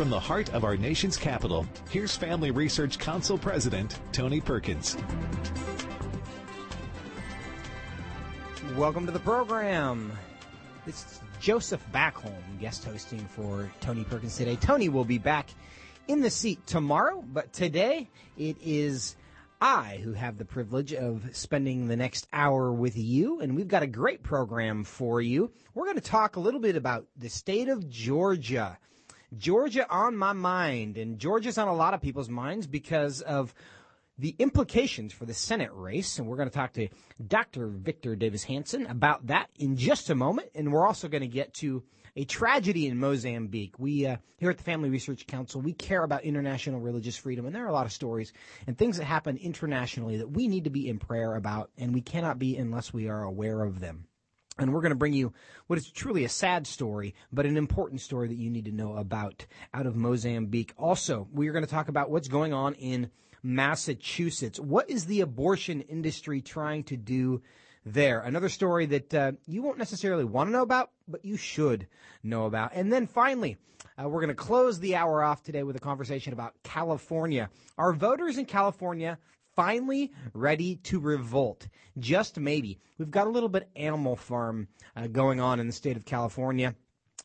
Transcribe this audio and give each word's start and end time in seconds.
from 0.00 0.08
the 0.08 0.18
heart 0.18 0.48
of 0.54 0.64
our 0.64 0.78
nation's 0.78 1.14
capital, 1.18 1.66
here's 1.90 2.16
Family 2.16 2.50
Research 2.50 2.98
Council 2.98 3.36
President 3.36 4.00
Tony 4.12 4.40
Perkins. 4.40 4.96
Welcome 8.78 9.04
to 9.04 9.12
the 9.12 9.18
program. 9.18 10.10
This 10.86 11.04
is 11.04 11.20
Joseph 11.38 11.84
Backholm 11.92 12.32
guest 12.58 12.82
hosting 12.82 13.26
for 13.26 13.70
Tony 13.82 14.04
Perkins 14.04 14.38
today. 14.38 14.56
Tony 14.56 14.88
will 14.88 15.04
be 15.04 15.18
back 15.18 15.50
in 16.08 16.22
the 16.22 16.30
seat 16.30 16.66
tomorrow, 16.66 17.22
but 17.34 17.52
today 17.52 18.08
it 18.38 18.56
is 18.62 19.16
I 19.60 20.00
who 20.02 20.14
have 20.14 20.38
the 20.38 20.46
privilege 20.46 20.94
of 20.94 21.28
spending 21.36 21.88
the 21.88 21.96
next 21.96 22.26
hour 22.32 22.72
with 22.72 22.96
you, 22.96 23.40
and 23.40 23.54
we've 23.54 23.68
got 23.68 23.82
a 23.82 23.86
great 23.86 24.22
program 24.22 24.82
for 24.82 25.20
you. 25.20 25.52
We're 25.74 25.84
going 25.84 25.96
to 25.96 26.00
talk 26.00 26.36
a 26.36 26.40
little 26.40 26.60
bit 26.60 26.76
about 26.76 27.04
the 27.18 27.28
state 27.28 27.68
of 27.68 27.90
Georgia. 27.90 28.78
Georgia 29.36 29.88
on 29.88 30.16
my 30.16 30.32
mind, 30.32 30.96
and 30.96 31.18
Georgia's 31.18 31.58
on 31.58 31.68
a 31.68 31.74
lot 31.74 31.94
of 31.94 32.00
people's 32.00 32.28
minds 32.28 32.66
because 32.66 33.20
of 33.20 33.54
the 34.18 34.34
implications 34.38 35.12
for 35.12 35.24
the 35.24 35.34
Senate 35.34 35.70
race. 35.72 36.18
And 36.18 36.26
we're 36.26 36.36
going 36.36 36.48
to 36.48 36.54
talk 36.54 36.72
to 36.74 36.88
Dr. 37.26 37.68
Victor 37.68 38.16
Davis 38.16 38.44
Hanson 38.44 38.86
about 38.86 39.26
that 39.28 39.48
in 39.58 39.76
just 39.76 40.10
a 40.10 40.14
moment. 40.14 40.50
And 40.54 40.72
we're 40.72 40.86
also 40.86 41.08
going 41.08 41.22
to 41.22 41.28
get 41.28 41.54
to 41.54 41.82
a 42.16 42.24
tragedy 42.24 42.86
in 42.86 42.98
Mozambique. 42.98 43.78
We 43.78 44.06
uh, 44.06 44.16
here 44.36 44.50
at 44.50 44.58
the 44.58 44.64
Family 44.64 44.90
Research 44.90 45.26
Council, 45.26 45.60
we 45.60 45.72
care 45.72 46.02
about 46.02 46.24
international 46.24 46.80
religious 46.80 47.16
freedom, 47.16 47.46
and 47.46 47.54
there 47.54 47.64
are 47.64 47.68
a 47.68 47.72
lot 47.72 47.86
of 47.86 47.92
stories 47.92 48.32
and 48.66 48.76
things 48.76 48.98
that 48.98 49.04
happen 49.04 49.36
internationally 49.36 50.18
that 50.18 50.30
we 50.30 50.48
need 50.48 50.64
to 50.64 50.70
be 50.70 50.88
in 50.88 50.98
prayer 50.98 51.36
about, 51.36 51.70
and 51.78 51.94
we 51.94 52.00
cannot 52.00 52.38
be 52.38 52.56
unless 52.56 52.92
we 52.92 53.08
are 53.08 53.22
aware 53.22 53.62
of 53.62 53.80
them. 53.80 54.06
And 54.60 54.72
we're 54.72 54.82
going 54.82 54.90
to 54.90 54.96
bring 54.96 55.12
you 55.12 55.32
what 55.66 55.78
is 55.78 55.90
truly 55.90 56.24
a 56.24 56.28
sad 56.28 56.66
story, 56.66 57.14
but 57.32 57.46
an 57.46 57.56
important 57.56 58.00
story 58.00 58.28
that 58.28 58.36
you 58.36 58.50
need 58.50 58.66
to 58.66 58.72
know 58.72 58.94
about 58.94 59.46
out 59.72 59.86
of 59.86 59.96
Mozambique. 59.96 60.72
Also, 60.76 61.28
we 61.32 61.48
are 61.48 61.52
going 61.52 61.64
to 61.64 61.70
talk 61.70 61.88
about 61.88 62.10
what's 62.10 62.28
going 62.28 62.52
on 62.52 62.74
in 62.74 63.10
Massachusetts. 63.42 64.60
What 64.60 64.90
is 64.90 65.06
the 65.06 65.22
abortion 65.22 65.80
industry 65.80 66.42
trying 66.42 66.84
to 66.84 66.96
do 66.96 67.42
there. 67.84 68.20
Another 68.20 68.48
story 68.48 68.86
that 68.86 69.14
uh, 69.14 69.32
you 69.46 69.62
won't 69.62 69.78
necessarily 69.78 70.24
want 70.24 70.48
to 70.48 70.52
know 70.52 70.62
about, 70.62 70.90
but 71.08 71.24
you 71.24 71.36
should 71.36 71.86
know 72.22 72.46
about. 72.46 72.72
And 72.74 72.92
then 72.92 73.06
finally, 73.06 73.56
uh, 73.98 74.08
we're 74.08 74.20
going 74.20 74.28
to 74.28 74.34
close 74.34 74.78
the 74.78 74.96
hour 74.96 75.22
off 75.22 75.42
today 75.42 75.62
with 75.62 75.76
a 75.76 75.80
conversation 75.80 76.32
about 76.32 76.54
California. 76.62 77.50
Are 77.78 77.92
voters 77.92 78.38
in 78.38 78.44
California 78.44 79.18
finally 79.54 80.12
ready 80.32 80.76
to 80.76 81.00
revolt? 81.00 81.68
Just 81.98 82.38
maybe. 82.38 82.78
We've 82.98 83.10
got 83.10 83.26
a 83.26 83.30
little 83.30 83.48
bit 83.48 83.68
animal 83.76 84.16
farm 84.16 84.68
uh, 84.96 85.06
going 85.06 85.40
on 85.40 85.60
in 85.60 85.66
the 85.66 85.72
state 85.72 85.96
of 85.96 86.04
California. 86.04 86.74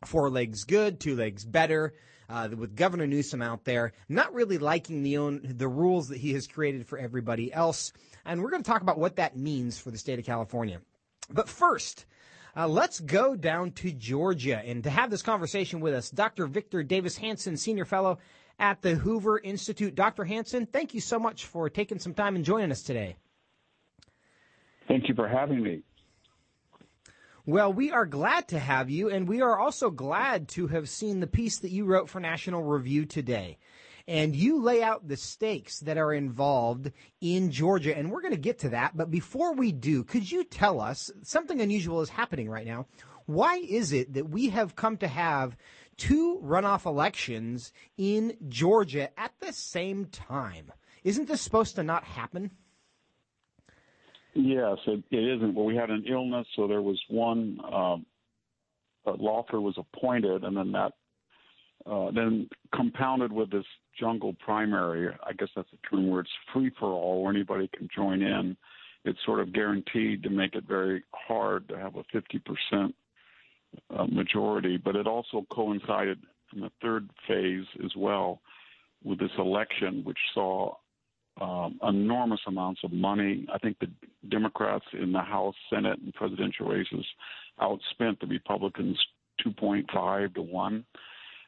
Four 0.06 0.30
legs 0.30 0.64
good, 0.64 1.00
two 1.00 1.16
legs 1.16 1.46
better. 1.46 1.94
Uh, 2.28 2.50
with 2.58 2.76
Governor 2.76 3.06
Newsom 3.06 3.44
out 3.44 3.66
there, 3.66 3.94
not 4.09 4.34
really 4.34 4.58
liking 4.58 5.03
the 5.03 5.18
own 5.18 5.42
the 5.44 5.68
rules 5.68 6.08
that 6.08 6.18
he 6.18 6.34
has 6.34 6.48
created 6.48 6.88
for 6.88 6.98
everybody 6.98 7.53
else. 7.53 7.94
And 8.26 8.42
we're 8.42 8.50
going 8.50 8.64
to 8.64 8.68
talk 8.68 8.81
about 8.81 8.98
what 8.98 9.18
that 9.18 9.38
means 9.38 9.78
for 9.78 9.92
the 9.92 9.98
state 10.00 10.18
of 10.18 10.26
California. 10.26 10.81
But 11.30 11.48
first, 11.48 12.08
uh, 12.58 12.68
let's 12.68 13.00
go 13.00 13.36
down 13.36 13.72
to 13.73 13.92
Georgia. 13.92 14.62
And 14.66 14.84
to 14.84 14.90
have 14.90 15.09
this 15.09 15.22
conversation 15.22 15.81
with 15.81 15.94
us, 15.94 16.09
Dr. 16.09 16.48
Victor 16.48 16.84
Davis 16.84 17.18
Hanson, 17.18 17.58
Senior 17.58 17.86
Fellow 17.86 18.18
at 18.59 18.81
the 18.81 18.95
Hoover 18.95 19.39
Institute. 19.39 19.95
Dr. 19.95 20.23
Hanson, 20.23 20.66
thank 20.66 20.94
you 20.94 21.02
so 21.02 21.20
much 21.20 21.45
for 21.45 21.70
taking 21.70 22.00
some 22.00 22.14
time 22.14 22.36
and 22.36 22.45
joining 22.45 22.72
us 22.72 22.84
today. 22.84 23.17
Thank 24.88 25.08
you 25.08 25.16
for 25.16 25.28
having 25.28 25.62
me. 25.64 25.81
Well, 27.45 27.72
we 27.72 27.92
are 27.92 28.06
glad 28.06 28.47
to 28.50 28.59
have 28.59 28.89
you, 28.89 29.09
and 29.09 29.28
we 29.28 29.42
are 29.42 29.59
also 29.59 29.92
glad 29.92 30.47
to 30.50 30.67
have 30.67 30.89
seen 30.89 31.20
the 31.20 31.28
piece 31.28 31.59
that 31.59 31.72
you 31.72 31.86
wrote 31.86 32.09
for 32.09 32.20
National 32.20 32.64
Review 32.64 33.06
today 33.06 33.58
and 34.08 34.36
you 34.36 34.62
lay 34.62 34.84
out 34.84 35.08
the 35.08 35.17
stakes 35.17 35.80
that 35.81 35.97
are 35.97 36.13
involved 36.13 36.91
in 37.22 37.51
Georgia, 37.51 37.96
and 37.97 38.12
we're 38.12 38.22
going 38.22 38.34
to 38.34 38.40
get 38.40 38.59
to 38.59 38.69
that. 38.69 38.96
But 38.96 39.09
before 39.09 39.53
we 39.53 39.72
do, 39.72 40.03
could 40.03 40.30
you 40.31 40.44
tell 40.44 40.80
us 40.80 41.12
something 41.24 41.59
unusual 41.59 42.01
is 42.01 42.09
happening 42.09 42.50
right 42.50 42.68
now? 42.68 42.85
Why 43.25 43.56
is 43.56 43.91
it 43.94 44.13
that 44.13 44.30
we 44.30 44.50
have 44.50 44.75
come 44.75 44.97
to 44.97 45.07
have 45.07 45.57
two 45.97 46.39
runoff 46.44 46.85
elections 46.85 47.72
in 47.97 48.38
Georgia 48.47 49.17
at 49.19 49.33
the 49.39 49.53
same 49.53 50.06
time? 50.06 50.72
Isn't 51.03 51.28
this 51.28 51.41
supposed 51.41 51.75
to 51.75 51.83
not 51.83 52.03
happen? 52.03 52.51
Yes, 54.33 54.78
it, 54.88 55.03
it 55.11 55.38
isn't. 55.38 55.56
Well, 55.56 55.66
we 55.66 55.75
had 55.75 55.89
an 55.89 56.06
illness, 56.07 56.47
so 56.56 56.67
there 56.67 56.81
was 56.81 57.01
one. 57.09 57.59
Um, 57.72 58.06
Loeffler 59.06 59.61
was 59.61 59.78
appointed, 59.78 60.44
and 60.44 60.57
then 60.57 60.72
that 60.72 60.94
uh, 61.85 62.12
then 62.12 62.50
compounded 62.73 63.31
with 63.31 63.51
this 63.51 63.66
jungle 64.00 64.33
primary, 64.44 65.13
I 65.23 65.33
guess 65.33 65.50
that's 65.56 65.69
a 65.72 65.89
term 65.89 66.09
where 66.09 66.22
it's 66.22 66.29
free 66.51 66.72
for 66.79 66.88
all, 66.88 67.23
where 67.23 67.33
anybody 67.33 67.69
can 67.75 67.88
join 67.95 68.22
in. 68.22 68.57
It's 69.03 69.19
sort 69.25 69.39
of 69.39 69.53
guaranteed 69.53 70.23
to 70.23 70.29
make 70.29 70.56
it 70.56 70.63
very 70.67 71.03
hard 71.13 71.69
to 71.69 71.77
have 71.77 71.95
a 71.95 72.03
50% 72.16 72.94
uh, 73.96 74.06
majority, 74.06 74.78
but 74.78 74.96
it 74.96 75.08
also 75.08 75.46
coincided 75.52 76.19
in 76.53 76.62
the 76.62 76.72
third 76.81 77.09
phase 77.28 77.66
as 77.84 77.91
well 77.96 78.41
with 79.03 79.19
this 79.19 79.31
election, 79.38 80.02
which 80.03 80.18
saw 80.34 80.74
um, 81.41 81.80
enormous 81.84 82.40
amounts 82.47 82.81
of 82.84 82.91
money. 82.91 83.46
I 83.53 83.58
think 83.58 83.78
the 83.80 83.91
Democrats 84.30 84.86
in 84.94 85.12
the 85.12 85.22
House, 85.22 85.56
Senate, 85.69 86.00
and 86.00 86.13
presidential 86.13 86.68
races 86.68 87.06
outspent 87.59 88.19
the 88.19 88.28
Republicans 88.28 88.97
2.5 89.46 90.36
to 90.36 90.42
1 90.42 90.86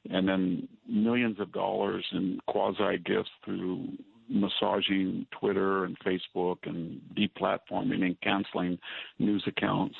and 0.10 0.28
then 0.28 0.68
millions 0.88 1.40
of 1.40 1.52
dollars 1.52 2.06
in 2.12 2.40
quasi 2.48 2.98
gifts 3.06 3.30
through 3.44 3.88
massaging 4.30 5.26
Twitter 5.32 5.86
and 5.86 5.98
Facebook 6.00 6.58
and 6.64 7.00
deplatforming 7.18 8.04
and 8.04 8.20
canceling 8.22 8.78
news 9.20 9.44
accounts. 9.48 9.96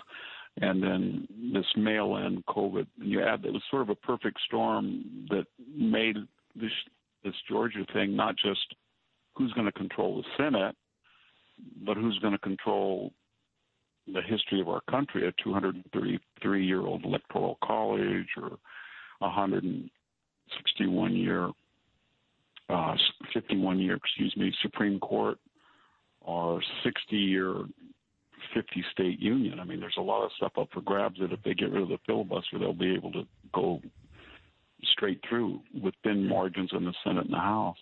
And 0.60 0.82
then 0.82 1.28
this 1.54 1.66
mail 1.76 2.18
in 2.18 2.44
COVID. 2.50 2.88
And 3.00 3.12
you 3.12 3.22
add 3.22 3.46
it 3.46 3.54
was 3.54 3.62
sort 3.70 3.84
of 3.84 3.90
a 3.90 3.96
perfect 3.96 4.40
storm 4.46 5.28
that 5.30 5.46
made 5.76 6.18
this 6.56 6.72
this 7.24 7.36
Georgia 7.50 7.86
thing 7.94 8.16
not 8.16 8.36
just 8.38 8.76
who's 9.36 9.52
going 9.54 9.66
to 9.66 9.72
control 9.72 10.18
the 10.18 10.44
Senate, 10.44 10.76
but 11.86 11.98
who's 11.98 12.18
going 12.20 12.34
to 12.34 12.40
control 12.40 13.12
the 14.08 14.22
history 14.22 14.62
of 14.62 14.70
our 14.70 14.82
country, 14.90 15.28
a 15.28 15.34
233 15.44 16.66
year 16.66 16.82
old 16.82 17.04
electoral 17.04 17.58
college 17.64 18.28
or 18.38 18.58
100 19.20 19.90
61 20.56 21.14
year, 21.16 21.50
uh, 22.70 22.96
51 23.34 23.80
year, 23.80 23.96
excuse 23.96 24.36
me, 24.38 24.54
Supreme 24.62 25.00
Court 25.00 25.38
or 26.22 26.62
60 26.84 27.16
year 27.16 27.56
50 28.54 28.86
state 28.92 29.20
union. 29.20 29.60
I 29.60 29.64
mean, 29.64 29.80
there's 29.80 29.98
a 29.98 30.02
lot 30.02 30.24
of 30.24 30.32
stuff 30.38 30.54
up 30.58 30.70
for 30.74 30.82
grabs 30.82 31.20
that 31.20 31.32
if 31.32 31.42
they 31.44 31.54
get 31.54 31.72
rid 31.72 31.84
of 31.84 31.90
the 31.90 32.00
filibuster, 32.06 32.60
they'll 32.60 32.74
be 32.74 32.94
able 32.94 33.12
to 33.14 33.24
go 33.54 33.82
straight 34.84 35.22
through 35.28 35.62
with 35.74 35.94
thin 36.04 36.28
margins 36.28 36.70
in 36.74 36.86
the 36.86 36.94
Senate 37.04 37.26
and 37.26 37.34
the 37.34 37.40
House. 37.40 37.78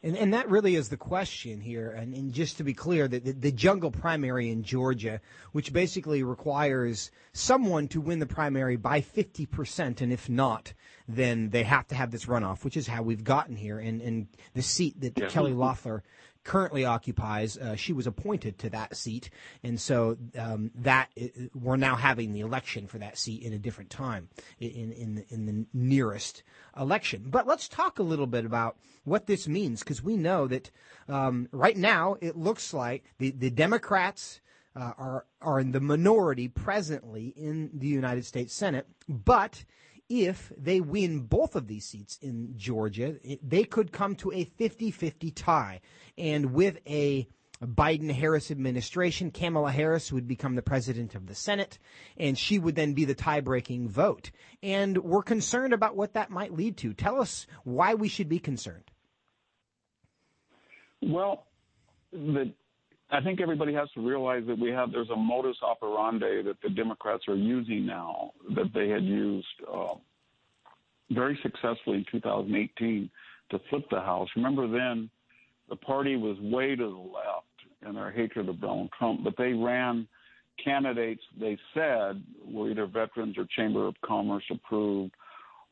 And, 0.00 0.16
and 0.16 0.32
that 0.32 0.48
really 0.48 0.76
is 0.76 0.90
the 0.90 0.96
question 0.96 1.60
here. 1.60 1.90
And, 1.90 2.14
and 2.14 2.32
just 2.32 2.58
to 2.58 2.64
be 2.64 2.72
clear, 2.72 3.08
the, 3.08 3.18
the, 3.18 3.32
the, 3.32 3.52
jungle 3.52 3.90
primary 3.90 4.48
in 4.50 4.62
Georgia, 4.62 5.20
which 5.50 5.72
basically 5.72 6.22
requires 6.22 7.10
someone 7.32 7.88
to 7.88 8.00
win 8.00 8.20
the 8.20 8.26
primary 8.26 8.76
by 8.76 9.00
50%, 9.00 10.00
and 10.00 10.12
if 10.12 10.28
not, 10.28 10.72
then 11.08 11.50
they 11.50 11.64
have 11.64 11.88
to 11.88 11.96
have 11.96 12.12
this 12.12 12.26
runoff, 12.26 12.64
which 12.64 12.76
is 12.76 12.86
how 12.86 13.02
we've 13.02 13.24
gotten 13.24 13.56
here. 13.56 13.80
And, 13.80 14.00
and 14.00 14.28
the 14.54 14.62
seat 14.62 15.00
that 15.00 15.18
yeah. 15.18 15.26
Kelly 15.26 15.52
Loeffler 15.52 16.04
currently 16.48 16.86
occupies. 16.86 17.58
Uh, 17.58 17.76
she 17.76 17.92
was 17.92 18.06
appointed 18.06 18.58
to 18.58 18.70
that 18.70 18.96
seat, 18.96 19.28
and 19.62 19.78
so 19.78 20.16
um, 20.38 20.70
that 20.74 21.10
we're 21.54 21.76
now 21.76 21.94
having 21.94 22.32
the 22.32 22.40
election 22.40 22.86
for 22.86 22.96
that 22.98 23.18
seat 23.18 23.42
in 23.42 23.52
a 23.52 23.58
different 23.58 23.90
time 23.90 24.28
in 24.58 24.90
in 24.92 25.24
in 25.28 25.44
the 25.44 25.66
nearest 25.74 26.42
election. 26.74 27.24
But 27.26 27.46
let's 27.46 27.68
talk 27.68 27.98
a 27.98 28.02
little 28.02 28.26
bit 28.26 28.46
about 28.46 28.78
what 29.04 29.26
this 29.26 29.46
means 29.46 29.80
because 29.80 30.02
we 30.02 30.16
know 30.16 30.46
that 30.46 30.70
um, 31.06 31.48
right 31.52 31.76
now 31.76 32.16
it 32.22 32.34
looks 32.34 32.72
like 32.72 33.04
the 33.18 33.30
the 33.30 33.50
Democrats. 33.50 34.40
Uh, 34.76 34.92
are 34.96 35.26
are 35.40 35.58
in 35.58 35.72
the 35.72 35.80
minority 35.80 36.46
presently 36.46 37.34
in 37.36 37.68
the 37.74 37.88
United 37.88 38.24
States 38.24 38.54
Senate, 38.54 38.86
but 39.08 39.64
if 40.08 40.52
they 40.56 40.80
win 40.80 41.20
both 41.20 41.54
of 41.54 41.66
these 41.66 41.84
seats 41.84 42.18
in 42.22 42.54
Georgia, 42.56 43.16
they 43.42 43.64
could 43.64 43.92
come 43.92 44.14
to 44.16 44.32
a 44.32 44.44
50 44.44 44.90
50 44.90 45.30
tie. 45.32 45.80
And 46.16 46.52
with 46.52 46.78
a 46.86 47.28
Biden 47.62 48.10
Harris 48.10 48.50
administration, 48.50 49.30
Kamala 49.30 49.72
Harris 49.72 50.12
would 50.12 50.28
become 50.28 50.54
the 50.54 50.62
president 50.62 51.14
of 51.14 51.26
the 51.26 51.34
Senate, 51.34 51.78
and 52.16 52.38
she 52.38 52.58
would 52.58 52.76
then 52.76 52.94
be 52.94 53.04
the 53.04 53.14
tie 53.14 53.40
breaking 53.40 53.88
vote. 53.88 54.30
And 54.62 54.96
we're 54.98 55.22
concerned 55.22 55.72
about 55.72 55.96
what 55.96 56.14
that 56.14 56.30
might 56.30 56.54
lead 56.54 56.76
to. 56.78 56.94
Tell 56.94 57.20
us 57.20 57.46
why 57.64 57.94
we 57.94 58.08
should 58.08 58.28
be 58.28 58.38
concerned. 58.38 58.90
Well, 61.02 61.46
the 62.12 62.52
I 63.10 63.22
think 63.22 63.40
everybody 63.40 63.72
has 63.72 63.88
to 63.94 64.06
realize 64.06 64.42
that 64.46 64.58
we 64.58 64.70
have 64.70 64.92
there's 64.92 65.10
a 65.10 65.16
modus 65.16 65.56
operandi 65.62 66.42
that 66.42 66.60
the 66.62 66.68
Democrats 66.68 67.24
are 67.28 67.36
using 67.36 67.86
now 67.86 68.32
that 68.54 68.72
they 68.74 68.88
had 68.88 69.02
used 69.02 69.46
uh, 69.72 69.94
very 71.10 71.38
successfully 71.42 71.98
in 71.98 72.04
2018 72.12 73.10
to 73.50 73.60
flip 73.70 73.84
the 73.90 74.00
House. 74.00 74.28
Remember 74.36 74.68
then, 74.68 75.08
the 75.70 75.76
party 75.76 76.16
was 76.16 76.38
way 76.40 76.76
to 76.76 76.82
the 76.82 76.88
left 76.88 77.46
in 77.86 77.94
their 77.94 78.10
hatred 78.10 78.48
of 78.48 78.60
Donald 78.60 78.90
Trump, 78.98 79.24
but 79.24 79.34
they 79.38 79.52
ran 79.52 80.06
candidates 80.62 81.22
they 81.40 81.56
said 81.72 82.22
were 82.44 82.70
either 82.70 82.86
veterans 82.86 83.38
or 83.38 83.46
Chamber 83.56 83.86
of 83.86 83.94
Commerce 84.04 84.44
approved 84.50 85.14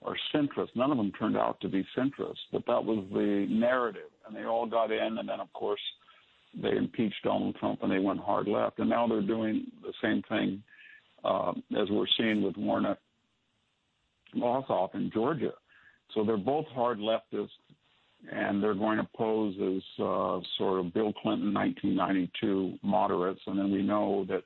or 0.00 0.16
centrist. 0.34 0.68
None 0.74 0.90
of 0.90 0.96
them 0.96 1.12
turned 1.18 1.36
out 1.36 1.60
to 1.60 1.68
be 1.68 1.86
centrist, 1.96 2.38
but 2.52 2.64
that 2.66 2.82
was 2.82 3.04
the 3.12 3.46
narrative. 3.50 4.10
And 4.26 4.36
they 4.36 4.44
all 4.44 4.66
got 4.66 4.92
in, 4.92 5.18
and 5.18 5.28
then, 5.28 5.40
of 5.40 5.52
course, 5.52 5.80
they 6.60 6.76
impeached 6.76 7.22
Donald 7.24 7.56
Trump 7.56 7.82
and 7.82 7.92
they 7.92 7.98
went 7.98 8.20
hard 8.20 8.48
left. 8.48 8.78
And 8.78 8.88
now 8.88 9.06
they're 9.06 9.20
doing 9.22 9.66
the 9.82 9.92
same 10.02 10.22
thing 10.28 10.62
uh, 11.24 11.52
as 11.80 11.88
we're 11.90 12.06
seeing 12.16 12.42
with 12.42 12.56
Warnock 12.56 12.98
Ossoff 14.36 14.94
in 14.94 15.10
Georgia. 15.12 15.52
So 16.14 16.24
they're 16.24 16.36
both 16.36 16.66
hard 16.68 16.98
leftists, 16.98 17.48
and 18.30 18.62
they're 18.62 18.74
going 18.74 18.98
to 18.98 19.08
pose 19.16 19.54
as 19.60 19.82
uh, 20.04 20.40
sort 20.56 20.80
of 20.80 20.94
Bill 20.94 21.12
Clinton 21.12 21.52
1992 21.52 22.78
moderates. 22.82 23.40
And 23.46 23.58
then 23.58 23.70
we 23.70 23.82
know 23.82 24.24
that 24.28 24.42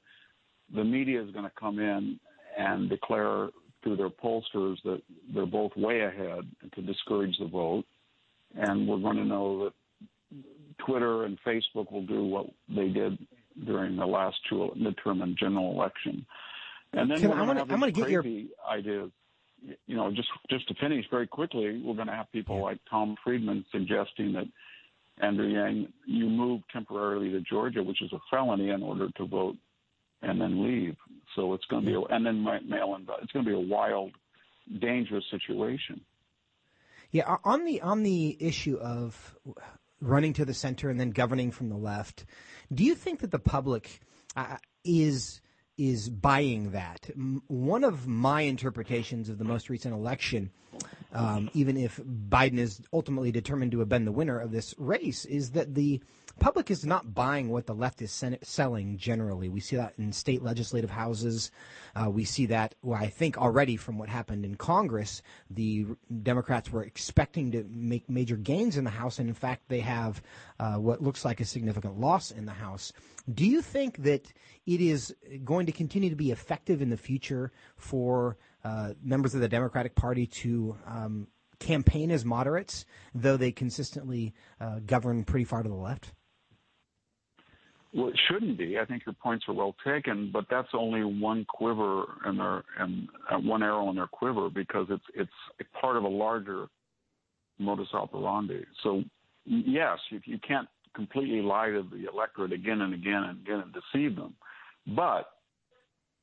the 0.74 0.84
media 0.84 1.22
is 1.22 1.30
going 1.30 1.44
to 1.44 1.52
come 1.58 1.78
in 1.78 2.18
and 2.58 2.88
declare 2.88 3.48
through 3.82 3.96
their 3.96 4.10
pollsters 4.10 4.76
that 4.84 5.00
they're 5.34 5.46
both 5.46 5.74
way 5.76 6.00
ahead 6.00 6.44
to 6.74 6.82
discourage 6.82 7.36
the 7.38 7.46
vote. 7.46 7.84
And 8.54 8.88
we're 8.88 8.98
going 8.98 9.16
to 9.16 9.24
know 9.24 9.64
that 9.64 9.72
Twitter 10.86 11.24
and 11.24 11.38
Facebook 11.46 11.90
will 11.90 12.06
do 12.06 12.24
what 12.24 12.46
they 12.68 12.88
did 12.88 13.18
during 13.64 13.96
the 13.96 14.06
last 14.06 14.36
two 14.48 14.70
midterm 14.76 15.22
and 15.22 15.36
general 15.36 15.72
election. 15.72 16.26
And 16.92 17.10
then 17.10 17.20
Can, 17.20 17.30
we're 17.30 17.36
I'm 17.36 17.46
going 17.46 17.64
to 17.64 17.76
have 17.76 17.94
get 17.94 18.10
your 18.10 18.24
ideas. 18.68 19.10
You 19.86 19.96
know, 19.96 20.10
just 20.10 20.28
just 20.48 20.66
to 20.68 20.74
finish 20.74 21.04
very 21.10 21.26
quickly, 21.26 21.82
we're 21.84 21.94
going 21.94 22.06
to 22.06 22.14
have 22.14 22.32
people 22.32 22.62
like 22.62 22.78
Tom 22.88 23.16
Friedman 23.22 23.64
suggesting 23.70 24.32
that 24.32 24.46
Andrew 25.22 25.46
Yang, 25.46 25.88
you 26.06 26.28
move 26.28 26.62
temporarily 26.72 27.30
to 27.30 27.40
Georgia, 27.40 27.82
which 27.82 28.00
is 28.02 28.12
a 28.12 28.18
felony, 28.30 28.70
in 28.70 28.82
order 28.82 29.08
to 29.16 29.26
vote 29.26 29.56
and 30.22 30.40
then 30.40 30.64
leave. 30.64 30.96
So 31.36 31.54
it's 31.54 31.64
going 31.66 31.84
to 31.84 31.86
be, 31.86 31.94
a, 31.94 32.00
and 32.14 32.24
then 32.24 32.42
mail 32.42 32.96
in. 32.96 33.06
It's 33.22 33.32
going 33.32 33.44
to 33.44 33.50
be 33.50 33.56
a 33.56 33.58
wild, 33.58 34.12
dangerous 34.80 35.24
situation. 35.30 36.00
Yeah, 37.10 37.36
on 37.44 37.64
the 37.64 37.80
on 37.80 38.02
the 38.04 38.36
issue 38.40 38.76
of 38.76 39.36
running 40.00 40.32
to 40.35 40.44
the 40.44 40.55
center 40.55 40.91
and 40.91 40.99
then 40.99 41.11
governing 41.11 41.50
from 41.50 41.69
the 41.69 41.76
left, 41.76 42.25
do 42.73 42.85
you 42.85 42.94
think 42.94 43.20
that 43.20 43.31
the 43.31 43.38
public 43.38 44.00
uh, 44.37 44.56
is 44.85 45.41
is 45.76 46.11
buying 46.11 46.73
that? 46.73 47.11
One 47.47 47.85
of 47.85 48.06
my 48.06 48.43
interpretations 48.43 49.29
of 49.29 49.38
the 49.38 49.44
most 49.44 49.70
recent 49.70 49.94
election, 49.94 50.50
um, 51.12 51.49
even 51.55 51.76
if 51.76 51.99
Biden 51.99 52.58
is 52.58 52.82
ultimately 52.93 53.32
determined 53.32 53.73
to 53.73 53.79
have 53.79 53.88
been 53.88 54.05
the 54.05 54.12
winner 54.12 54.38
of 54.38 54.52
this 54.52 54.75
race, 54.79 55.25
is 55.25 55.52
that 55.52 55.75
the 55.75 56.02
public 56.38 56.70
is 56.70 56.84
not 56.84 57.14
buying 57.14 57.48
what 57.48 57.66
the 57.66 57.74
left 57.74 58.00
is 58.02 58.24
selling 58.42 58.96
generally. 58.96 59.48
We 59.48 59.60
see 59.60 59.76
that 59.76 59.94
in 59.98 60.12
state 60.12 60.42
legislative 60.42 60.90
houses. 60.90 61.50
Uh, 61.94 62.10
we 62.10 62.24
see 62.24 62.46
that, 62.46 62.74
well, 62.82 62.98
I 63.00 63.08
think 63.08 63.36
already 63.36 63.76
from 63.76 63.98
what 63.98 64.08
happened 64.08 64.44
in 64.44 64.54
Congress, 64.54 65.22
the 65.50 65.86
Democrats 66.22 66.70
were 66.70 66.84
expecting 66.84 67.50
to 67.52 67.64
make 67.68 68.08
major 68.08 68.36
gains 68.36 68.76
in 68.76 68.84
the 68.84 68.90
House, 68.90 69.18
and 69.18 69.28
in 69.28 69.34
fact, 69.34 69.68
they 69.68 69.80
have 69.80 70.22
uh, 70.58 70.74
what 70.74 71.02
looks 71.02 71.24
like 71.24 71.40
a 71.40 71.44
significant 71.44 71.98
loss 71.98 72.30
in 72.30 72.46
the 72.46 72.52
House. 72.52 72.92
Do 73.32 73.46
you 73.46 73.62
think 73.62 73.98
that 73.98 74.32
it 74.66 74.80
is 74.80 75.14
going 75.44 75.66
to 75.66 75.72
continue 75.72 76.10
to 76.10 76.16
be 76.16 76.30
effective 76.30 76.80
in 76.82 76.90
the 76.90 76.96
future 76.96 77.52
for 77.76 78.36
uh, 78.64 78.94
members 79.02 79.34
of 79.34 79.40
the 79.40 79.48
Democratic 79.48 79.94
Party 79.94 80.26
to 80.26 80.76
um, 80.86 81.26
campaign 81.58 82.10
as 82.10 82.24
moderates, 82.24 82.84
though 83.14 83.36
they 83.36 83.52
consistently 83.52 84.34
uh, 84.60 84.80
govern 84.80 85.24
pretty 85.24 85.44
far 85.44 85.62
to 85.62 85.68
the 85.68 85.74
left? 85.74 86.12
Well, 87.92 88.08
it 88.08 88.20
shouldn't 88.28 88.56
be. 88.56 88.78
I 88.78 88.84
think 88.84 89.04
your 89.04 89.16
points 89.20 89.46
are 89.48 89.54
well 89.54 89.75
taken, 89.84 90.31
but 90.32 90.44
that's 90.48 90.69
only 90.75 91.02
one 91.02 91.44
quiver 91.48 92.04
in 92.26 92.37
their 92.37 92.62
and 92.78 93.08
uh, 93.31 93.38
one 93.38 93.62
arrow 93.64 93.90
in 93.90 93.96
their 93.96 94.06
quiver 94.06 94.48
because 94.48 94.87
it's 94.90 95.02
it's 95.58 95.69
part 95.81 95.96
of 95.96 96.04
a 96.04 96.08
larger 96.08 96.69
modus 97.58 97.88
operandi. 97.92 98.64
So 98.84 99.02
yes, 99.44 99.98
you, 100.10 100.20
you 100.25 100.38
can't 100.46 100.69
completely 100.94 101.42
lie 101.42 101.70
to 101.70 101.84
the 101.90 102.08
electorate 102.12 102.52
again 102.52 102.81
and 102.82 102.94
again 102.94 103.25
and 103.25 103.40
again 103.40 103.62
and 103.64 103.72
deceive 103.72 104.14
them, 104.14 104.34
but 104.96 105.31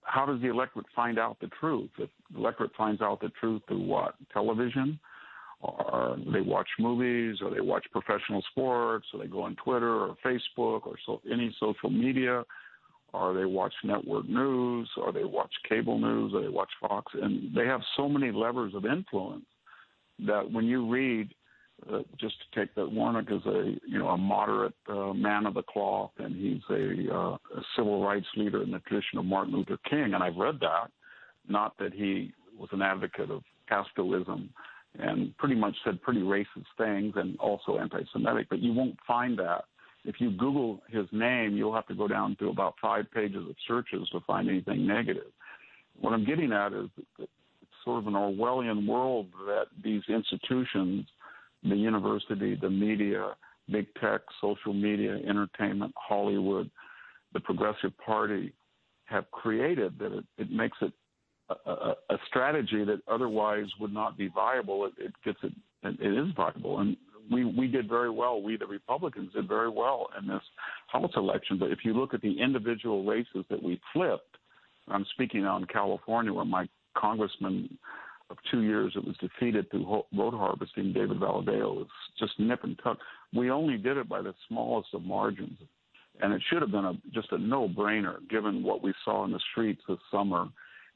how 0.03 0.25
does 0.25 0.41
the 0.41 0.49
electorate 0.49 0.85
find 0.95 1.19
out 1.19 1.37
the 1.41 1.49
truth? 1.59 1.89
If 1.99 2.09
the 2.31 2.39
electorate 2.39 2.71
finds 2.77 3.01
out 3.01 3.19
the 3.19 3.29
truth 3.41 3.61
through 3.67 3.85
what? 3.85 4.15
Television? 4.31 4.99
Or 5.59 6.17
they 6.31 6.41
watch 6.41 6.67
movies, 6.79 7.37
or 7.41 7.49
they 7.49 7.61
watch 7.61 7.85
professional 7.91 8.43
sports, 8.51 9.07
or 9.13 9.19
they 9.19 9.27
go 9.27 9.41
on 9.41 9.55
Twitter 9.55 10.01
or 10.01 10.15
Facebook 10.25 10.85
or 10.85 10.95
so, 11.05 11.21
any 11.31 11.55
social 11.59 11.89
media, 11.89 12.43
or 13.13 13.33
they 13.33 13.45
watch 13.45 13.73
network 13.83 14.27
news, 14.27 14.89
or 14.97 15.11
they 15.11 15.23
watch 15.23 15.51
cable 15.67 15.97
news, 15.97 16.33
or 16.33 16.41
they 16.41 16.49
watch 16.49 16.69
Fox, 16.79 17.11
and 17.21 17.55
they 17.55 17.65
have 17.65 17.81
so 17.95 18.07
many 18.07 18.31
levers 18.31 18.73
of 18.75 18.85
influence 18.85 19.45
that 20.25 20.51
when 20.51 20.65
you 20.65 20.87
read, 20.87 21.33
uh, 21.91 21.99
just 22.19 22.35
to 22.39 22.59
take 22.59 22.73
that 22.75 22.91
Warnock 22.91 23.31
is 23.31 23.45
a 23.45 23.75
you 23.87 23.99
know 23.99 24.09
a 24.09 24.17
moderate 24.17 24.73
uh, 24.89 25.13
man 25.13 25.45
of 25.45 25.53
the 25.53 25.63
cloth, 25.63 26.11
and 26.17 26.35
he's 26.35 26.61
a, 26.69 27.13
uh, 27.13 27.37
a 27.55 27.61
civil 27.75 28.03
rights 28.03 28.27
leader 28.35 28.63
in 28.63 28.71
the 28.71 28.79
tradition 28.79 29.19
of 29.19 29.25
Martin 29.25 29.53
Luther 29.53 29.77
King, 29.89 30.13
and 30.13 30.23
I've 30.23 30.37
read 30.37 30.59
that, 30.61 30.91
not 31.47 31.77
that 31.77 31.93
he 31.93 32.33
was 32.57 32.69
an 32.71 32.81
advocate 32.81 33.29
of 33.29 33.43
Castroism 33.69 34.49
and 34.99 35.35
pretty 35.37 35.55
much 35.55 35.75
said 35.83 36.01
pretty 36.01 36.21
racist 36.21 36.65
things 36.77 37.13
and 37.15 37.37
also 37.39 37.77
anti-Semitic. 37.77 38.47
But 38.49 38.59
you 38.59 38.73
won't 38.73 38.97
find 39.07 39.37
that 39.39 39.65
if 40.07 40.15
you 40.19 40.31
Google 40.31 40.81
his 40.89 41.05
name. 41.11 41.55
You'll 41.55 41.75
have 41.75 41.87
to 41.87 41.95
go 41.95 42.07
down 42.07 42.35
to 42.39 42.49
about 42.49 42.75
five 42.81 43.05
pages 43.13 43.47
of 43.47 43.55
searches 43.67 44.07
to 44.11 44.21
find 44.21 44.49
anything 44.49 44.87
negative. 44.87 45.31
What 45.99 46.13
I'm 46.13 46.25
getting 46.25 46.51
at 46.51 46.73
is 46.73 46.89
it's 47.19 47.29
sort 47.83 47.99
of 47.99 48.07
an 48.07 48.13
Orwellian 48.13 48.87
world 48.87 49.27
that 49.45 49.65
these 49.83 50.03
institutions, 50.07 51.05
the 51.63 51.75
university, 51.75 52.55
the 52.55 52.69
media, 52.69 53.35
big 53.69 53.87
tech, 53.99 54.21
social 54.39 54.73
media, 54.73 55.17
entertainment, 55.27 55.93
Hollywood, 55.95 56.71
the 57.33 57.39
Progressive 57.41 57.91
Party 58.03 58.53
have 59.05 59.29
created 59.31 59.99
that 59.99 60.13
it, 60.13 60.25
it 60.37 60.51
makes 60.51 60.77
it 60.81 60.93
a, 61.49 61.93
a, 62.09 62.17
strategy 62.27 62.83
that 62.83 63.01
otherwise 63.07 63.65
would 63.79 63.93
not 63.93 64.17
be 64.17 64.27
viable. 64.27 64.85
It, 64.85 64.93
it 64.97 65.13
gets 65.23 65.39
it, 65.43 65.53
it 65.83 66.27
is 66.27 66.33
viable, 66.35 66.79
and 66.79 66.97
we 67.31 67.45
we 67.45 67.67
did 67.67 67.87
very 67.87 68.09
well. 68.09 68.41
We 68.41 68.57
the 68.57 68.65
Republicans 68.65 69.31
did 69.33 69.47
very 69.47 69.69
well 69.69 70.09
in 70.19 70.27
this 70.27 70.41
House 70.87 71.11
election. 71.15 71.57
But 71.57 71.71
if 71.71 71.79
you 71.83 71.93
look 71.93 72.13
at 72.13 72.21
the 72.21 72.41
individual 72.41 73.05
races 73.05 73.45
that 73.49 73.61
we 73.61 73.79
flipped, 73.93 74.37
I'm 74.87 75.05
speaking 75.13 75.45
on 75.45 75.65
California, 75.65 76.33
where 76.33 76.45
my 76.45 76.67
congressman 76.97 77.77
of 78.29 78.37
two 78.51 78.61
years 78.61 78.91
that 78.95 79.05
was 79.05 79.15
defeated 79.17 79.69
through 79.71 80.03
vote 80.13 80.33
harvesting, 80.33 80.91
David 80.91 81.19
Valadao, 81.19 81.75
was 81.75 81.87
just 82.19 82.37
nip 82.39 82.63
and 82.63 82.77
tuck. 82.83 82.97
We 83.33 83.51
only 83.51 83.77
did 83.77 83.97
it 83.97 84.09
by 84.09 84.21
the 84.21 84.33
smallest 84.47 84.89
of 84.93 85.03
margins, 85.03 85.57
and 86.21 86.33
it 86.33 86.41
should 86.49 86.61
have 86.61 86.71
been 86.71 86.85
a, 86.85 86.93
just 87.13 87.31
a 87.31 87.37
no-brainer 87.37 88.17
given 88.29 88.63
what 88.63 88.83
we 88.83 88.93
saw 89.05 89.23
in 89.23 89.31
the 89.31 89.39
streets 89.51 89.81
this 89.87 89.99
summer 90.11 90.47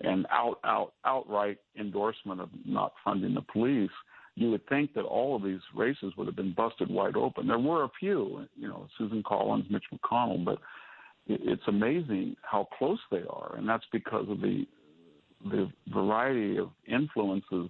and 0.03 0.25
out, 0.31 0.59
out, 0.63 0.93
outright 1.05 1.57
endorsement 1.79 2.41
of 2.41 2.49
not 2.65 2.93
funding 3.03 3.33
the 3.33 3.41
police, 3.41 3.91
you 4.35 4.49
would 4.51 4.67
think 4.67 4.93
that 4.93 5.03
all 5.03 5.35
of 5.35 5.43
these 5.43 5.59
races 5.75 6.13
would 6.17 6.27
have 6.27 6.35
been 6.35 6.53
busted 6.53 6.89
wide 6.89 7.15
open. 7.15 7.47
There 7.47 7.59
were 7.59 7.83
a 7.83 7.91
few, 7.99 8.47
you 8.55 8.67
know, 8.67 8.87
Susan 8.97 9.23
Collins, 9.25 9.65
Mitch 9.69 9.83
McConnell, 9.93 10.43
but 10.43 10.59
it's 11.27 11.63
amazing 11.67 12.35
how 12.41 12.67
close 12.77 12.99
they 13.11 13.23
are, 13.29 13.55
and 13.57 13.67
that's 13.67 13.85
because 13.91 14.27
of 14.29 14.41
the 14.41 14.65
the 15.49 15.67
variety 15.91 16.57
of 16.57 16.69
influences 16.87 17.69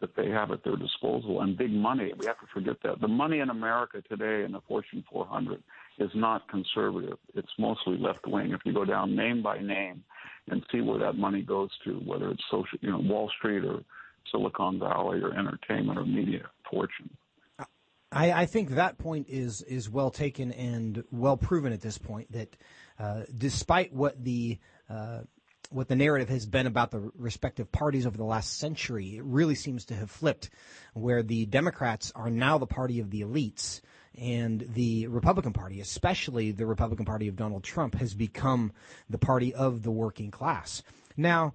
that 0.00 0.14
they 0.16 0.30
have 0.30 0.50
at 0.50 0.62
their 0.64 0.76
disposal 0.76 1.40
and 1.40 1.56
big 1.56 1.72
money. 1.72 2.12
We 2.16 2.26
have 2.26 2.38
to 2.40 2.46
forget 2.54 2.76
that 2.84 3.00
the 3.00 3.08
money 3.08 3.40
in 3.40 3.50
America 3.50 4.02
today 4.08 4.44
in 4.44 4.52
the 4.52 4.60
Fortune 4.68 5.04
400 5.10 5.62
is 5.98 6.10
not 6.14 6.48
conservative. 6.48 7.18
It's 7.34 7.52
mostly 7.58 7.98
left 7.98 8.26
wing. 8.26 8.52
If 8.52 8.60
you 8.64 8.72
go 8.72 8.84
down 8.84 9.16
name 9.16 9.42
by 9.42 9.58
name, 9.58 10.04
and 10.50 10.64
see 10.72 10.80
where 10.80 10.98
that 10.98 11.16
money 11.16 11.42
goes 11.42 11.70
to, 11.84 11.94
whether 12.04 12.30
it's 12.30 12.42
social, 12.50 12.78
you 12.80 12.90
know, 12.90 12.98
Wall 12.98 13.30
Street 13.38 13.64
or 13.64 13.82
Silicon 14.30 14.78
Valley 14.78 15.20
or 15.20 15.34
entertainment 15.34 15.98
or 15.98 16.04
media 16.04 16.46
fortune. 16.70 17.10
I, 18.10 18.32
I, 18.32 18.46
think 18.46 18.70
that 18.70 18.96
point 18.96 19.26
is 19.28 19.60
is 19.62 19.90
well 19.90 20.10
taken 20.10 20.50
and 20.52 21.04
well 21.10 21.36
proven 21.36 21.74
at 21.74 21.82
this 21.82 21.98
point. 21.98 22.32
That 22.32 22.56
uh, 22.98 23.22
despite 23.36 23.92
what 23.92 24.24
the 24.24 24.58
uh, 24.88 25.20
what 25.70 25.88
the 25.88 25.96
narrative 25.96 26.28
has 26.28 26.46
been 26.46 26.66
about 26.66 26.90
the 26.90 27.10
respective 27.16 27.70
parties 27.70 28.06
over 28.06 28.16
the 28.16 28.24
last 28.24 28.58
century, 28.58 29.16
it 29.16 29.24
really 29.24 29.54
seems 29.54 29.84
to 29.86 29.94
have 29.94 30.10
flipped, 30.10 30.50
where 30.94 31.22
the 31.22 31.46
Democrats 31.46 32.10
are 32.14 32.30
now 32.30 32.58
the 32.58 32.66
party 32.66 33.00
of 33.00 33.10
the 33.10 33.22
elites, 33.22 33.80
and 34.16 34.66
the 34.74 35.06
Republican 35.08 35.52
Party, 35.52 35.80
especially 35.80 36.50
the 36.50 36.66
Republican 36.66 37.04
Party 37.04 37.28
of 37.28 37.36
Donald 37.36 37.62
Trump, 37.62 37.94
has 37.96 38.14
become 38.14 38.72
the 39.08 39.18
party 39.18 39.54
of 39.54 39.82
the 39.82 39.90
working 39.90 40.30
class. 40.30 40.82
Now, 41.16 41.54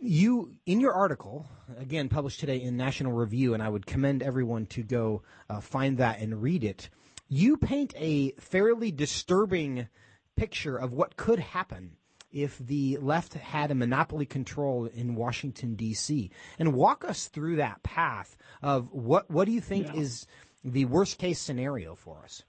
you 0.00 0.52
in 0.64 0.80
your 0.80 0.92
article 0.92 1.46
again 1.78 2.08
published 2.08 2.40
today 2.40 2.62
in 2.62 2.76
National 2.76 3.12
Review, 3.12 3.54
and 3.54 3.62
I 3.62 3.68
would 3.68 3.86
commend 3.86 4.22
everyone 4.22 4.66
to 4.66 4.82
go 4.82 5.22
uh, 5.50 5.60
find 5.60 5.98
that 5.98 6.20
and 6.20 6.42
read 6.42 6.64
it. 6.64 6.88
You 7.28 7.56
paint 7.56 7.94
a 7.96 8.32
fairly 8.32 8.92
disturbing 8.92 9.88
picture 10.36 10.76
of 10.76 10.92
what 10.92 11.16
could 11.16 11.38
happen 11.38 11.96
if 12.34 12.58
the 12.58 12.98
left 12.98 13.34
had 13.34 13.70
a 13.70 13.74
monopoly 13.74 14.26
control 14.26 14.86
in 14.86 15.14
Washington 15.14 15.76
D.C. 15.76 16.30
and 16.58 16.74
walk 16.74 17.04
us 17.04 17.28
through 17.28 17.56
that 17.56 17.82
path 17.82 18.36
of 18.60 18.92
what 18.92 19.30
what 19.30 19.46
do 19.46 19.52
you 19.52 19.60
think 19.60 19.86
yeah. 19.86 20.00
is 20.00 20.26
the 20.64 20.84
worst 20.86 21.18
case 21.18 21.38
scenario 21.38 21.94
for 21.94 22.18
us? 22.24 22.42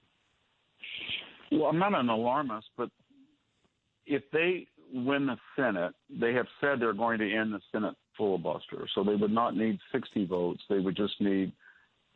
Well, 1.51 1.67
I'm 1.67 1.79
not 1.79 1.93
an 1.93 2.09
alarmist, 2.09 2.67
but 2.75 2.89
if 4.07 4.23
they 4.33 4.67
win 4.91 5.27
the 5.27 5.37
Senate, 5.55 5.93
they 6.09 6.33
have 6.33 6.47
said 6.59 6.79
they're 6.79 6.93
going 6.93 7.19
to 7.19 7.31
end 7.31 7.53
the 7.53 7.61
Senate 7.71 7.95
filibuster. 8.17 8.87
So 8.95 9.03
they 9.03 9.15
would 9.15 9.31
not 9.31 9.55
need 9.55 9.77
60 9.91 10.25
votes. 10.25 10.63
They 10.69 10.79
would 10.79 10.95
just 10.95 11.19
need 11.21 11.53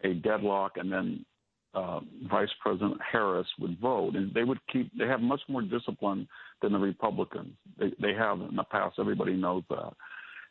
a 0.04 0.14
deadlock, 0.14 0.74
and 0.78 0.92
then 0.92 1.26
uh, 1.74 2.00
Vice 2.30 2.50
President 2.62 2.98
Harris 3.12 3.48
would 3.60 3.80
vote, 3.80 4.16
and 4.16 4.34
they 4.34 4.44
would 4.44 4.60
keep. 4.72 4.92
They 4.98 5.08
have 5.08 5.22
much 5.22 5.42
more 5.48 5.62
discipline 5.62 6.28
than 6.62 6.74
the 6.74 6.80
Republicans. 6.80 7.54
They 7.80 7.92
they 8.02 8.14
have 8.14 8.42
in 8.42 8.56
the 8.56 8.64
past. 8.64 8.96
Everybody 9.00 9.34
knows 9.34 9.64
that. 9.70 9.94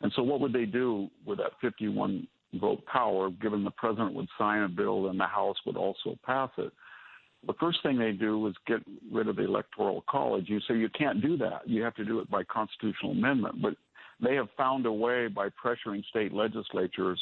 And 0.01 0.11
so, 0.15 0.23
what 0.23 0.39
would 0.39 0.53
they 0.53 0.65
do 0.65 1.09
with 1.25 1.39
that 1.39 1.51
51 1.61 2.27
vote 2.55 2.85
power? 2.85 3.29
Given 3.29 3.63
the 3.63 3.71
president 3.71 4.13
would 4.13 4.29
sign 4.37 4.63
a 4.63 4.69
bill 4.69 5.09
and 5.09 5.19
the 5.19 5.25
House 5.25 5.57
would 5.65 5.77
also 5.77 6.17
pass 6.25 6.49
it 6.57 6.71
the 7.47 7.53
first 7.53 7.81
thing 7.83 7.97
they 7.97 8.11
do 8.11 8.47
is 8.47 8.55
get 8.67 8.79
rid 9.11 9.27
of 9.27 9.37
the 9.37 9.45
electoral 9.45 10.03
college. 10.09 10.49
You 10.49 10.59
say 10.67 10.75
you 10.75 10.89
can't 10.89 11.21
do 11.21 11.37
that. 11.37 11.61
You 11.67 11.83
have 11.83 11.95
to 11.95 12.05
do 12.05 12.19
it 12.19 12.29
by 12.29 12.43
constitutional 12.43 13.11
amendment. 13.11 13.61
But 13.61 13.75
they 14.21 14.35
have 14.35 14.49
found 14.57 14.85
a 14.85 14.91
way 14.91 15.27
by 15.27 15.47
pressuring 15.49 16.03
state 16.05 16.33
legislatures 16.33 17.21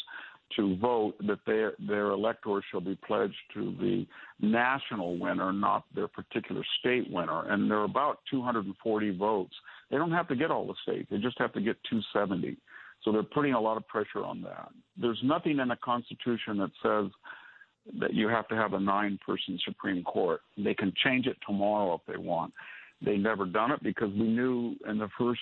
to 0.55 0.77
vote 0.77 1.15
that 1.27 1.39
their 1.45 1.73
their 1.79 2.11
electors 2.11 2.63
shall 2.71 2.81
be 2.81 2.97
pledged 3.05 3.35
to 3.53 3.75
the 3.79 4.05
national 4.39 5.17
winner, 5.17 5.51
not 5.51 5.83
their 5.93 6.07
particular 6.07 6.63
state 6.79 7.09
winner. 7.11 7.51
And 7.51 7.69
there 7.69 7.79
are 7.79 7.85
about 7.85 8.19
240 8.31 9.17
votes. 9.17 9.53
They 9.91 9.97
don't 9.97 10.11
have 10.11 10.27
to 10.29 10.35
get 10.35 10.51
all 10.51 10.65
the 10.65 10.75
states. 10.83 11.07
They 11.11 11.17
just 11.17 11.39
have 11.39 11.53
to 11.53 11.61
get 11.61 11.77
270. 11.89 12.57
So 13.03 13.11
they're 13.11 13.23
putting 13.23 13.53
a 13.53 13.59
lot 13.59 13.77
of 13.77 13.87
pressure 13.87 14.23
on 14.23 14.41
that. 14.43 14.69
There's 14.99 15.19
nothing 15.23 15.59
in 15.59 15.67
the 15.67 15.77
Constitution 15.83 16.57
that 16.57 16.71
says 16.81 17.11
that 17.99 18.13
you 18.13 18.27
have 18.27 18.47
to 18.49 18.55
have 18.55 18.73
a 18.73 18.79
nine 18.79 19.19
person 19.25 19.59
Supreme 19.65 20.03
Court. 20.03 20.41
They 20.57 20.73
can 20.73 20.93
change 21.03 21.27
it 21.27 21.37
tomorrow 21.45 21.95
if 21.95 22.01
they 22.11 22.19
want. 22.19 22.53
They've 23.03 23.19
never 23.19 23.45
done 23.45 23.71
it 23.71 23.83
because 23.83 24.09
we 24.11 24.27
knew 24.27 24.75
in 24.89 24.97
the 24.97 25.09
first 25.17 25.41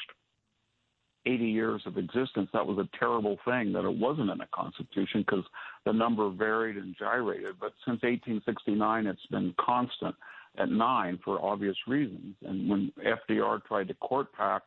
80 1.25 1.45
years 1.45 1.81
of 1.85 1.97
existence 1.97 2.49
that 2.53 2.65
was 2.65 2.77
a 2.77 2.97
terrible 2.97 3.37
thing 3.45 3.73
that 3.73 3.85
it 3.85 3.97
wasn't 3.97 4.29
in 4.29 4.37
the 4.37 4.47
Constitution 4.53 5.21
because 5.25 5.43
the 5.85 5.93
number 5.93 6.29
varied 6.29 6.77
and 6.77 6.95
gyrated. 6.97 7.55
But 7.59 7.73
since 7.85 8.01
1869, 8.03 9.07
it's 9.07 9.25
been 9.31 9.53
constant 9.59 10.15
at 10.57 10.69
nine 10.69 11.19
for 11.23 11.43
obvious 11.43 11.75
reasons. 11.87 12.35
And 12.45 12.69
when 12.69 12.91
FDR 13.03 13.63
tried 13.65 13.87
to 13.87 13.93
court 13.95 14.31
pack, 14.33 14.63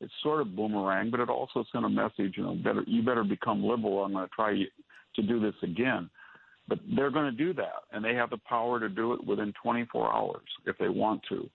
it 0.00 0.10
sort 0.22 0.40
of 0.40 0.56
boomerang, 0.56 1.10
but 1.10 1.20
it 1.20 1.28
also 1.28 1.64
sent 1.72 1.84
a 1.84 1.88
message, 1.88 2.34
you 2.36 2.42
know, 2.42 2.54
better 2.54 2.82
you 2.86 3.02
better 3.02 3.24
become 3.24 3.62
liberal. 3.62 4.02
I'm 4.02 4.12
going 4.12 4.26
to 4.26 4.34
try 4.34 4.64
to 5.16 5.22
do 5.22 5.40
this 5.40 5.54
again. 5.62 6.08
But 6.68 6.78
they're 6.94 7.10
going 7.10 7.30
to 7.30 7.36
do 7.36 7.52
that, 7.54 7.82
and 7.92 8.04
they 8.04 8.14
have 8.14 8.30
the 8.30 8.38
power 8.38 8.78
to 8.80 8.88
do 8.88 9.12
it 9.12 9.26
within 9.26 9.52
24 9.62 10.12
hours 10.12 10.42
if 10.66 10.78
they 10.78 10.88
want 10.88 11.22
to. 11.28 11.48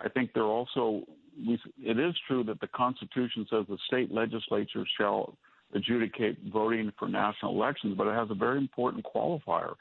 I 0.00 0.08
think 0.08 0.30
they're 0.34 0.44
also. 0.44 1.02
We, 1.36 1.58
it 1.82 1.98
is 1.98 2.14
true 2.26 2.44
that 2.44 2.60
the 2.60 2.68
Constitution 2.68 3.46
says 3.50 3.66
the 3.68 3.78
state 3.86 4.12
legislature 4.12 4.84
shall 4.98 5.36
adjudicate 5.74 6.38
voting 6.52 6.92
for 6.98 7.08
national 7.08 7.52
elections, 7.52 7.94
but 7.96 8.06
it 8.06 8.14
has 8.14 8.30
a 8.30 8.34
very 8.34 8.58
important 8.58 9.04
qualifier. 9.04 9.74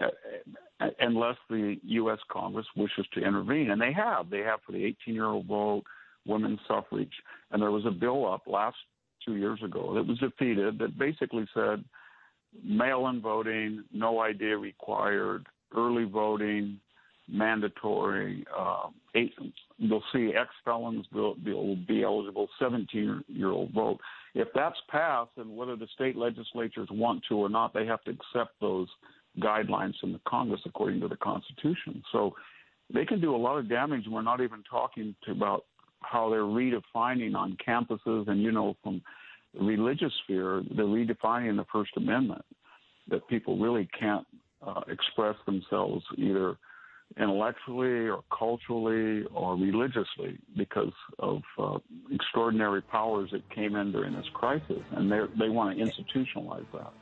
Uh, 0.00 0.06
uh, 0.80 0.86
unless 1.00 1.36
the 1.50 1.76
U.S. 1.82 2.18
Congress 2.30 2.66
wishes 2.76 3.06
to 3.12 3.20
intervene, 3.20 3.70
and 3.70 3.80
they 3.80 3.92
have, 3.92 4.30
they 4.30 4.38
have 4.38 4.60
for 4.64 4.72
the 4.72 4.78
18-year-old 4.78 5.46
vote, 5.46 5.82
women's 6.26 6.60
suffrage, 6.66 7.12
and 7.50 7.60
there 7.60 7.70
was 7.70 7.84
a 7.86 7.90
bill 7.90 8.30
up 8.30 8.42
last 8.46 8.76
two 9.24 9.36
years 9.36 9.60
ago 9.64 9.94
that 9.94 10.06
was 10.06 10.18
defeated 10.18 10.78
that 10.78 10.98
basically 10.98 11.46
said 11.54 11.84
mail-in 12.62 13.20
voting, 13.20 13.84
no 13.92 14.18
ID 14.18 14.44
required, 14.54 15.46
early 15.76 16.04
voting, 16.04 16.78
mandatory. 17.28 18.44
Uh, 18.56 18.88
eight, 19.14 19.32
you'll 19.78 20.02
see 20.12 20.32
ex-felons 20.38 21.06
will, 21.12 21.36
will 21.44 21.76
be 21.76 22.02
eligible, 22.02 22.48
17-year-old 22.60 23.72
vote. 23.72 23.98
If 24.34 24.48
that's 24.54 24.76
passed, 24.90 25.30
and 25.36 25.56
whether 25.56 25.76
the 25.76 25.86
state 25.94 26.16
legislatures 26.16 26.88
want 26.90 27.22
to 27.28 27.36
or 27.36 27.48
not, 27.48 27.72
they 27.72 27.86
have 27.86 28.02
to 28.04 28.10
accept 28.10 28.60
those 28.60 28.88
guidelines 29.40 29.98
from 30.00 30.12
the 30.12 30.20
Congress 30.26 30.60
according 30.64 31.00
to 31.00 31.08
the 31.08 31.16
Constitution. 31.16 32.02
So 32.12 32.34
they 32.92 33.04
can 33.04 33.20
do 33.20 33.34
a 33.34 33.38
lot 33.38 33.58
of 33.58 33.68
damage. 33.68 34.04
We're 34.08 34.22
not 34.22 34.40
even 34.40 34.62
talking 34.68 35.14
about 35.28 35.64
how 36.00 36.28
they're 36.28 36.40
redefining 36.40 37.34
on 37.34 37.56
campuses, 37.66 38.28
and 38.28 38.42
you 38.42 38.52
know 38.52 38.76
from 38.82 39.02
religious 39.58 40.12
sphere, 40.24 40.62
they're 40.76 40.84
redefining 40.84 41.56
the 41.56 41.64
First 41.72 41.92
Amendment 41.96 42.44
that 43.08 43.26
people 43.28 43.58
really 43.58 43.88
can't 43.98 44.26
uh, 44.66 44.80
express 44.88 45.36
themselves 45.46 46.04
either 46.16 46.56
intellectually 47.16 48.08
or 48.08 48.22
culturally 48.36 49.24
or 49.34 49.56
religiously 49.56 50.38
because 50.56 50.92
of 51.18 51.42
uh, 51.58 51.78
extraordinary 52.10 52.82
powers 52.82 53.30
that 53.32 53.48
came 53.50 53.76
in 53.76 53.92
during 53.92 54.14
this 54.14 54.26
crisis, 54.34 54.82
and 54.92 55.10
they 55.10 55.48
want 55.48 55.76
to 55.76 55.84
institutionalize 55.84 56.66
that. 56.72 56.92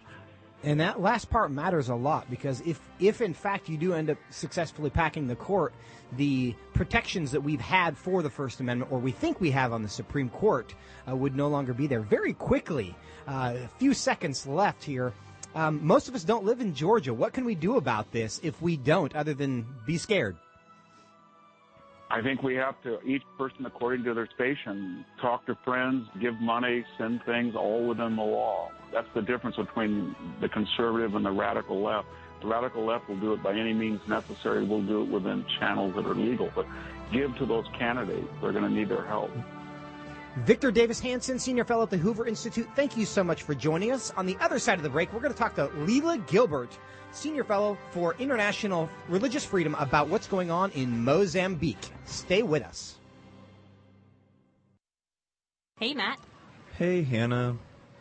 And 0.65 0.79
that 0.81 1.01
last 1.01 1.29
part 1.29 1.51
matters 1.51 1.89
a 1.89 1.95
lot 1.95 2.31
because 2.31 2.61
if, 2.61 2.79
if 3.01 3.21
in 3.21 3.35
fact 3.35 3.69
you 3.69 3.77
do 3.77 3.95
end 3.95 4.11
up 4.11 4.19
successfully 4.31 4.91
packing 4.91 5.27
the 5.27 5.35
court, 5.35 5.75
the 6.17 6.55
protections 6.73 7.33
that 7.33 7.41
we've 7.41 7.61
had 7.61 7.97
for 7.97 8.23
the 8.23 8.31
First 8.31 8.61
Amendment, 8.61 8.93
or 8.93 9.01
we 9.01 9.11
think 9.11 9.41
we 9.41 9.51
have 9.51 9.73
on 9.73 9.83
the 9.83 9.89
Supreme 9.89 10.29
Court, 10.29 10.73
uh, 11.09 11.17
would 11.17 11.35
no 11.35 11.49
longer 11.49 11.75
be 11.75 11.89
there. 11.89 12.01
Very 12.01 12.33
quickly, 12.33 12.95
uh, 13.27 13.55
a 13.57 13.69
few 13.79 13.93
seconds 13.93 14.47
left 14.47 14.85
here. 14.85 15.13
Um, 15.55 15.87
most 15.87 16.09
of 16.09 16.15
us 16.15 16.25
don't 16.25 16.45
live 16.45 16.61
in 16.61 16.75
Georgia. 16.75 17.13
What 17.13 17.33
can 17.33 17.45
we 17.45 17.55
do 17.55 17.77
about 17.77 18.11
this 18.13 18.41
if 18.43 18.61
we 18.63 18.77
don't, 18.77 19.15
other 19.15 19.35
than 19.35 19.67
be 19.87 19.99
scared? 19.99 20.37
I 22.11 22.21
think 22.21 22.43
we 22.43 22.55
have 22.57 22.75
to, 22.83 23.01
each 23.03 23.23
person 23.39 23.65
according 23.65 24.05
to 24.05 24.13
their 24.13 24.29
station, 24.35 25.05
talk 25.21 25.47
to 25.47 25.57
friends, 25.65 26.07
give 26.21 26.35
money, 26.41 26.85
send 26.99 27.23
things, 27.25 27.55
all 27.57 27.87
within 27.87 28.17
the 28.17 28.23
law. 28.23 28.71
That's 28.93 29.09
the 29.15 29.23
difference 29.23 29.57
between 29.57 30.15
the 30.41 30.49
conservative 30.49 31.15
and 31.15 31.25
the 31.25 31.31
radical 31.31 31.83
left. 31.83 32.09
The 32.43 32.49
radical 32.49 32.85
left 32.85 33.09
will 33.09 33.19
do 33.19 33.33
it 33.33 33.43
by 33.43 33.55
any 33.55 33.73
means 33.73 34.01
necessary. 34.09 34.63
We'll 34.65 34.83
do 34.83 35.03
it 35.03 35.09
within 35.09 35.45
channels 35.59 35.95
that 35.95 36.05
are 36.05 36.15
legal. 36.15 36.51
But 36.55 36.67
give 37.13 37.35
to 37.39 37.47
those 37.47 37.65
candidates. 37.79 38.29
They're 38.43 38.53
going 38.53 38.65
to 38.65 38.71
need 38.71 38.91
their 38.91 39.07
help. 39.07 39.31
Victor 40.37 40.71
Davis 40.71 40.99
Hanson, 40.99 41.39
Senior 41.39 41.65
Fellow 41.65 41.83
at 41.83 41.91
the 41.91 41.99
Hoover 41.99 42.27
Institute, 42.27 42.67
thank 42.75 42.97
you 42.97 43.05
so 43.05 43.23
much 43.23 43.43
for 43.43 43.55
joining 43.55 43.93
us. 43.93 44.13
On 44.17 44.25
the 44.25 44.37
other 44.41 44.59
side 44.59 44.79
of 44.79 44.83
the 44.83 44.89
break, 44.89 45.13
we're 45.13 45.21
going 45.21 45.33
to 45.33 45.39
talk 45.39 45.55
to 45.57 45.67
Lela 45.85 46.17
Gilbert, 46.27 46.77
Senior 47.13 47.45
Fellow 47.45 47.77
for 47.91 48.15
International 48.19 48.89
Religious 49.09 49.45
Freedom, 49.45 49.75
about 49.75 50.09
what's 50.09 50.27
going 50.27 50.51
on 50.51 50.71
in 50.71 51.05
Mozambique. 51.05 51.91
Stay 52.07 52.43
with 52.43 52.63
us. 52.63 52.97
Hey, 55.79 55.93
Matt. 55.93 56.19
Hey, 56.79 57.03
Hannah. 57.03 57.59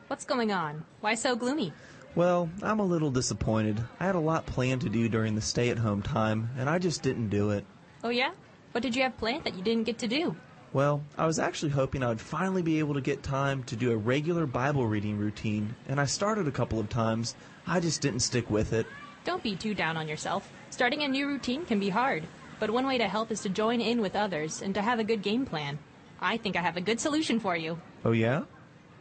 What's 0.07 0.23
going 0.23 0.53
on? 0.53 0.85
Why 1.01 1.15
so 1.15 1.35
gloomy? 1.35 1.73
Well, 2.15 2.49
I'm 2.61 2.79
a 2.79 2.85
little 2.85 3.11
disappointed. 3.11 3.83
I 3.99 4.05
had 4.05 4.15
a 4.15 4.19
lot 4.19 4.45
planned 4.45 4.81
to 4.81 4.89
do 4.89 5.09
during 5.09 5.35
the 5.35 5.41
stay 5.41 5.69
at 5.69 5.77
home 5.77 6.01
time, 6.01 6.49
and 6.57 6.69
I 6.69 6.79
just 6.79 7.03
didn't 7.03 7.27
do 7.27 7.51
it. 7.51 7.65
Oh, 8.05 8.09
yeah? 8.09 8.31
What 8.71 8.81
did 8.81 8.95
you 8.95 9.03
have 9.03 9.17
planned 9.17 9.43
that 9.43 9.55
you 9.55 9.63
didn't 9.63 9.83
get 9.83 9.97
to 9.99 10.07
do? 10.07 10.35
Well, 10.73 11.03
I 11.17 11.25
was 11.25 11.37
actually 11.37 11.71
hoping 11.71 12.01
I 12.01 12.07
would 12.07 12.21
finally 12.21 12.61
be 12.61 12.79
able 12.79 12.93
to 12.93 13.01
get 13.01 13.23
time 13.23 13.63
to 13.63 13.75
do 13.75 13.91
a 13.91 13.97
regular 13.97 14.45
Bible 14.45 14.87
reading 14.87 15.17
routine, 15.17 15.75
and 15.89 15.99
I 15.99 16.05
started 16.05 16.47
a 16.47 16.51
couple 16.51 16.79
of 16.79 16.87
times. 16.87 17.35
I 17.67 17.81
just 17.81 18.01
didn't 18.01 18.21
stick 18.21 18.49
with 18.49 18.71
it. 18.71 18.87
Don't 19.25 19.43
be 19.43 19.55
too 19.57 19.73
down 19.73 19.97
on 19.97 20.07
yourself. 20.07 20.49
Starting 20.69 21.03
a 21.03 21.09
new 21.09 21.27
routine 21.27 21.65
can 21.65 21.77
be 21.77 21.89
hard, 21.89 22.23
but 22.57 22.71
one 22.71 22.87
way 22.87 22.97
to 22.97 23.07
help 23.09 23.31
is 23.31 23.41
to 23.41 23.49
join 23.49 23.81
in 23.81 23.99
with 23.99 24.15
others 24.15 24.61
and 24.61 24.73
to 24.73 24.81
have 24.81 24.97
a 24.99 25.03
good 25.03 25.21
game 25.21 25.45
plan. 25.45 25.77
I 26.21 26.37
think 26.37 26.55
I 26.55 26.61
have 26.61 26.77
a 26.77 26.81
good 26.81 27.01
solution 27.01 27.39
for 27.39 27.57
you. 27.57 27.77
Oh, 28.05 28.13
yeah? 28.13 28.43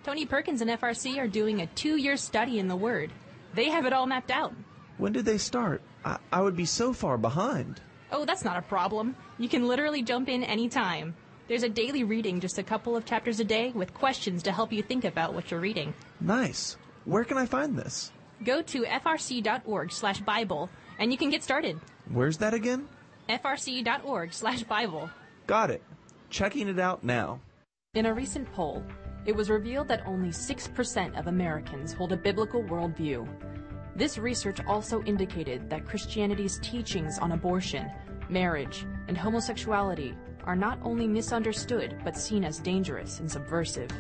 Tony 0.03 0.27
Perkins 0.27 0.63
and 0.63 0.71
FRC 0.71 1.19
are 1.19 1.29
doing 1.29 1.61
a 1.61 1.67
two 1.69 1.97
year 1.97 2.17
study 2.17 2.59
in 2.59 2.67
the 2.67 2.75
Word. 2.77 3.13
They 3.55 3.69
have 3.69 3.87
it 3.87 3.93
all 3.93 4.07
mapped 4.07 4.33
out. 4.33 4.55
When 4.99 5.13
did 5.13 5.25
they 5.25 5.39
start? 5.39 5.83
I, 6.05 6.19
I 6.33 6.41
would 6.41 6.57
be 6.57 6.65
so 6.65 6.93
far 6.93 7.17
behind. 7.17 7.81
Oh, 8.11 8.25
that's 8.25 8.45
not 8.45 8.57
a 8.57 8.63
problem. 8.63 9.15
You 9.39 9.49
can 9.49 9.69
literally 9.69 10.03
jump 10.03 10.29
in 10.29 10.43
anytime. 10.43 11.15
There's 11.51 11.65
a 11.65 11.69
daily 11.69 12.05
reading, 12.05 12.39
just 12.39 12.59
a 12.59 12.63
couple 12.63 12.95
of 12.95 13.05
chapters 13.05 13.41
a 13.41 13.45
day, 13.45 13.73
with 13.73 13.93
questions 13.93 14.41
to 14.45 14.53
help 14.53 14.73
you 14.73 14.85
think 14.85 15.05
about 15.05 15.35
what 15.35 15.51
you're 15.51 15.59
reading. 15.59 15.93
Nice. 16.21 16.77
Where 17.07 17.25
can 17.25 17.37
I 17.37 17.45
find 17.45 17.77
this? 17.77 18.13
Go 18.45 18.63
to 18.63 18.85
frc.org 18.85 19.91
slash 19.91 20.21
Bible, 20.21 20.71
and 21.01 21.11
you 21.11 21.19
can 21.19 21.29
get 21.29 21.43
started. 21.43 21.81
Where's 22.09 22.39
that 22.39 22.55
again? 22.55 22.87
frc.org 23.29 24.33
slash 24.33 24.63
Bible. 24.63 25.11
Got 25.49 25.73
it. 25.73 25.83
Checking 26.29 26.69
it 26.69 26.79
out 26.79 27.03
now. 27.03 27.41
In 27.95 28.07
a 28.07 28.15
recent 28.15 28.49
poll, 28.53 28.85
it 29.27 29.35
was 29.35 29.51
revealed 29.51 29.89
that 29.89 30.07
only 30.07 30.29
6% 30.29 31.19
of 31.19 31.27
Americans 31.27 31.93
hold 31.93 32.13
a 32.13 32.17
biblical 32.17 32.63
worldview. 32.63 33.27
This 33.97 34.19
research 34.19 34.61
also 34.69 35.03
indicated 35.03 35.69
that 35.69 35.85
Christianity's 35.85 36.61
teachings 36.61 37.19
on 37.19 37.33
abortion, 37.33 37.91
marriage, 38.29 38.87
and 39.09 39.19
homosexuality 39.19 40.15
are 40.45 40.57
not 40.57 40.79
only 40.83 41.07
misunderstood 41.07 41.97
but 42.05 42.17
seen 42.17 42.45
as 42.45 42.59
dangerous 42.59 43.21
and 43.21 43.31
subversive. 43.31 43.91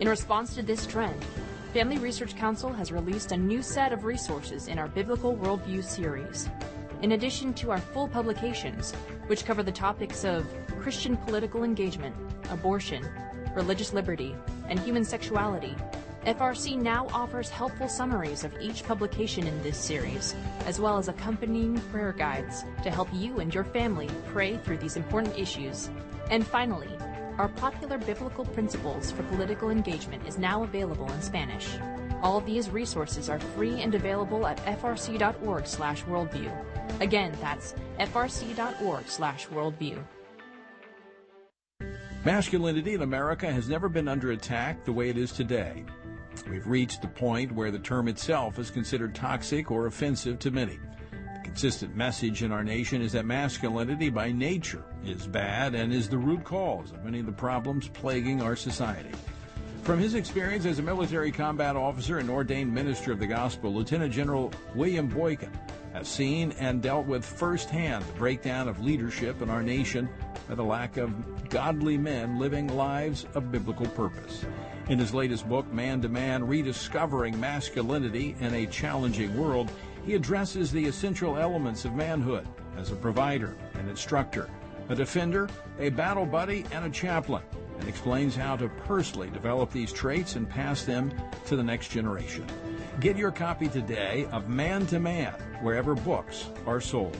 In 0.00 0.08
response 0.08 0.54
to 0.54 0.62
this 0.62 0.86
trend, 0.86 1.24
Family 1.72 1.98
Research 1.98 2.36
Council 2.36 2.72
has 2.72 2.92
released 2.92 3.32
a 3.32 3.36
new 3.36 3.62
set 3.62 3.92
of 3.92 4.04
resources 4.04 4.68
in 4.68 4.78
our 4.78 4.88
Biblical 4.88 5.36
Worldview 5.36 5.82
series. 5.82 6.48
In 7.02 7.12
addition 7.12 7.52
to 7.54 7.70
our 7.70 7.80
full 7.80 8.08
publications, 8.08 8.92
which 9.26 9.44
cover 9.44 9.62
the 9.62 9.72
topics 9.72 10.24
of 10.24 10.46
Christian 10.78 11.16
political 11.16 11.64
engagement, 11.64 12.14
abortion, 12.50 13.04
religious 13.54 13.92
liberty, 13.92 14.36
and 14.68 14.78
human 14.78 15.04
sexuality, 15.04 15.74
FRC 16.26 16.80
now 16.80 17.06
offers 17.12 17.50
helpful 17.50 17.86
summaries 17.86 18.44
of 18.44 18.56
each 18.58 18.82
publication 18.84 19.46
in 19.46 19.62
this 19.62 19.76
series, 19.76 20.34
as 20.64 20.80
well 20.80 20.96
as 20.96 21.08
accompanying 21.08 21.78
prayer 21.92 22.12
guides 22.12 22.64
to 22.82 22.90
help 22.90 23.08
you 23.12 23.40
and 23.40 23.54
your 23.54 23.64
family 23.64 24.08
pray 24.32 24.56
through 24.56 24.78
these 24.78 24.96
important 24.96 25.38
issues. 25.38 25.90
And 26.30 26.46
finally, 26.46 26.88
our 27.36 27.48
popular 27.48 27.98
biblical 27.98 28.46
principles 28.46 29.10
for 29.10 29.22
political 29.24 29.68
engagement 29.68 30.26
is 30.26 30.38
now 30.38 30.62
available 30.62 31.12
in 31.12 31.20
Spanish. 31.20 31.76
All 32.22 32.40
these 32.40 32.70
resources 32.70 33.28
are 33.28 33.38
free 33.38 33.82
and 33.82 33.94
available 33.94 34.46
at 34.46 34.56
frc.org/worldview. 34.64 37.00
Again, 37.00 37.36
that's 37.42 37.74
frc.org/worldview. 37.98 40.02
Masculinity 42.24 42.94
in 42.94 43.02
America 43.02 43.52
has 43.52 43.68
never 43.68 43.90
been 43.90 44.08
under 44.08 44.30
attack 44.30 44.86
the 44.86 44.92
way 44.92 45.10
it 45.10 45.18
is 45.18 45.30
today. 45.30 45.84
We've 46.50 46.66
reached 46.66 47.02
the 47.02 47.08
point 47.08 47.52
where 47.52 47.70
the 47.70 47.78
term 47.78 48.08
itself 48.08 48.58
is 48.58 48.70
considered 48.70 49.14
toxic 49.14 49.70
or 49.70 49.86
offensive 49.86 50.38
to 50.40 50.50
many. 50.50 50.78
The 51.10 51.40
consistent 51.42 51.96
message 51.96 52.42
in 52.42 52.52
our 52.52 52.64
nation 52.64 53.02
is 53.02 53.12
that 53.12 53.24
masculinity 53.24 54.10
by 54.10 54.32
nature 54.32 54.84
is 55.04 55.26
bad 55.26 55.74
and 55.74 55.92
is 55.92 56.08
the 56.08 56.18
root 56.18 56.44
cause 56.44 56.90
of 56.90 57.04
many 57.04 57.20
of 57.20 57.26
the 57.26 57.32
problems 57.32 57.88
plaguing 57.88 58.42
our 58.42 58.56
society. 58.56 59.12
From 59.82 59.98
his 59.98 60.14
experience 60.14 60.64
as 60.64 60.78
a 60.78 60.82
military 60.82 61.30
combat 61.30 61.76
officer 61.76 62.18
and 62.18 62.30
ordained 62.30 62.72
minister 62.72 63.12
of 63.12 63.18
the 63.18 63.26
gospel, 63.26 63.74
Lieutenant 63.74 64.12
General 64.12 64.50
William 64.74 65.08
Boykin 65.08 65.52
has 65.92 66.08
seen 66.08 66.52
and 66.52 66.82
dealt 66.82 67.06
with 67.06 67.24
firsthand 67.24 68.04
the 68.04 68.12
breakdown 68.14 68.66
of 68.66 68.80
leadership 68.80 69.40
in 69.42 69.50
our 69.50 69.62
nation 69.62 70.08
by 70.48 70.54
the 70.54 70.64
lack 70.64 70.96
of 70.96 71.48
godly 71.48 71.96
men 71.96 72.38
living 72.38 72.66
lives 72.68 73.26
of 73.34 73.52
biblical 73.52 73.86
purpose. 73.88 74.44
In 74.86 74.98
his 74.98 75.14
latest 75.14 75.48
book, 75.48 75.72
Man 75.72 76.02
to 76.02 76.10
Man 76.10 76.46
Rediscovering 76.46 77.40
Masculinity 77.40 78.36
in 78.40 78.52
a 78.52 78.66
Challenging 78.66 79.34
World, 79.34 79.70
he 80.04 80.14
addresses 80.14 80.70
the 80.70 80.84
essential 80.84 81.38
elements 81.38 81.86
of 81.86 81.94
manhood 81.94 82.46
as 82.76 82.92
a 82.92 82.96
provider, 82.96 83.56
an 83.74 83.88
instructor, 83.88 84.50
a 84.90 84.94
defender, 84.94 85.48
a 85.78 85.88
battle 85.88 86.26
buddy, 86.26 86.66
and 86.70 86.84
a 86.84 86.90
chaplain, 86.90 87.42
and 87.78 87.88
explains 87.88 88.36
how 88.36 88.56
to 88.56 88.68
personally 88.86 89.30
develop 89.30 89.72
these 89.72 89.90
traits 89.90 90.36
and 90.36 90.50
pass 90.50 90.84
them 90.84 91.10
to 91.46 91.56
the 91.56 91.62
next 91.62 91.88
generation. 91.88 92.44
Get 93.00 93.16
your 93.16 93.32
copy 93.32 93.68
today 93.68 94.28
of 94.32 94.50
Man 94.50 94.84
to 94.88 95.00
Man 95.00 95.32
wherever 95.62 95.94
books 95.94 96.50
are 96.66 96.82
sold. 96.82 97.16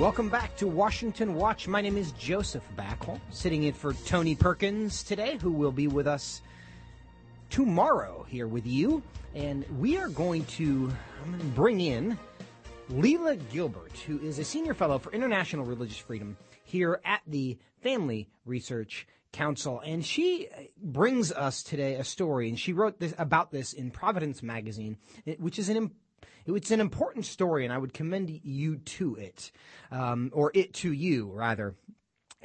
Welcome 0.00 0.30
back 0.30 0.56
to 0.56 0.66
Washington 0.66 1.34
Watch. 1.34 1.68
My 1.68 1.82
name 1.82 1.98
is 1.98 2.12
Joseph 2.12 2.64
Backholm, 2.74 3.20
sitting 3.28 3.64
in 3.64 3.74
for 3.74 3.92
Tony 4.06 4.34
Perkins 4.34 5.02
today, 5.02 5.36
who 5.36 5.52
will 5.52 5.72
be 5.72 5.88
with 5.88 6.06
us 6.06 6.40
tomorrow 7.50 8.24
here 8.26 8.48
with 8.48 8.66
you. 8.66 9.02
And 9.34 9.66
we 9.78 9.98
are 9.98 10.08
going 10.08 10.46
to 10.46 10.90
bring 11.54 11.82
in 11.82 12.18
Lela 12.88 13.36
Gilbert, 13.36 13.92
who 14.06 14.18
is 14.20 14.38
a 14.38 14.44
senior 14.44 14.72
fellow 14.72 14.98
for 14.98 15.12
international 15.12 15.66
religious 15.66 15.98
freedom 15.98 16.34
here 16.64 17.02
at 17.04 17.20
the 17.26 17.58
Family 17.82 18.30
Research 18.46 19.06
Council. 19.32 19.82
And 19.84 20.02
she 20.02 20.48
uh, 20.48 20.62
brings 20.82 21.30
us 21.30 21.62
today 21.62 21.96
a 21.96 22.04
story, 22.04 22.48
and 22.48 22.58
she 22.58 22.72
wrote 22.72 22.98
this 22.98 23.12
about 23.18 23.50
this 23.50 23.74
in 23.74 23.90
Providence 23.90 24.42
Magazine, 24.42 24.96
eh, 25.26 25.34
which 25.38 25.58
is 25.58 25.68
an 25.68 25.90
it's 26.46 26.70
an 26.70 26.80
important 26.80 27.26
story, 27.26 27.64
and 27.64 27.72
I 27.72 27.78
would 27.78 27.92
commend 27.92 28.40
you 28.42 28.76
to 28.76 29.14
it, 29.16 29.52
um, 29.90 30.30
or 30.32 30.50
it 30.54 30.74
to 30.74 30.92
you, 30.92 31.30
rather 31.30 31.74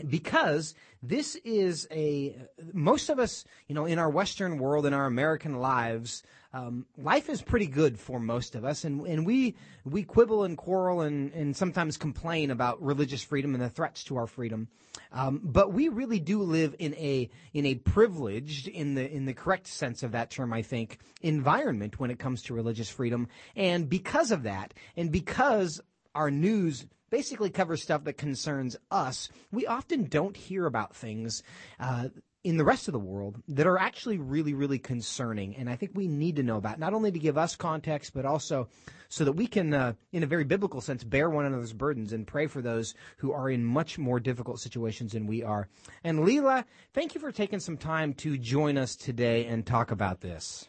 because 0.08 0.74
this 1.02 1.36
is 1.44 1.88
a 1.92 2.36
most 2.74 3.10
of 3.10 3.20
us 3.20 3.46
you 3.68 3.76
know 3.76 3.86
in 3.86 4.00
our 4.00 4.10
western 4.10 4.58
world 4.58 4.86
in 4.86 4.94
our 4.94 5.06
american 5.06 5.60
lives 5.60 6.24
um, 6.56 6.86
life 6.98 7.30
is 7.30 7.42
pretty 7.42 7.68
good 7.68 8.00
for 8.00 8.18
most 8.18 8.56
of 8.56 8.64
us, 8.64 8.86
and, 8.86 9.06
and 9.06 9.26
we 9.26 9.56
we 9.84 10.04
quibble 10.04 10.46
and 10.46 10.58
quarrel 10.58 11.02
and, 11.02 11.34
and 11.34 11.54
sometimes 11.54 11.98
complain 11.98 12.50
about 12.50 12.82
religious 12.82 13.22
freedom 13.22 13.54
and 13.56 13.62
the 13.62 13.70
threats 13.70 14.06
to 14.06 14.16
our 14.16 14.26
freedom. 14.26 14.70
Um, 15.12 15.42
but 15.44 15.74
we 15.74 15.90
really 15.90 16.22
do 16.22 16.42
live 16.42 16.74
in 16.80 16.94
a 16.94 17.30
in 17.54 17.66
a 17.66 17.76
privileged, 17.76 18.70
in 18.70 18.96
the 18.96 19.12
in 19.12 19.26
the 19.26 19.34
correct 19.34 19.68
sense 19.68 20.02
of 20.02 20.14
that 20.14 20.30
term, 20.30 20.54
I 20.54 20.62
think, 20.62 21.00
environment 21.22 22.00
when 22.00 22.10
it 22.10 22.20
comes 22.20 22.42
to 22.44 22.54
religious 22.54 22.90
freedom. 22.90 23.28
And 23.58 23.90
because 23.90 24.32
of 24.32 24.44
that, 24.44 24.74
and 24.96 25.12
because 25.12 25.82
our 26.16 26.32
news 26.32 26.86
basically 27.16 27.50
covers 27.50 27.82
stuff 27.82 28.04
that 28.04 28.18
concerns 28.18 28.76
us, 28.92 29.30
we 29.50 29.66
often 29.66 30.04
don't 30.04 30.36
hear 30.36 30.66
about 30.66 30.94
things 30.94 31.44
uh, 31.80 32.10
in 32.44 32.58
the 32.58 32.66
rest 32.66 32.90
of 32.90 32.92
the 32.92 33.00
world 33.00 33.42
that 33.48 33.66
are 33.66 33.78
actually 33.78 34.18
really, 34.18 34.54
really 34.54 34.78
concerning. 34.78 35.56
And 35.56 35.70
I 35.70 35.78
think 35.78 35.94
we 35.94 36.10
need 36.10 36.36
to 36.36 36.44
know 36.44 36.58
about, 36.58 36.78
not 36.78 36.94
only 36.94 37.14
to 37.14 37.18
give 37.18 37.38
us 37.38 37.56
context, 37.56 38.14
but 38.14 38.26
also 38.26 38.68
so 39.08 39.24
that 39.24 39.32
we 39.32 39.48
can, 39.48 39.74
uh, 39.74 39.94
in 40.12 40.24
a 40.24 40.28
very 40.28 40.44
biblical 40.44 40.82
sense, 40.82 41.06
bear 41.06 41.30
one 41.30 41.46
another's 41.46 41.72
burdens 41.72 42.12
and 42.12 42.28
pray 42.28 42.48
for 42.48 42.62
those 42.62 42.94
who 43.20 43.32
are 43.32 43.50
in 43.50 43.64
much 43.64 43.98
more 43.98 44.20
difficult 44.20 44.60
situations 44.60 45.14
than 45.14 45.26
we 45.26 45.42
are. 45.42 45.70
And 46.04 46.26
Lela, 46.26 46.66
thank 46.94 47.16
you 47.16 47.22
for 47.22 47.32
taking 47.32 47.62
some 47.62 47.78
time 47.78 48.14
to 48.16 48.38
join 48.38 48.78
us 48.78 48.98
today 48.98 49.46
and 49.46 49.66
talk 49.66 49.92
about 49.92 50.20
this. 50.20 50.68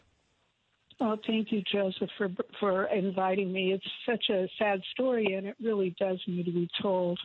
Well, 0.99 1.19
thank 1.27 1.51
you, 1.51 1.61
Joseph, 1.71 2.09
for 2.17 2.29
for 2.59 2.85
inviting 2.85 3.51
me. 3.51 3.71
It's 3.71 3.85
such 4.05 4.29
a 4.29 4.47
sad 4.57 4.81
story, 4.91 5.33
and 5.33 5.45
it 5.45 5.55
really 5.61 5.95
does 5.99 6.19
need 6.27 6.45
to 6.45 6.51
be 6.51 6.67
told. 6.81 7.19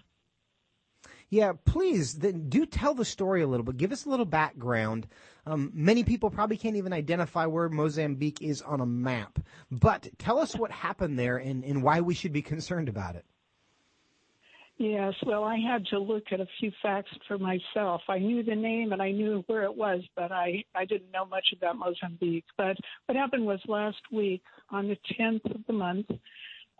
Yeah, 1.30 1.54
please 1.64 2.18
then 2.18 2.50
do 2.50 2.66
tell 2.66 2.92
the 2.92 3.06
story 3.06 3.40
a 3.40 3.46
little 3.46 3.64
bit. 3.64 3.78
Give 3.78 3.90
us 3.92 4.04
a 4.04 4.10
little 4.10 4.26
background. 4.26 5.06
Um, 5.46 5.70
many 5.72 6.04
people 6.04 6.28
probably 6.28 6.58
can't 6.58 6.76
even 6.76 6.92
identify 6.92 7.46
where 7.46 7.70
Mozambique 7.70 8.42
is 8.42 8.60
on 8.60 8.82
a 8.82 8.86
map, 8.86 9.38
but 9.70 10.08
tell 10.18 10.38
us 10.38 10.54
what 10.54 10.70
happened 10.70 11.18
there 11.18 11.38
and, 11.38 11.64
and 11.64 11.82
why 11.82 12.02
we 12.02 12.12
should 12.12 12.32
be 12.32 12.42
concerned 12.42 12.90
about 12.90 13.16
it. 13.16 13.24
Yes, 14.82 15.14
well, 15.24 15.44
I 15.44 15.58
had 15.58 15.86
to 15.86 16.00
look 16.00 16.24
at 16.32 16.40
a 16.40 16.46
few 16.58 16.72
facts 16.82 17.12
for 17.28 17.38
myself. 17.38 18.00
I 18.08 18.18
knew 18.18 18.42
the 18.42 18.56
name 18.56 18.90
and 18.90 19.00
I 19.00 19.12
knew 19.12 19.44
where 19.46 19.62
it 19.62 19.72
was, 19.72 20.00
but 20.16 20.32
I, 20.32 20.64
I 20.74 20.84
didn't 20.86 21.12
know 21.12 21.24
much 21.24 21.46
about 21.56 21.76
Mozambique. 21.76 22.46
But 22.58 22.76
what 23.06 23.14
happened 23.14 23.46
was 23.46 23.60
last 23.68 24.00
week, 24.10 24.42
on 24.70 24.88
the 24.88 24.96
10th 25.20 25.54
of 25.54 25.60
the 25.68 25.72
month, 25.72 26.06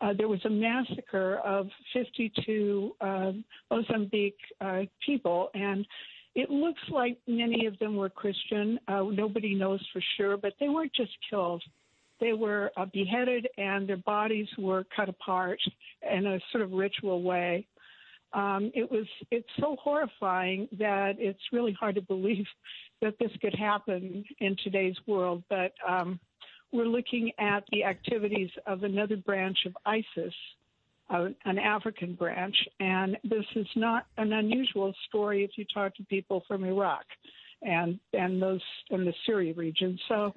uh, 0.00 0.14
there 0.18 0.26
was 0.26 0.44
a 0.44 0.50
massacre 0.50 1.36
of 1.44 1.68
52 1.92 2.90
uh, 3.00 3.32
Mozambique 3.70 4.34
uh, 4.60 4.80
people, 5.06 5.50
and 5.54 5.86
it 6.34 6.50
looks 6.50 6.82
like 6.90 7.18
many 7.28 7.66
of 7.66 7.78
them 7.78 7.94
were 7.94 8.10
Christian. 8.10 8.80
Uh, 8.88 9.04
nobody 9.12 9.54
knows 9.54 9.80
for 9.92 10.02
sure, 10.16 10.36
but 10.36 10.54
they 10.58 10.68
weren't 10.68 10.92
just 10.92 11.12
killed. 11.30 11.62
They 12.20 12.32
were 12.32 12.72
uh, 12.76 12.86
beheaded, 12.92 13.46
and 13.58 13.88
their 13.88 13.96
bodies 13.98 14.48
were 14.58 14.86
cut 14.96 15.08
apart 15.08 15.60
in 16.12 16.26
a 16.26 16.40
sort 16.50 16.64
of 16.64 16.72
ritual 16.72 17.22
way. 17.22 17.64
Um, 18.34 18.70
it 18.74 18.90
was 18.90 19.06
it's 19.30 19.48
so 19.60 19.76
horrifying 19.80 20.68
that 20.78 21.16
it's 21.18 21.40
really 21.52 21.72
hard 21.72 21.96
to 21.96 22.02
believe 22.02 22.46
that 23.02 23.18
this 23.18 23.30
could 23.40 23.54
happen 23.54 24.24
in 24.38 24.56
today's 24.62 24.96
world. 25.06 25.42
But 25.48 25.72
um, 25.86 26.20
we're 26.72 26.86
looking 26.86 27.32
at 27.38 27.64
the 27.70 27.84
activities 27.84 28.50
of 28.66 28.84
another 28.84 29.16
branch 29.16 29.58
of 29.66 29.76
ISIS, 29.84 30.32
uh, 31.10 31.28
an 31.44 31.58
African 31.58 32.14
branch, 32.14 32.56
and 32.80 33.18
this 33.24 33.44
is 33.54 33.66
not 33.76 34.06
an 34.16 34.32
unusual 34.32 34.94
story 35.08 35.44
if 35.44 35.50
you 35.56 35.66
talk 35.72 35.94
to 35.96 36.04
people 36.04 36.42
from 36.48 36.64
Iraq 36.64 37.04
and 37.60 37.98
and 38.12 38.40
those 38.40 38.62
in 38.90 39.04
the 39.04 39.14
Syria 39.26 39.54
region. 39.54 39.98
So. 40.08 40.34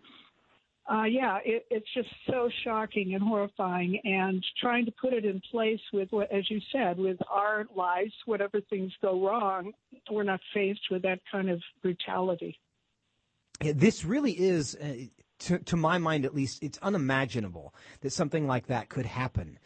Uh, 0.92 1.04
yeah, 1.04 1.40
it, 1.44 1.66
it's 1.72 1.92
just 1.96 2.10
so 2.30 2.48
shocking 2.64 3.16
and 3.16 3.24
horrifying, 3.24 4.00
and 4.04 4.44
trying 4.62 4.86
to 4.86 4.92
put 5.02 5.14
it 5.14 5.26
in 5.26 5.42
place 5.52 5.80
with 5.92 6.08
what, 6.12 6.32
as 6.32 6.50
you 6.52 6.60
said, 6.72 7.00
with 7.00 7.18
our 7.30 7.66
lives, 7.76 8.14
whatever 8.26 8.62
things 8.70 8.92
go 9.02 9.26
wrong, 9.26 9.72
we're 10.12 10.24
not 10.24 10.40
faced 10.54 10.82
with 10.92 11.02
that 11.02 11.20
kind 11.32 11.50
of 11.50 11.60
brutality. 11.82 12.60
this 13.60 14.06
really 14.06 14.34
is, 14.34 14.76
uh, 14.76 14.94
to, 15.40 15.58
to 15.60 15.76
my 15.76 15.98
mind 15.98 16.24
at 16.24 16.36
least, 16.36 16.62
it's 16.62 16.78
unimaginable 16.84 17.74
that 18.02 18.12
something 18.12 18.46
like 18.46 18.68
that 18.68 18.88
could 18.88 19.08
happen. 19.08 19.58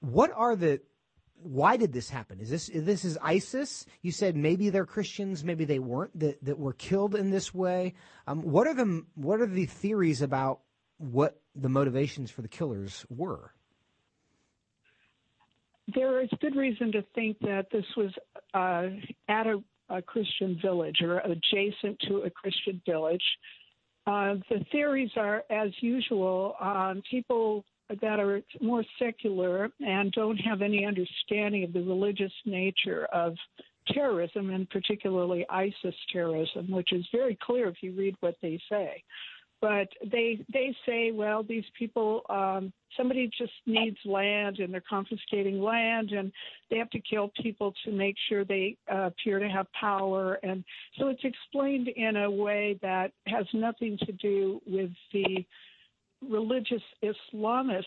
What 0.00 0.32
are 0.36 0.54
the 0.54 0.82
why 1.42 1.76
did 1.76 1.92
this 1.92 2.10
happen? 2.10 2.40
Is 2.40 2.50
this 2.50 2.70
this 2.74 3.04
is 3.04 3.18
ISIS? 3.22 3.86
You 4.02 4.12
said 4.12 4.36
maybe 4.36 4.70
they're 4.70 4.86
Christians, 4.86 5.44
maybe 5.44 5.64
they 5.64 5.78
weren't 5.78 6.18
that, 6.18 6.42
that 6.44 6.58
were 6.58 6.72
killed 6.72 7.14
in 7.14 7.30
this 7.30 7.54
way. 7.54 7.94
Um, 8.26 8.42
what 8.42 8.66
are 8.66 8.74
the 8.74 9.04
what 9.14 9.40
are 9.40 9.46
the 9.46 9.66
theories 9.66 10.22
about 10.22 10.60
what 10.98 11.40
the 11.54 11.68
motivations 11.68 12.30
for 12.30 12.42
the 12.42 12.48
killers 12.48 13.04
were? 13.08 13.52
There 15.94 16.20
is 16.20 16.28
good 16.40 16.56
reason 16.56 16.90
to 16.92 17.02
think 17.14 17.38
that 17.40 17.66
this 17.70 17.84
was 17.96 18.12
uh, 18.54 18.88
at 19.28 19.46
a, 19.46 19.62
a, 19.88 20.02
Christian 20.02 20.58
village 20.60 21.00
or 21.00 21.20
adjacent 21.20 22.00
to 22.08 22.22
a 22.22 22.30
Christian 22.30 22.82
village. 22.84 23.22
Uh, 24.04 24.34
the 24.50 24.64
theories 24.72 25.10
are, 25.16 25.44
as 25.48 25.70
usual, 25.80 26.56
um, 26.60 27.02
people 27.08 27.64
that 27.88 28.20
are 28.20 28.42
more 28.60 28.84
secular 28.98 29.70
and 29.80 30.12
don't 30.12 30.38
have 30.38 30.62
any 30.62 30.84
understanding 30.84 31.64
of 31.64 31.72
the 31.72 31.82
religious 31.82 32.32
nature 32.44 33.06
of 33.12 33.34
terrorism, 33.88 34.50
and 34.50 34.68
particularly 34.70 35.46
ISIS 35.48 35.94
terrorism, 36.12 36.70
which 36.70 36.92
is 36.92 37.06
very 37.12 37.38
clear 37.40 37.68
if 37.68 37.76
you 37.82 37.92
read 37.92 38.16
what 38.20 38.36
they 38.42 38.60
say. 38.68 39.02
But 39.60 39.88
they 40.12 40.44
they 40.52 40.76
say, 40.84 41.12
well, 41.12 41.42
these 41.42 41.64
people, 41.78 42.22
um, 42.28 42.72
somebody 42.94 43.30
just 43.38 43.52
needs 43.64 43.96
land, 44.04 44.58
and 44.58 44.72
they're 44.72 44.82
confiscating 44.86 45.62
land, 45.62 46.10
and 46.10 46.30
they 46.70 46.76
have 46.76 46.90
to 46.90 47.00
kill 47.00 47.32
people 47.42 47.72
to 47.84 47.90
make 47.90 48.16
sure 48.28 48.44
they 48.44 48.76
uh, 48.92 49.06
appear 49.06 49.38
to 49.38 49.48
have 49.48 49.66
power, 49.72 50.38
and 50.42 50.62
so 50.98 51.08
it's 51.08 51.24
explained 51.24 51.88
in 51.88 52.16
a 52.16 52.30
way 52.30 52.78
that 52.82 53.12
has 53.26 53.46
nothing 53.54 53.96
to 54.04 54.12
do 54.12 54.60
with 54.66 54.90
the 55.14 55.44
religious 56.22 56.82
Islamist 57.02 57.82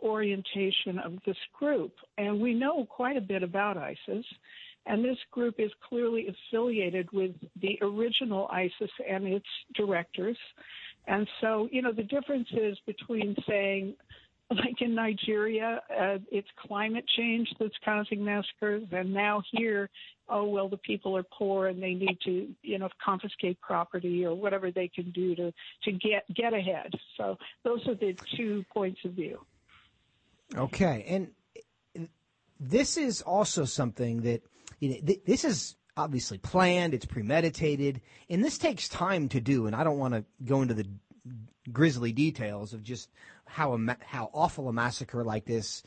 orientation 0.00 0.98
of 1.04 1.18
this 1.26 1.36
group. 1.58 1.92
And 2.18 2.40
we 2.40 2.54
know 2.54 2.84
quite 2.84 3.16
a 3.16 3.20
bit 3.20 3.42
about 3.42 3.76
ISIS. 3.76 4.24
And 4.86 5.04
this 5.04 5.18
group 5.30 5.56
is 5.58 5.70
clearly 5.86 6.28
affiliated 6.28 7.10
with 7.12 7.32
the 7.60 7.78
original 7.82 8.48
ISIS 8.48 8.90
and 9.08 9.26
its 9.26 9.46
directors. 9.74 10.38
And 11.06 11.28
so, 11.40 11.68
you 11.70 11.82
know, 11.82 11.92
the 11.92 12.04
difference 12.04 12.48
is 12.52 12.78
between 12.86 13.34
saying, 13.46 13.94
like 14.50 14.80
in 14.80 14.94
Nigeria, 14.94 15.82
uh, 15.90 16.18
it's 16.30 16.48
climate 16.66 17.04
change 17.16 17.48
that's 17.60 17.74
causing 17.84 18.24
massacres, 18.24 18.84
and 18.92 19.12
now 19.12 19.42
here, 19.52 19.90
oh 20.28 20.44
well, 20.44 20.68
the 20.68 20.78
people 20.78 21.16
are 21.16 21.22
poor 21.22 21.66
and 21.66 21.82
they 21.82 21.94
need 21.94 22.18
to, 22.24 22.48
you 22.62 22.78
know, 22.78 22.88
confiscate 23.04 23.60
property 23.60 24.24
or 24.24 24.34
whatever 24.34 24.70
they 24.70 24.88
can 24.88 25.10
do 25.10 25.34
to 25.34 25.52
to 25.84 25.92
get 25.92 26.24
get 26.34 26.54
ahead. 26.54 26.92
So 27.16 27.36
those 27.62 27.86
are 27.86 27.94
the 27.94 28.16
two 28.36 28.64
points 28.72 29.00
of 29.04 29.12
view. 29.12 29.44
Okay, 30.56 31.04
and 31.06 32.08
this 32.58 32.96
is 32.96 33.20
also 33.22 33.64
something 33.64 34.22
that 34.22 34.42
you 34.80 34.90
know, 34.90 34.96
th- 35.06 35.24
this 35.26 35.44
is 35.44 35.76
obviously 35.96 36.38
planned, 36.38 36.94
it's 36.94 37.04
premeditated, 37.04 38.00
and 38.30 38.42
this 38.42 38.56
takes 38.56 38.88
time 38.88 39.28
to 39.28 39.40
do. 39.40 39.66
And 39.66 39.76
I 39.76 39.84
don't 39.84 39.98
want 39.98 40.14
to 40.14 40.24
go 40.44 40.62
into 40.62 40.74
the 40.74 40.86
grisly 41.72 42.12
details 42.12 42.72
of 42.72 42.82
just 42.82 43.10
how 43.46 43.74
a, 43.74 43.96
how 44.04 44.30
awful 44.32 44.68
a 44.68 44.72
massacre 44.72 45.24
like 45.24 45.44
this 45.44 45.82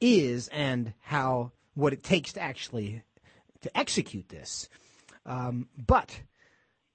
is 0.00 0.48
and 0.48 0.92
how 1.00 1.52
what 1.74 1.92
it 1.92 2.02
takes 2.02 2.32
to 2.34 2.40
actually 2.40 3.02
to 3.62 3.76
execute 3.76 4.28
this. 4.28 4.68
Um, 5.24 5.68
but 5.76 6.20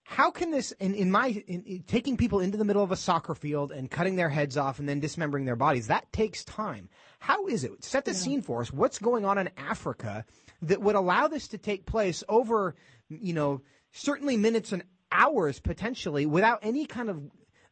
how 0.04 0.30
can 0.30 0.52
this 0.52 0.72
in, 0.74 0.94
in 0.94 1.10
my 1.10 1.28
in, 1.48 1.64
in, 1.64 1.84
taking 1.84 2.18
people 2.18 2.42
into 2.42 2.58
the 2.58 2.66
middle 2.66 2.84
of 2.84 2.92
a 2.92 2.98
soccer 2.98 3.34
field 3.34 3.72
and 3.72 3.90
cutting 3.90 4.18
their 4.18 4.30
heads 4.30 4.58
off 4.58 4.80
and 4.80 4.88
then 4.88 5.00
dismembering 5.00 5.46
their 5.46 5.56
bodies 5.56 5.88
that 5.88 6.12
takes 6.12 6.44
time 6.44 6.90
how 7.20 7.48
is 7.48 7.64
it 7.64 7.82
set 7.82 8.04
the 8.04 8.12
yeah. 8.12 8.18
scene 8.18 8.42
for 8.42 8.60
us 8.60 8.74
what's 8.74 9.00
going 9.00 9.24
on 9.24 9.38
in 9.38 9.50
africa 9.56 10.26
that 10.62 10.82
would 10.82 10.96
allow 10.96 11.30
this 11.30 11.48
to 11.48 11.58
take 11.58 11.86
place 11.86 12.26
over 12.28 12.76
you 13.08 13.32
know 13.34 13.62
certainly 13.94 14.36
minutes 14.36 14.74
and 14.74 14.84
hours 15.14 15.60
potentially 15.62 16.26
without 16.26 16.60
any 16.62 16.86
kind 16.86 17.10
of 17.10 17.22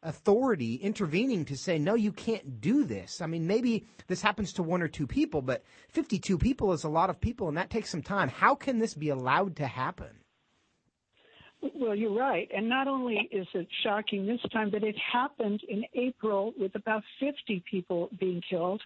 authority 0.04 0.76
intervening 0.76 1.46
to 1.46 1.58
say, 1.58 1.78
no, 1.78 1.96
you 1.96 2.12
can't 2.12 2.62
do 2.62 2.84
this. 2.84 3.22
I 3.22 3.28
mean, 3.28 3.46
maybe 3.48 3.86
this 4.08 4.22
happens 4.22 4.54
to 4.54 4.64
one 4.64 4.82
or 4.82 4.88
two 4.88 5.08
people, 5.08 5.42
but 5.42 5.64
52 5.90 6.38
people 6.38 6.72
is 6.74 6.84
a 6.84 6.90
lot 6.90 7.10
of 7.10 7.20
people, 7.20 7.48
and 7.48 7.58
that 7.58 7.70
takes 7.70 7.90
some 7.90 8.02
time. 8.02 8.30
How 8.30 8.56
can 8.56 8.80
this 8.80 8.94
be 8.94 9.10
allowed 9.10 9.56
to 9.58 9.68
happen? 9.68 10.10
Well, 11.76 11.96
you're 11.96 12.18
right. 12.18 12.50
And 12.56 12.70
not 12.70 12.88
only 12.88 13.28
is 13.32 13.48
it 13.54 13.68
shocking 13.84 14.26
this 14.26 14.40
time, 14.54 14.70
but 14.70 14.84
it 14.84 14.96
happened 14.98 15.62
in 15.68 15.84
April 15.94 16.54
with 16.58 16.76
about 16.76 17.04
50 17.20 17.64
people 17.70 18.10
being 18.18 18.42
killed. 18.50 18.82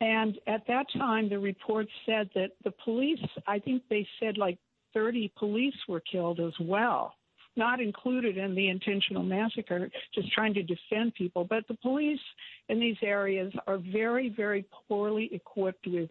And 0.00 0.38
at 0.46 0.66
that 0.66 0.86
time, 0.96 1.28
the 1.28 1.38
report 1.38 1.86
said 2.06 2.30
that 2.34 2.52
the 2.64 2.72
police, 2.84 3.20
I 3.46 3.58
think 3.58 3.82
they 3.90 4.06
said 4.18 4.38
like 4.38 4.58
30 4.94 5.32
police 5.38 5.74
were 5.88 6.00
killed 6.00 6.40
as 6.40 6.54
well 6.58 7.14
not 7.56 7.80
included 7.80 8.36
in 8.36 8.54
the 8.54 8.68
intentional 8.68 9.22
massacre, 9.22 9.90
just 10.14 10.32
trying 10.32 10.54
to 10.54 10.62
defend 10.62 11.14
people. 11.14 11.44
But 11.44 11.66
the 11.68 11.74
police 11.74 12.20
in 12.68 12.78
these 12.78 12.96
areas 13.02 13.52
are 13.66 13.78
very, 13.78 14.28
very 14.28 14.64
poorly 14.88 15.30
equipped 15.32 15.86
with, 15.86 16.10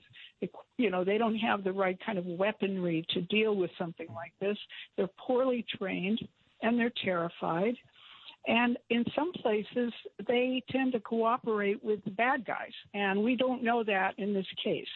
you 0.77 0.89
know, 0.89 1.03
they 1.03 1.17
don't 1.17 1.37
have 1.37 1.63
the 1.63 1.71
right 1.71 1.97
kind 2.05 2.17
of 2.17 2.25
weaponry 2.25 3.05
to 3.09 3.21
deal 3.21 3.55
with 3.55 3.71
something 3.77 4.07
like 4.13 4.33
this. 4.39 4.57
They're 4.97 5.09
poorly 5.25 5.65
trained 5.77 6.19
and 6.61 6.79
they're 6.79 6.93
terrified. 7.03 7.75
And 8.47 8.77
in 8.89 9.03
some 9.15 9.31
places, 9.33 9.91
they 10.27 10.61
tend 10.69 10.91
to 10.93 10.99
cooperate 10.99 11.83
with 11.83 12.03
the 12.03 12.11
bad 12.11 12.45
guys. 12.45 12.73
And 12.93 13.23
we 13.23 13.35
don't 13.35 13.63
know 13.63 13.83
that 13.83 14.13
in 14.17 14.33
this 14.33 14.45
case. 14.63 14.87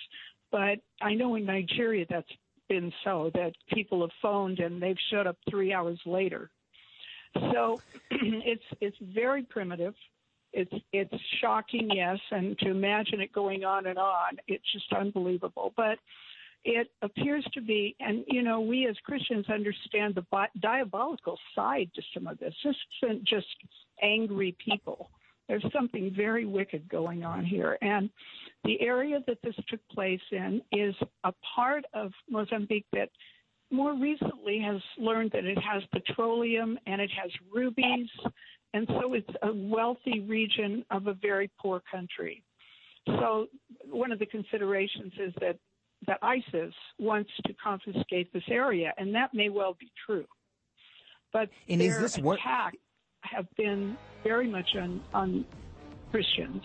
But 0.52 0.80
I 1.02 1.14
know 1.14 1.36
in 1.36 1.46
Nigeria 1.46 2.06
that's 2.10 2.30
been 2.70 2.94
so 3.04 3.32
that 3.34 3.54
people 3.74 4.02
have 4.02 4.12
phoned 4.22 4.60
and 4.60 4.82
they've 4.82 4.98
showed 5.12 5.28
up 5.28 5.38
three 5.50 5.74
hours 5.74 6.00
later. 6.06 6.50
So 7.36 7.82
it's 8.12 8.64
it's 8.80 8.98
very 9.02 9.44
primitive. 9.44 9.96
It's 10.54 10.74
it's 10.94 11.14
shocking, 11.42 11.90
yes, 11.92 12.20
and 12.32 12.58
to 12.60 12.70
imagine 12.70 13.22
it 13.22 13.34
going 13.34 13.66
on 13.66 13.86
and 13.86 14.00
on, 14.00 14.38
it's 14.48 14.72
just 14.72 14.92
unbelievable. 14.94 15.74
But 15.76 16.00
it 16.66 16.92
appears 17.02 17.46
to 17.54 17.62
be, 17.62 17.96
and 18.00 18.24
you 18.28 18.42
know, 18.42 18.60
we 18.60 18.88
as 18.88 18.96
Christians 19.06 19.46
understand 19.50 20.16
the 20.16 20.26
bi- 20.32 20.50
diabolical 20.60 21.38
side 21.56 21.90
to 21.96 22.02
some 22.14 22.28
of 22.28 22.40
this. 22.40 22.54
This 22.64 22.76
isn't 23.04 23.24
just 23.26 23.48
angry 24.02 24.56
people. 24.64 25.10
There's 25.50 25.66
something 25.74 26.14
very 26.16 26.46
wicked 26.46 26.88
going 26.88 27.26
on 27.26 27.44
here, 27.44 27.78
and 27.82 28.12
the 28.64 28.80
area 28.82 29.20
that 29.26 29.40
this 29.44 29.56
took 29.68 29.80
place 29.90 30.22
in 30.32 30.62
is 30.72 30.94
a 31.24 31.34
part 31.56 31.86
of 31.96 32.12
Mozambique 32.30 32.86
that 32.94 33.10
more 33.72 33.96
recently 33.96 34.60
has 34.60 34.80
learned 35.00 35.32
that 35.32 35.46
it 35.46 35.58
has 35.58 35.82
petroleum 35.92 36.78
and 36.86 37.02
it 37.02 37.10
has 37.20 37.32
rubies, 37.52 38.08
and 38.76 38.88
so 38.90 39.16
it's 39.16 39.30
a 39.42 39.52
wealthy 39.52 40.20
region 40.20 40.86
of 40.92 41.08
a 41.08 41.16
very 41.16 41.50
poor 41.60 41.82
country. 41.92 42.44
So 43.08 43.48
one 43.90 44.12
of 44.12 44.20
the 44.20 44.28
considerations 44.28 45.14
is 45.20 45.34
that 45.42 45.58
that 46.08 46.20
ISIS 46.22 46.74
wants 47.00 47.32
to 47.48 47.54
confiscate 47.62 48.32
this 48.32 48.44
area, 48.50 48.94
and 49.00 49.16
that 49.16 49.34
may 49.34 49.50
well 49.50 49.76
be 49.80 49.92
true. 50.06 50.26
But 51.34 51.50
and 51.68 51.82
is 51.82 52.00
this 52.00 52.18
attacks 52.18 52.78
have 53.22 53.46
been 53.56 53.98
very 54.24 54.48
much 54.48 54.76
on, 54.76 55.02
on 55.14 55.46
Christians. 56.12 56.64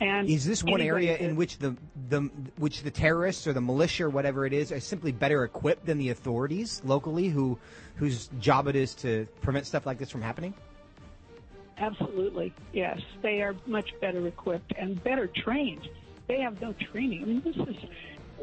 And 0.00 0.28
is 0.28 0.44
this 0.44 0.64
one 0.64 0.80
area 0.80 1.16
in 1.16 1.36
which 1.36 1.58
the 1.58 1.76
the 2.08 2.22
which 2.56 2.82
the 2.82 2.90
terrorists 2.90 3.46
or 3.46 3.52
the 3.52 3.60
militia 3.60 4.06
or 4.06 4.10
whatever 4.10 4.44
it 4.44 4.52
is 4.52 4.72
are 4.72 4.80
simply 4.80 5.12
better 5.12 5.44
equipped 5.44 5.86
than 5.86 5.98
the 5.98 6.10
authorities 6.10 6.82
locally, 6.84 7.28
who 7.28 7.56
whose 7.94 8.28
job 8.40 8.66
it 8.66 8.74
is 8.74 8.94
to 8.96 9.28
prevent 9.40 9.66
stuff 9.66 9.86
like 9.86 9.98
this 9.98 10.10
from 10.10 10.20
happening? 10.20 10.52
Absolutely, 11.78 12.52
yes. 12.72 13.00
They 13.22 13.40
are 13.42 13.54
much 13.66 13.90
better 14.00 14.26
equipped 14.26 14.72
and 14.76 15.02
better 15.04 15.28
trained. 15.28 15.88
They 16.26 16.40
have 16.40 16.60
no 16.60 16.74
training. 16.90 17.22
I 17.22 17.26
mean, 17.26 17.42
this 17.44 17.56
is 17.56 17.76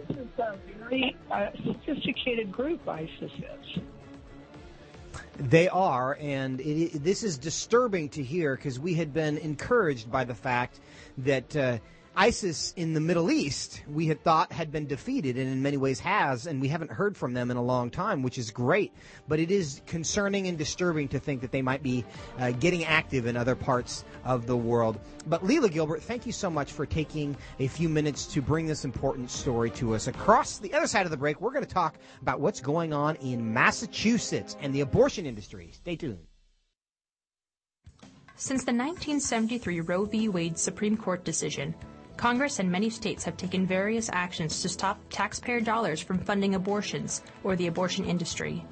this 0.07 0.17
is 0.17 0.27
a 0.39 0.57
very 0.79 1.17
uh, 1.29 1.47
sophisticated 1.65 2.51
group. 2.51 2.87
ISIS 2.87 3.09
is. 3.21 3.81
They 5.37 5.69
are, 5.69 6.17
and 6.19 6.59
it, 6.61 7.03
this 7.03 7.23
is 7.23 7.37
disturbing 7.37 8.09
to 8.09 8.23
hear 8.23 8.55
because 8.55 8.79
we 8.79 8.93
had 8.93 9.13
been 9.13 9.37
encouraged 9.37 10.11
by 10.11 10.23
the 10.23 10.35
fact 10.35 10.79
that 11.19 11.55
uh, 11.55 11.77
ISIS 12.15 12.73
in 12.75 12.93
the 12.93 12.99
Middle 12.99 13.31
East 13.31 13.83
we 13.87 14.07
had 14.07 14.21
thought 14.21 14.51
had 14.51 14.71
been 14.71 14.85
defeated 14.85 15.37
and 15.37 15.47
in 15.47 15.61
many 15.61 15.77
ways 15.77 15.99
has, 16.01 16.45
and 16.45 16.59
we 16.59 16.67
haven't 16.67 16.91
heard 16.91 17.15
from 17.15 17.33
them 17.33 17.49
in 17.49 17.57
a 17.57 17.61
long 17.61 17.89
time, 17.89 18.21
which 18.21 18.37
is 18.37 18.51
great. 18.51 18.93
But 19.29 19.39
it 19.39 19.49
is 19.49 19.81
concerning 19.85 20.47
and 20.47 20.57
disturbing 20.57 21.07
to 21.09 21.19
think 21.19 21.39
that 21.41 21.51
they 21.51 21.61
might 21.61 21.81
be 21.81 22.03
uh, 22.37 22.51
getting 22.51 22.83
active 22.83 23.27
in 23.27 23.37
other 23.37 23.55
parts 23.55 24.03
of 24.25 24.45
the 24.45 24.57
world. 24.57 24.99
But 25.27 25.45
Lela 25.45 25.69
Gilbert, 25.69 26.03
thank 26.03 26.25
you 26.25 26.33
so 26.33 26.49
much 26.49 26.73
for 26.73 26.85
taking 26.85 27.37
a 27.59 27.67
few 27.67 27.87
minutes 27.87 28.25
to 28.27 28.41
bring 28.41 28.65
this 28.65 28.83
important 28.83 29.31
story 29.31 29.69
to 29.71 29.95
us. 29.95 30.07
Across 30.07 30.59
the 30.59 30.73
other 30.73 30.87
side 30.87 31.05
of 31.05 31.11
the 31.11 31.17
break, 31.17 31.39
we're 31.39 31.53
going 31.53 31.65
to 31.65 31.73
talk 31.73 31.97
about 32.21 32.41
what's 32.41 32.59
going 32.59 32.91
on 32.91 33.15
in 33.17 33.53
Massachusetts 33.53 34.57
and 34.61 34.75
the 34.75 34.81
abortion 34.81 35.25
industry. 35.25 35.69
Stay 35.71 35.95
tuned. 35.95 36.19
Since 38.35 38.63
the 38.63 38.73
1973 38.73 39.81
Roe 39.81 40.05
v. 40.05 40.27
Wade 40.27 40.57
Supreme 40.57 40.97
Court 40.97 41.23
decision, 41.23 41.75
Congress 42.21 42.59
and 42.59 42.71
many 42.71 42.87
states 42.87 43.23
have 43.23 43.35
taken 43.35 43.65
various 43.65 44.07
actions 44.13 44.61
to 44.61 44.69
stop 44.69 44.99
taxpayer 45.09 45.59
dollars 45.59 45.99
from 45.99 46.19
funding 46.19 46.53
abortions 46.53 47.23
or 47.43 47.55
the 47.55 47.65
abortion 47.65 48.05
industry. 48.05 48.63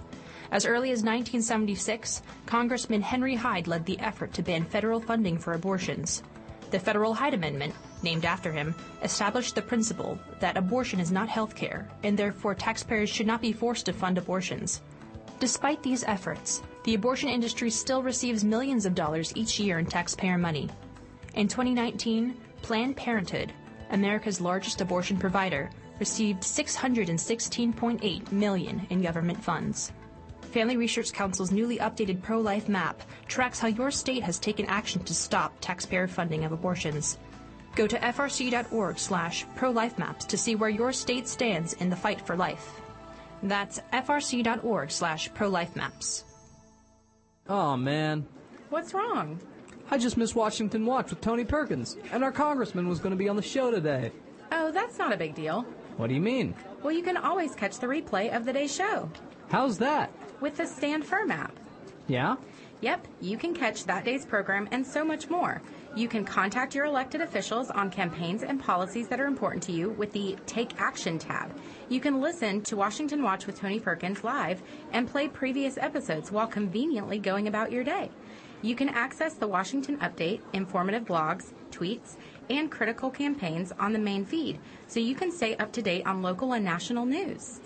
As 0.51 0.67
early 0.67 0.91
as 0.91 0.99
1976, 0.99 2.21
Congressman 2.45 3.01
Henry 3.01 3.33
Hyde 3.33 3.65
led 3.65 3.87
the 3.87 3.97
effort 4.01 4.35
to 4.35 4.43
ban 4.43 4.65
federal 4.65 5.01
funding 5.01 5.39
for 5.39 5.53
abortions. 5.53 6.21
The 6.69 6.77
Federal 6.77 7.15
Hyde 7.15 7.33
Amendment, 7.33 7.73
named 8.03 8.23
after 8.23 8.51
him, 8.51 8.75
established 9.01 9.55
the 9.55 9.63
principle 9.63 10.19
that 10.39 10.55
abortion 10.55 10.99
is 10.99 11.11
not 11.11 11.27
health 11.27 11.55
care, 11.55 11.89
and 12.03 12.15
therefore 12.15 12.53
taxpayers 12.53 13.09
should 13.09 13.25
not 13.25 13.41
be 13.41 13.51
forced 13.51 13.87
to 13.87 13.93
fund 13.93 14.19
abortions. 14.19 14.83
Despite 15.39 15.81
these 15.81 16.03
efforts, 16.03 16.61
the 16.83 16.93
abortion 16.93 17.29
industry 17.29 17.71
still 17.71 18.03
receives 18.03 18.43
millions 18.43 18.85
of 18.85 18.93
dollars 18.93 19.33
each 19.35 19.59
year 19.59 19.79
in 19.79 19.87
taxpayer 19.87 20.37
money. 20.37 20.69
In 21.33 21.47
2019, 21.47 22.35
Planned 22.61 22.97
Parenthood, 22.97 23.53
America's 23.91 24.41
largest 24.41 24.81
abortion 24.81 25.17
provider, 25.17 25.69
received 25.99 26.41
616.8 26.41 28.31
million 28.31 28.87
in 28.89 29.01
government 29.01 29.43
funds. 29.43 29.91
Family 30.51 30.77
Research 30.77 31.13
Council's 31.13 31.51
newly 31.51 31.77
updated 31.77 32.21
pro-life 32.23 32.67
map 32.67 33.01
tracks 33.27 33.59
how 33.59 33.67
your 33.67 33.91
state 33.91 34.23
has 34.23 34.39
taken 34.39 34.65
action 34.65 35.03
to 35.03 35.13
stop 35.13 35.53
taxpayer 35.61 36.07
funding 36.07 36.43
of 36.43 36.51
abortions. 36.51 37.17
Go 37.75 37.85
to 37.85 37.97
frc.org 37.99 38.97
slash 38.97 39.45
pro-life-maps 39.55 40.25
to 40.25 40.37
see 40.37 40.55
where 40.55 40.69
your 40.69 40.91
state 40.91 41.27
stands 41.27 41.73
in 41.73 41.89
the 41.89 41.95
fight 41.95 42.19
for 42.19 42.35
life. 42.35 42.81
That's 43.43 43.79
frc.org 43.93 44.91
slash 44.91 45.33
pro-life-maps. 45.33 46.25
Oh, 47.47 47.77
man. 47.77 48.27
What's 48.69 48.93
wrong? 48.93 49.39
I 49.91 49.97
just 49.97 50.17
missed 50.17 50.35
Washington 50.35 50.85
Watch 50.85 51.09
with 51.09 51.21
Tony 51.21 51.43
Perkins, 51.43 51.97
and 52.11 52.23
our 52.23 52.31
congressman 52.31 52.87
was 52.87 52.99
going 52.99 53.11
to 53.11 53.17
be 53.17 53.27
on 53.27 53.35
the 53.35 53.41
show 53.41 53.71
today. 53.71 54.11
Oh, 54.51 54.71
that's 54.71 54.97
not 54.97 55.13
a 55.13 55.17
big 55.17 55.33
deal. 55.33 55.65
What 55.97 56.07
do 56.07 56.13
you 56.13 56.21
mean? 56.21 56.53
Well, 56.83 56.93
you 56.93 57.03
can 57.03 57.17
always 57.17 57.55
catch 57.55 57.79
the 57.79 57.87
replay 57.87 58.35
of 58.35 58.45
the 58.45 58.53
day's 58.53 58.73
show. 58.73 59.09
How's 59.49 59.77
that? 59.79 60.11
With 60.41 60.57
the 60.57 60.65
Stand 60.67 61.05
Firm 61.05 61.31
app. 61.31 61.53
Yeah? 62.07 62.35
Yep, 62.81 63.07
you 63.19 63.37
can 63.37 63.53
catch 63.53 63.85
that 63.85 64.05
day's 64.05 64.25
program 64.25 64.69
and 64.71 64.85
so 64.85 65.03
much 65.03 65.29
more. 65.29 65.61
You 65.95 66.07
can 66.07 66.23
contact 66.23 66.75
your 66.75 66.85
elected 66.85 67.19
officials 67.19 67.69
on 67.71 67.89
campaigns 67.89 68.43
and 68.43 68.59
policies 68.59 69.07
that 69.09 69.19
are 69.19 69.25
important 69.25 69.63
to 69.63 69.71
you 69.71 69.89
with 69.89 70.13
the 70.13 70.37
Take 70.45 70.79
Action 70.79 71.17
tab. 71.19 71.51
You 71.89 71.99
can 71.99 72.21
listen 72.21 72.61
to 72.61 72.77
Washington 72.77 73.23
Watch 73.23 73.47
with 73.47 73.59
Tony 73.59 73.79
Perkins 73.79 74.23
live 74.23 74.61
and 74.93 75.09
play 75.09 75.27
previous 75.27 75.77
episodes 75.77 76.31
while 76.31 76.47
conveniently 76.47 77.17
going 77.19 77.47
about 77.47 77.71
your 77.71 77.83
day. 77.83 78.11
You 78.61 78.75
can 78.75 78.89
access 78.89 79.33
the 79.35 79.47
Washington 79.47 79.97
Update, 79.99 80.41
informative 80.53 81.05
blogs, 81.05 81.53
tweets, 81.71 82.15
and 82.49 82.69
critical 82.69 83.09
campaigns 83.09 83.71
on 83.79 83.93
the 83.93 83.99
main 83.99 84.25
feed, 84.25 84.59
so 84.87 84.99
you 84.99 85.15
can 85.15 85.31
stay 85.31 85.55
up 85.57 85.71
to 85.73 85.81
date 85.81 86.05
on 86.05 86.21
local 86.21 86.53
and 86.53 86.65
national 86.65 87.05
news. 87.05 87.61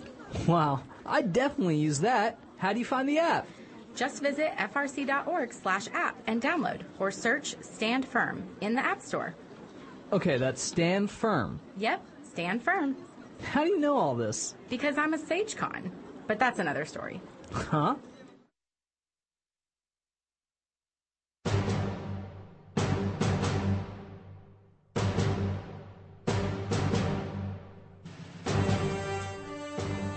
Wow, 0.47 0.81
I 1.05 1.21
definitely 1.21 1.77
use 1.77 1.99
that. 2.01 2.37
How 2.57 2.73
do 2.73 2.79
you 2.79 2.85
find 2.85 3.07
the 3.07 3.19
app? 3.19 3.47
Just 3.95 4.21
visit 4.21 4.51
frc.org 4.57 5.53
slash 5.53 5.87
app 5.93 6.15
and 6.27 6.41
download, 6.41 6.81
or 6.99 7.11
search 7.11 7.55
Stand 7.61 8.05
Firm 8.05 8.43
in 8.61 8.73
the 8.73 8.85
App 8.85 9.01
Store. 9.01 9.35
Okay, 10.11 10.37
that's 10.37 10.61
Stand 10.61 11.09
Firm. 11.09 11.59
Yep, 11.77 12.01
Stand 12.31 12.61
Firm. 12.61 12.95
How 13.43 13.63
do 13.63 13.69
you 13.69 13.79
know 13.79 13.97
all 13.97 14.15
this? 14.15 14.55
Because 14.69 14.97
I'm 14.97 15.13
a 15.13 15.17
SageCon. 15.17 15.91
But 16.27 16.39
that's 16.39 16.59
another 16.59 16.85
story. 16.85 17.19
Huh? 17.51 17.95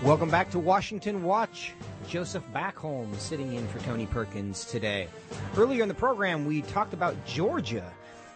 Welcome 0.07 0.29
back 0.29 0.49
to 0.51 0.59
Washington 0.59 1.21
Watch. 1.21 1.73
Joseph 2.07 2.45
Backholm 2.55 3.13
sitting 3.17 3.51
in 3.55 3.67
for 3.67 3.79
Tony 3.79 4.05
Perkins 4.05 4.63
today. 4.63 5.09
Earlier 5.57 5.83
in 5.83 5.89
the 5.89 5.93
program, 5.93 6.45
we 6.45 6.61
talked 6.61 6.93
about 6.93 7.25
Georgia 7.25 7.91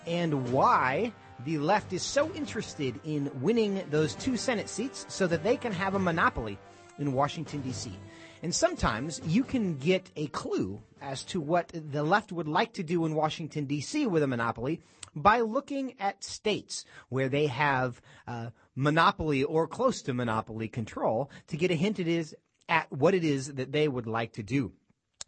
and 0.06 0.52
why 0.52 1.14
the 1.46 1.60
left 1.60 1.94
is 1.94 2.02
so 2.02 2.30
interested 2.34 3.00
in 3.06 3.32
winning 3.40 3.82
those 3.90 4.16
two 4.16 4.36
Senate 4.36 4.68
seats 4.68 5.06
so 5.08 5.28
that 5.28 5.46
they 5.46 5.56
can 5.56 5.72
have 5.72 5.96
a 5.96 6.00
monopoly 6.00 6.60
in 7.00 7.14
Washington, 7.14 7.62
D.C. 7.62 7.98
And 8.44 8.54
sometimes 8.54 9.22
you 9.26 9.46
can 9.46 9.78
get 9.78 10.12
a 10.18 10.28
clue 10.28 10.82
as 11.02 11.24
to 11.24 11.40
what 11.40 11.72
the 11.74 12.04
left 12.04 12.34
would 12.34 12.50
like 12.50 12.74
to 12.74 12.84
do 12.84 13.06
in 13.06 13.16
Washington, 13.16 13.64
D.C. 13.64 14.08
with 14.08 14.24
a 14.24 14.28
monopoly 14.28 14.82
by 15.16 15.42
looking 15.42 15.94
at 16.00 16.24
states 16.24 16.86
where 17.10 17.30
they 17.30 17.48
have 17.48 18.02
uh, 18.28 18.50
monopoly 18.76 19.44
or 19.44 19.68
close 19.68 20.02
to 20.04 20.14
monopoly 20.14 20.68
control 20.68 21.30
to 21.48 21.58
get 21.58 21.72
a 21.72 21.76
hint 21.76 22.00
it 22.00 22.08
is 22.08 22.36
at 22.70 22.92
what 22.92 23.14
it 23.14 23.24
is 23.24 23.54
that 23.56 23.72
they 23.72 23.88
would 23.88 24.08
like 24.08 24.34
to 24.34 24.44
do. 24.44 24.72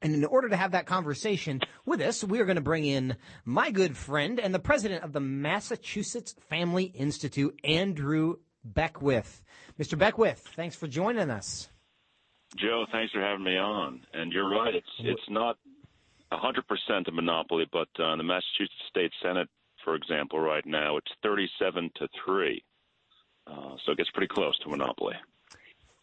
And 0.02 0.14
in 0.14 0.26
order 0.26 0.50
to 0.50 0.58
have 0.58 0.72
that 0.72 0.86
conversation 0.86 1.62
with 1.86 2.02
us, 2.02 2.24
we 2.24 2.40
are 2.40 2.46
going 2.46 2.58
to 2.58 2.62
bring 2.62 2.86
in 2.86 3.16
my 3.46 3.72
good 3.72 3.96
friend 3.96 4.40
and 4.40 4.54
the 4.54 4.60
president 4.60 5.04
of 5.04 5.14
the 5.14 5.22
Massachusetts 5.22 6.36
Family 6.50 6.86
Institute, 6.86 7.58
Andrew 7.64 8.36
Beckwith. 8.66 9.42
Mr. 9.80 9.98
Beckwith, 9.98 10.40
thanks 10.56 10.76
for 10.76 10.88
joining 10.88 11.30
us. 11.30 11.70
Joe, 12.58 12.86
thanks 12.92 13.14
for 13.14 13.22
having 13.22 13.46
me 13.46 13.58
on. 13.58 14.02
And 14.14 14.32
you're 14.32 14.50
right; 14.50 14.76
it's 14.76 14.86
it's 15.00 15.30
not 15.30 15.58
100% 16.32 17.08
a 17.08 17.12
monopoly, 17.12 17.66
but 17.72 17.88
uh, 18.00 18.16
the 18.16 18.24
Massachusetts 18.24 18.74
State 18.90 19.12
Senate, 19.22 19.50
for 19.84 19.96
example, 19.96 20.40
right 20.40 20.66
now 20.66 20.98
it's 20.98 21.12
37 21.24 21.92
to 21.96 22.08
three, 22.26 22.64
uh, 23.48 23.76
so 23.86 23.92
it 23.92 23.98
gets 23.98 24.10
pretty 24.12 24.28
close 24.28 24.58
to 24.60 24.70
monopoly. 24.70 25.16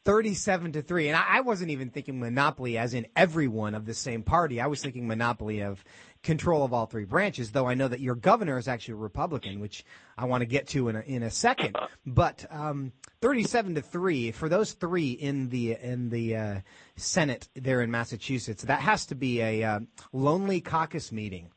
37 0.04 0.72
to 0.72 0.82
3. 0.82 1.08
And 1.08 1.16
I, 1.16 1.24
I 1.28 1.40
wasn't 1.40 1.70
even 1.70 1.90
thinking 1.90 2.18
monopoly 2.18 2.78
as 2.78 2.94
in 2.94 3.06
everyone 3.14 3.74
of 3.74 3.84
the 3.84 3.94
same 3.94 4.22
party. 4.22 4.60
I 4.60 4.66
was 4.66 4.82
thinking 4.82 5.06
monopoly 5.06 5.60
of 5.60 5.84
control 6.22 6.64
of 6.64 6.72
all 6.72 6.86
three 6.86 7.04
branches, 7.04 7.52
though 7.52 7.66
I 7.66 7.74
know 7.74 7.88
that 7.88 8.00
your 8.00 8.14
governor 8.14 8.56
is 8.56 8.66
actually 8.66 8.92
a 8.92 8.98
Republican, 8.98 9.60
which 9.60 9.84
I 10.16 10.24
want 10.24 10.40
to 10.40 10.46
get 10.46 10.68
to 10.68 10.88
in 10.88 10.96
a, 10.96 11.00
in 11.00 11.22
a 11.22 11.30
second. 11.30 11.76
But 12.06 12.46
um, 12.50 12.92
37 13.20 13.74
to 13.74 13.82
3, 13.82 14.32
for 14.32 14.48
those 14.48 14.72
three 14.72 15.10
in 15.10 15.50
the, 15.50 15.76
in 15.80 16.08
the 16.08 16.36
uh, 16.36 16.60
Senate 16.96 17.48
there 17.54 17.82
in 17.82 17.90
Massachusetts, 17.90 18.64
that 18.64 18.80
has 18.80 19.06
to 19.06 19.14
be 19.14 19.42
a 19.42 19.64
uh, 19.64 19.80
lonely 20.12 20.62
caucus 20.62 21.12
meeting. 21.12 21.50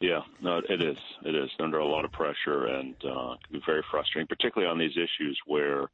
Yeah, 0.00 0.20
no, 0.40 0.62
it 0.66 0.80
is. 0.82 0.96
It 1.24 1.34
is 1.34 1.50
under 1.60 1.78
a 1.78 1.86
lot 1.86 2.06
of 2.06 2.12
pressure 2.12 2.66
and 2.66 2.94
uh, 3.04 3.36
can 3.44 3.52
be 3.52 3.60
very 3.66 3.82
frustrating, 3.90 4.26
particularly 4.26 4.70
on 4.70 4.78
these 4.78 4.96
issues 4.96 5.38
where 5.46 5.90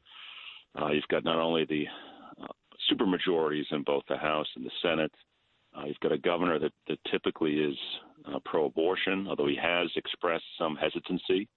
uh, 0.81 0.88
you've 0.90 1.09
got 1.09 1.25
not 1.25 1.38
only 1.40 1.64
the 1.64 1.87
uh, 2.40 2.47
supermajorities 2.90 3.73
in 3.73 3.83
both 3.83 4.05
the 4.09 4.16
House 4.16 4.47
and 4.55 4.64
the 4.64 4.71
Senate. 4.81 5.12
Uh, 5.77 5.87
you've 5.87 6.01
got 6.01 6.12
a 6.12 6.19
governor 6.19 6.59
that, 6.59 6.73
that 6.88 6.99
typically 7.11 7.55
is 7.55 7.77
uh, 8.27 8.38
pro-abortion, 8.45 9.27
although 9.29 9.49
he 9.49 9.57
has 9.61 9.90
expressed 9.97 10.45
some 10.57 10.77
hesitancy 10.77 11.49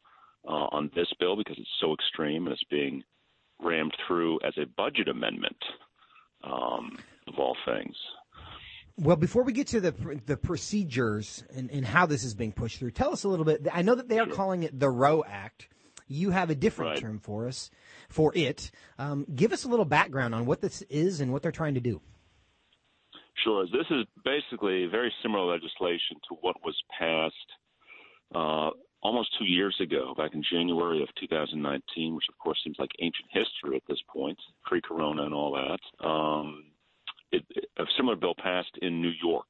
uh, 0.47 0.67
on 0.71 0.89
this 0.95 1.07
bill 1.19 1.37
because 1.37 1.57
it's 1.57 1.69
so 1.79 1.93
extreme 1.93 2.45
and 2.47 2.53
it's 2.53 2.63
being 2.69 3.03
rammed 3.61 3.93
through 4.07 4.39
as 4.43 4.53
a 4.57 4.65
budget 4.75 5.07
amendment, 5.07 5.57
um, 6.43 6.97
of 7.27 7.37
all 7.37 7.55
things. 7.65 7.95
Well, 8.99 9.15
before 9.15 9.43
we 9.43 9.53
get 9.53 9.67
to 9.67 9.79
the 9.79 10.19
the 10.25 10.35
procedures 10.35 11.43
and, 11.55 11.71
and 11.71 11.85
how 11.85 12.05
this 12.05 12.25
is 12.25 12.33
being 12.33 12.51
pushed 12.51 12.79
through, 12.79 12.91
tell 12.91 13.13
us 13.13 13.23
a 13.23 13.29
little 13.29 13.45
bit. 13.45 13.65
I 13.71 13.81
know 13.81 13.95
that 13.95 14.09
they 14.09 14.19
are 14.19 14.25
sure. 14.25 14.35
calling 14.35 14.63
it 14.63 14.77
the 14.77 14.89
Roe 14.89 15.23
Act. 15.25 15.69
You 16.07 16.31
have 16.31 16.49
a 16.49 16.55
different 16.55 16.91
right. 16.91 16.99
term 16.99 17.19
for 17.19 17.47
us 17.47 17.71
for 18.09 18.33
it. 18.35 18.71
Um, 18.97 19.25
give 19.33 19.53
us 19.53 19.63
a 19.63 19.69
little 19.69 19.85
background 19.85 20.35
on 20.35 20.45
what 20.45 20.59
this 20.59 20.81
is 20.89 21.21
and 21.21 21.31
what 21.31 21.43
they're 21.43 21.51
trying 21.51 21.75
to 21.75 21.79
do. 21.79 22.01
Sure. 23.43 23.65
This 23.67 23.85
is 23.89 24.05
basically 24.25 24.87
very 24.87 25.13
similar 25.21 25.45
legislation 25.45 26.17
to 26.27 26.35
what 26.41 26.57
was 26.65 26.75
passed 26.99 27.35
uh, 28.35 28.71
almost 29.01 29.29
two 29.39 29.45
years 29.45 29.77
ago, 29.79 30.13
back 30.17 30.33
in 30.33 30.43
January 30.51 31.01
of 31.01 31.09
2019, 31.19 32.15
which 32.15 32.25
of 32.27 32.37
course 32.37 32.59
seems 32.65 32.75
like 32.79 32.89
ancient 32.99 33.29
history 33.31 33.77
at 33.77 33.83
this 33.87 34.01
point, 34.11 34.37
pre-corona 34.65 35.23
and 35.23 35.33
all 35.33 35.53
that. 35.53 36.05
Um, 36.05 36.65
it, 37.31 37.43
a 37.77 37.83
similar 37.97 38.15
bill 38.15 38.35
passed 38.37 38.77
in 38.81 39.01
New 39.01 39.13
York, 39.21 39.47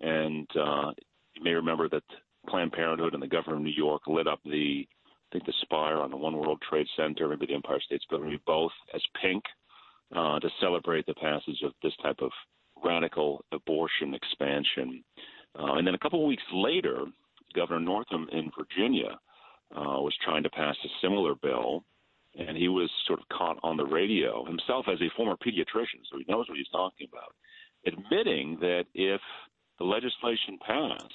and 0.00 0.48
uh, 0.56 0.92
you 1.34 1.42
may 1.42 1.52
remember 1.52 1.88
that 1.88 2.02
Planned 2.48 2.72
Parenthood 2.72 3.14
and 3.14 3.22
the 3.22 3.26
governor 3.26 3.56
of 3.56 3.62
New 3.62 3.70
York 3.70 4.02
lit 4.06 4.26
up 4.26 4.40
the 4.44 4.86
I 4.86 5.32
think 5.32 5.46
the 5.46 5.52
spire 5.62 5.98
on 5.98 6.10
the 6.10 6.16
One 6.16 6.36
World 6.36 6.62
Trade 6.68 6.86
Center, 6.96 7.28
maybe 7.28 7.46
the 7.46 7.54
Empire 7.54 7.80
State 7.80 8.02
Building, 8.08 8.38
both 8.46 8.70
as 8.94 9.02
pink 9.20 9.42
uh, 10.14 10.38
to 10.38 10.48
celebrate 10.60 11.04
the 11.06 11.14
passage 11.14 11.62
of 11.64 11.72
this 11.82 11.92
type 12.00 12.20
of 12.20 12.30
radical 12.84 13.44
abortion 13.52 14.14
expansion. 14.14 15.02
Uh, 15.58 15.74
and 15.74 15.86
then 15.86 15.94
a 15.94 15.98
couple 15.98 16.22
of 16.22 16.28
weeks 16.28 16.44
later, 16.52 17.06
Governor 17.54 17.80
Northam 17.80 18.28
in 18.30 18.50
Virginia 18.56 19.18
uh, 19.74 20.00
was 20.00 20.14
trying 20.22 20.44
to 20.44 20.50
pass 20.50 20.76
a 20.84 20.88
similar 21.02 21.34
bill, 21.34 21.82
and 22.38 22.56
he 22.56 22.68
was 22.68 22.90
sort 23.06 23.20
of 23.20 23.28
caught 23.28 23.58
on 23.62 23.76
the 23.76 23.84
radio 23.84 24.44
himself 24.44 24.86
as 24.88 25.00
a 25.00 25.10
former 25.16 25.36
pediatrician, 25.36 26.02
so 26.10 26.18
he 26.18 26.24
knows 26.28 26.48
what 26.48 26.58
he's 26.58 26.68
talking 26.68 27.08
about, 27.10 27.34
admitting 27.86 28.58
that 28.60 28.84
if 28.94 29.20
the 29.78 29.84
legislation 29.84 30.58
passed, 30.66 31.14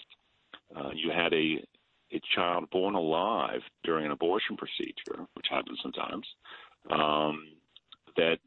uh, 0.76 0.92
you 0.94 1.12
had 1.12 1.34
a 1.34 1.64
a 2.14 2.22
child 2.36 2.70
born 2.72 2.94
alive 2.96 3.62
during 3.86 4.06
an 4.06 4.12
abortion 4.12 4.58
procedure, 4.58 5.26
which 5.34 5.48
happens 5.50 5.80
sometimes, 5.82 6.28
um, 6.90 7.48
that 8.18 8.38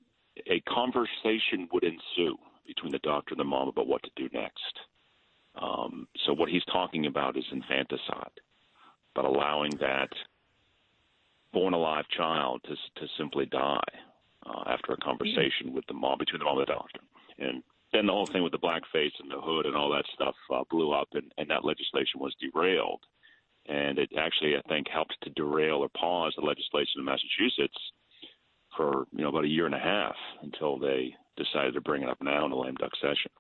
a 0.51 0.61
conversation 0.69 1.67
would 1.73 1.83
ensue 1.83 2.37
between 2.67 2.93
the 2.93 2.99
doctor 2.99 3.33
and 3.33 3.41
the 3.41 3.45
mom 3.45 3.69
about 3.69 3.87
what 3.87 4.03
to 4.03 4.11
do 4.17 4.29
next. 4.33 4.81
Um, 5.55 6.07
so 6.27 6.33
what 6.33 6.49
he's 6.49 6.65
talking 6.67 7.07
about 7.07 7.37
is 7.37 7.45
infanticide, 7.53 8.41
but 9.15 9.25
allowing 9.25 9.71
that 9.77 10.11
born 11.55 11.73
alive 11.73 12.05
child 12.15 12.61
to 12.65 12.75
to 13.01 13.07
simply 13.17 13.47
die 13.47 13.93
uh, 14.45 14.65
after 14.67 14.93
a 14.93 14.97
conversation 14.99 15.73
with 15.73 15.87
the 15.87 15.95
mom 15.95 16.19
between 16.19 16.41
the 16.41 16.45
mom 16.45 16.59
and 16.59 16.67
the 16.67 16.73
doctor, 16.73 17.01
and 17.39 17.63
then 17.93 18.07
the 18.07 18.13
whole 18.13 18.27
thing 18.27 18.43
with 18.43 18.53
the 18.53 18.59
blackface 18.59 19.15
and 19.21 19.31
the 19.31 19.41
hood 19.41 19.65
and 19.67 19.77
all 19.77 19.91
that 19.91 20.05
stuff 20.15 20.35
uh, 20.53 20.65
blew 20.71 20.93
up, 20.93 21.09
and, 21.15 21.33
and 21.39 21.49
that 21.49 21.65
legislation 21.65 22.19
was 22.21 22.35
derailed. 22.41 23.01
And 23.67 23.99
it 23.99 24.11
actually, 24.19 24.57
I 24.57 24.63
think, 24.69 24.89
helped 24.93 25.17
to 25.23 25.31
derail 25.31 25.77
or 25.77 25.89
pause 25.89 26.35
the 26.37 26.45
legislation 26.45 26.99
in 26.99 27.05
Massachusetts 27.07 27.79
for 28.77 29.07
you 29.13 29.23
know 29.23 29.29
about 29.31 29.45
a 29.45 29.49
year 29.49 29.67
and 29.67 29.75
a 29.75 29.79
half 29.79 30.17
until 30.43 30.79
they 30.79 31.15
decided 31.37 31.75
to 31.75 31.81
bring 31.81 32.03
it 32.03 32.09
up 32.09 32.21
now 32.21 32.45
in 32.45 32.51
the 32.51 32.57
lame 32.57 32.75
duck 32.75 32.93
session. 33.01 33.31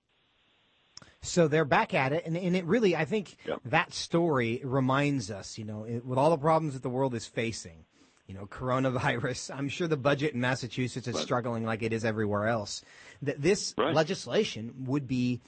So 1.20 1.48
they're 1.48 1.64
back 1.64 1.94
at 1.94 2.12
it, 2.12 2.24
and, 2.26 2.36
and 2.36 2.54
it 2.54 2.64
really, 2.66 2.94
I 2.94 3.04
think, 3.06 3.36
Yep. 3.46 3.60
that 3.64 3.94
story 3.94 4.60
reminds 4.62 5.30
us, 5.30 5.56
you 5.58 5.64
know, 5.64 5.84
it, 5.84 6.04
with 6.04 6.18
all 6.18 6.30
the 6.30 6.36
problems 6.38 6.74
that 6.74 6.82
the 6.82 6.90
world 6.90 7.14
is 7.14 7.26
facing, 7.26 7.86
you 8.26 8.34
know, 8.34 8.46
coronavirus. 8.46 9.54
I'm 9.56 9.68
sure 9.68 9.88
the 9.88 9.96
budget 9.96 10.34
in 10.34 10.40
Massachusetts 10.40 11.08
is 11.08 11.18
struggling 11.18 11.64
like 11.64 11.82
it 11.82 11.92
is 11.92 12.04
everywhere 12.04 12.48
else. 12.48 12.82
That 13.22 13.40
this 13.40 13.74
legislation 13.94 14.72
would 14.86 15.06
be 15.06 15.40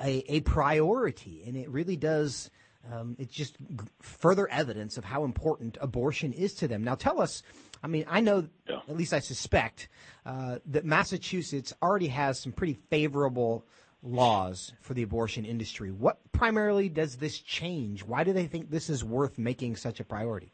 a, 0.00 0.24
a 0.32 0.40
priority, 0.40 1.42
and 1.46 1.56
it 1.56 1.68
really 1.68 1.96
does. 1.96 2.50
Um, 2.90 3.14
it's 3.18 3.34
just 3.34 3.56
g- 3.58 3.84
further 4.00 4.48
evidence 4.48 4.96
of 4.96 5.04
how 5.04 5.24
important 5.24 5.76
abortion 5.80 6.32
is 6.32 6.54
to 6.54 6.68
them. 6.68 6.82
Now, 6.82 6.94
tell 6.94 7.20
us. 7.20 7.42
I 7.82 7.86
mean, 7.86 8.04
I 8.08 8.20
know, 8.20 8.46
at 8.68 8.96
least 8.96 9.14
I 9.14 9.20
suspect, 9.20 9.88
uh, 10.26 10.58
that 10.66 10.84
Massachusetts 10.84 11.72
already 11.82 12.08
has 12.08 12.38
some 12.38 12.52
pretty 12.52 12.74
favorable 12.74 13.64
laws 14.02 14.72
for 14.80 14.94
the 14.94 15.02
abortion 15.02 15.44
industry. 15.44 15.90
What 15.90 16.18
primarily 16.32 16.88
does 16.88 17.16
this 17.16 17.38
change? 17.38 18.04
Why 18.04 18.24
do 18.24 18.32
they 18.32 18.46
think 18.46 18.70
this 18.70 18.90
is 18.90 19.04
worth 19.04 19.38
making 19.38 19.76
such 19.76 20.00
a 20.00 20.04
priority? 20.04 20.52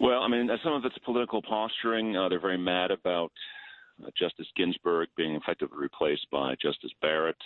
Well, 0.00 0.22
I 0.22 0.28
mean, 0.28 0.48
some 0.62 0.74
of 0.74 0.84
it's 0.84 0.98
political 0.98 1.42
posturing. 1.42 2.16
Uh, 2.16 2.28
they're 2.28 2.40
very 2.40 2.58
mad 2.58 2.90
about 2.90 3.32
uh, 4.04 4.10
Justice 4.16 4.46
Ginsburg 4.56 5.08
being 5.16 5.34
effectively 5.34 5.78
replaced 5.78 6.26
by 6.30 6.54
Justice 6.62 6.92
Barrett. 7.02 7.36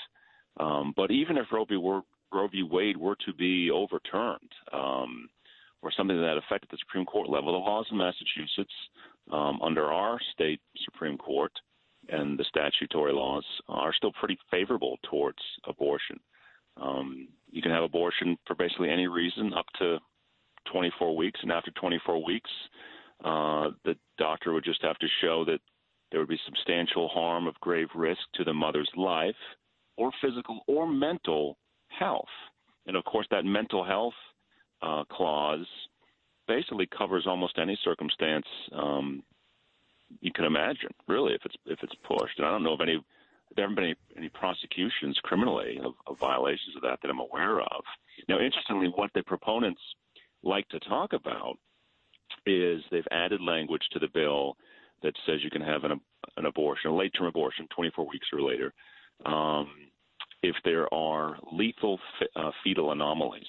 Um, 0.61 0.93
but 0.97 1.11
even 1.11 1.39
if 1.39 1.47
Roe 1.51 1.65
v. 1.65 1.77
Were, 1.77 2.03
Roe 2.33 2.49
v. 2.49 2.63
Wade 2.63 2.97
were 2.97 3.17
to 3.25 3.33
be 3.33 3.71
overturned, 3.71 4.51
um, 4.73 5.29
or 5.83 5.91
something 5.97 6.17
to 6.17 6.23
that 6.23 6.37
effect 6.37 6.65
at 6.65 6.71
the 6.71 6.79
Supreme 6.79 7.07
Court 7.07 7.29
level, 7.29 7.53
the 7.53 7.59
laws 7.59 7.87
in 7.91 7.97
Massachusetts 7.97 8.75
um, 9.33 9.61
under 9.63 9.87
our 9.87 10.19
state 10.35 10.61
Supreme 10.85 11.17
Court 11.17 11.53
and 12.09 12.39
the 12.39 12.45
statutory 12.45 13.13
laws 13.13 13.45
are 13.69 13.95
still 13.95 14.13
pretty 14.13 14.39
favorable 14.51 14.99
towards 15.09 15.39
abortion. 15.67 16.19
Um, 16.81 17.29
you 17.51 17.63
can 17.63 17.71
have 17.71 17.85
abortion 17.85 18.37
for 18.47 18.55
basically 18.55 18.91
any 18.91 19.07
reason 19.07 19.53
up 19.55 19.67
to 19.79 19.99
24 20.71 21.17
weeks, 21.17 21.41
and 21.43 21.53
after 21.53 21.71
24 21.73 22.25
weeks, 22.25 22.51
uh, 23.25 23.71
the 23.85 23.97
doctor 24.19 24.53
would 24.53 24.65
just 24.65 24.83
have 24.83 24.99
to 24.99 25.07
show 25.21 25.45
that 25.45 25.61
there 26.11 26.21
would 26.21 26.29
be 26.29 26.41
substantial 26.45 27.09
harm 27.09 27.47
of 27.47 27.55
grave 27.61 27.89
risk 27.95 28.21
to 28.35 28.45
the 28.45 28.53
mother's 28.53 28.91
life, 28.97 29.35
or 29.97 30.11
physical 30.21 30.61
or 30.67 30.87
mental 30.87 31.57
health. 31.89 32.25
And 32.87 32.97
of 32.97 33.05
course, 33.05 33.27
that 33.31 33.45
mental 33.45 33.85
health 33.85 34.15
uh, 34.83 35.05
clause 35.11 35.67
basically 36.49 36.87
covers 36.87 37.27
almost 37.27 37.59
any 37.59 37.79
circumstance 37.85 38.47
um, 38.73 39.23
you 40.21 40.33
can 40.33 40.45
imagine, 40.45 40.91
really, 41.09 41.35
if 41.35 41.41
it's 41.45 41.55
if 41.67 41.79
it's 41.83 41.95
pushed. 42.05 42.39
And 42.39 42.47
I 42.47 42.51
don't 42.51 42.63
know 42.63 42.75
of 42.75 42.81
any 42.81 43.03
there 43.57 43.65
haven't 43.65 43.77
been 43.77 43.85
any, 43.85 43.97
any 44.17 44.29
prosecutions 44.31 45.19
criminally 45.23 45.79
of, 45.85 45.93
of 46.07 46.19
violations 46.19 46.75
of 46.77 46.83
that 46.83 46.99
that 47.03 47.11
I'm 47.11 47.21
aware 47.21 47.61
of. 47.61 47.85
Now, 48.29 48.39
interestingly, 48.39 48.89
what 48.95 49.11
the 49.15 49.23
proponents 49.23 49.81
like 50.43 50.69
to 50.69 50.81
talk 50.81 51.13
about 51.13 51.57
is 52.47 52.83
they've 52.91 53.07
added 53.11 53.41
language 53.41 53.83
to 53.93 53.99
the 53.99 54.09
bill 54.09 54.57
that 55.03 55.15
says 55.27 55.43
you 55.43 55.51
can 55.51 55.63
have 55.63 55.85
an, 55.85 56.01
an 56.37 56.47
abortion, 56.47 56.91
a 56.91 56.97
late 56.97 57.13
term 57.17 57.27
abortion, 57.27 57.67
24 57.75 58.09
weeks 58.09 58.27
or 58.33 58.41
later, 58.41 58.73
um, 59.27 59.69
if 60.43 60.57
there 60.65 60.93
are 60.93 61.37
lethal 61.53 61.99
uh, 62.37 62.51
fetal 62.65 62.93
anomalies 62.93 63.47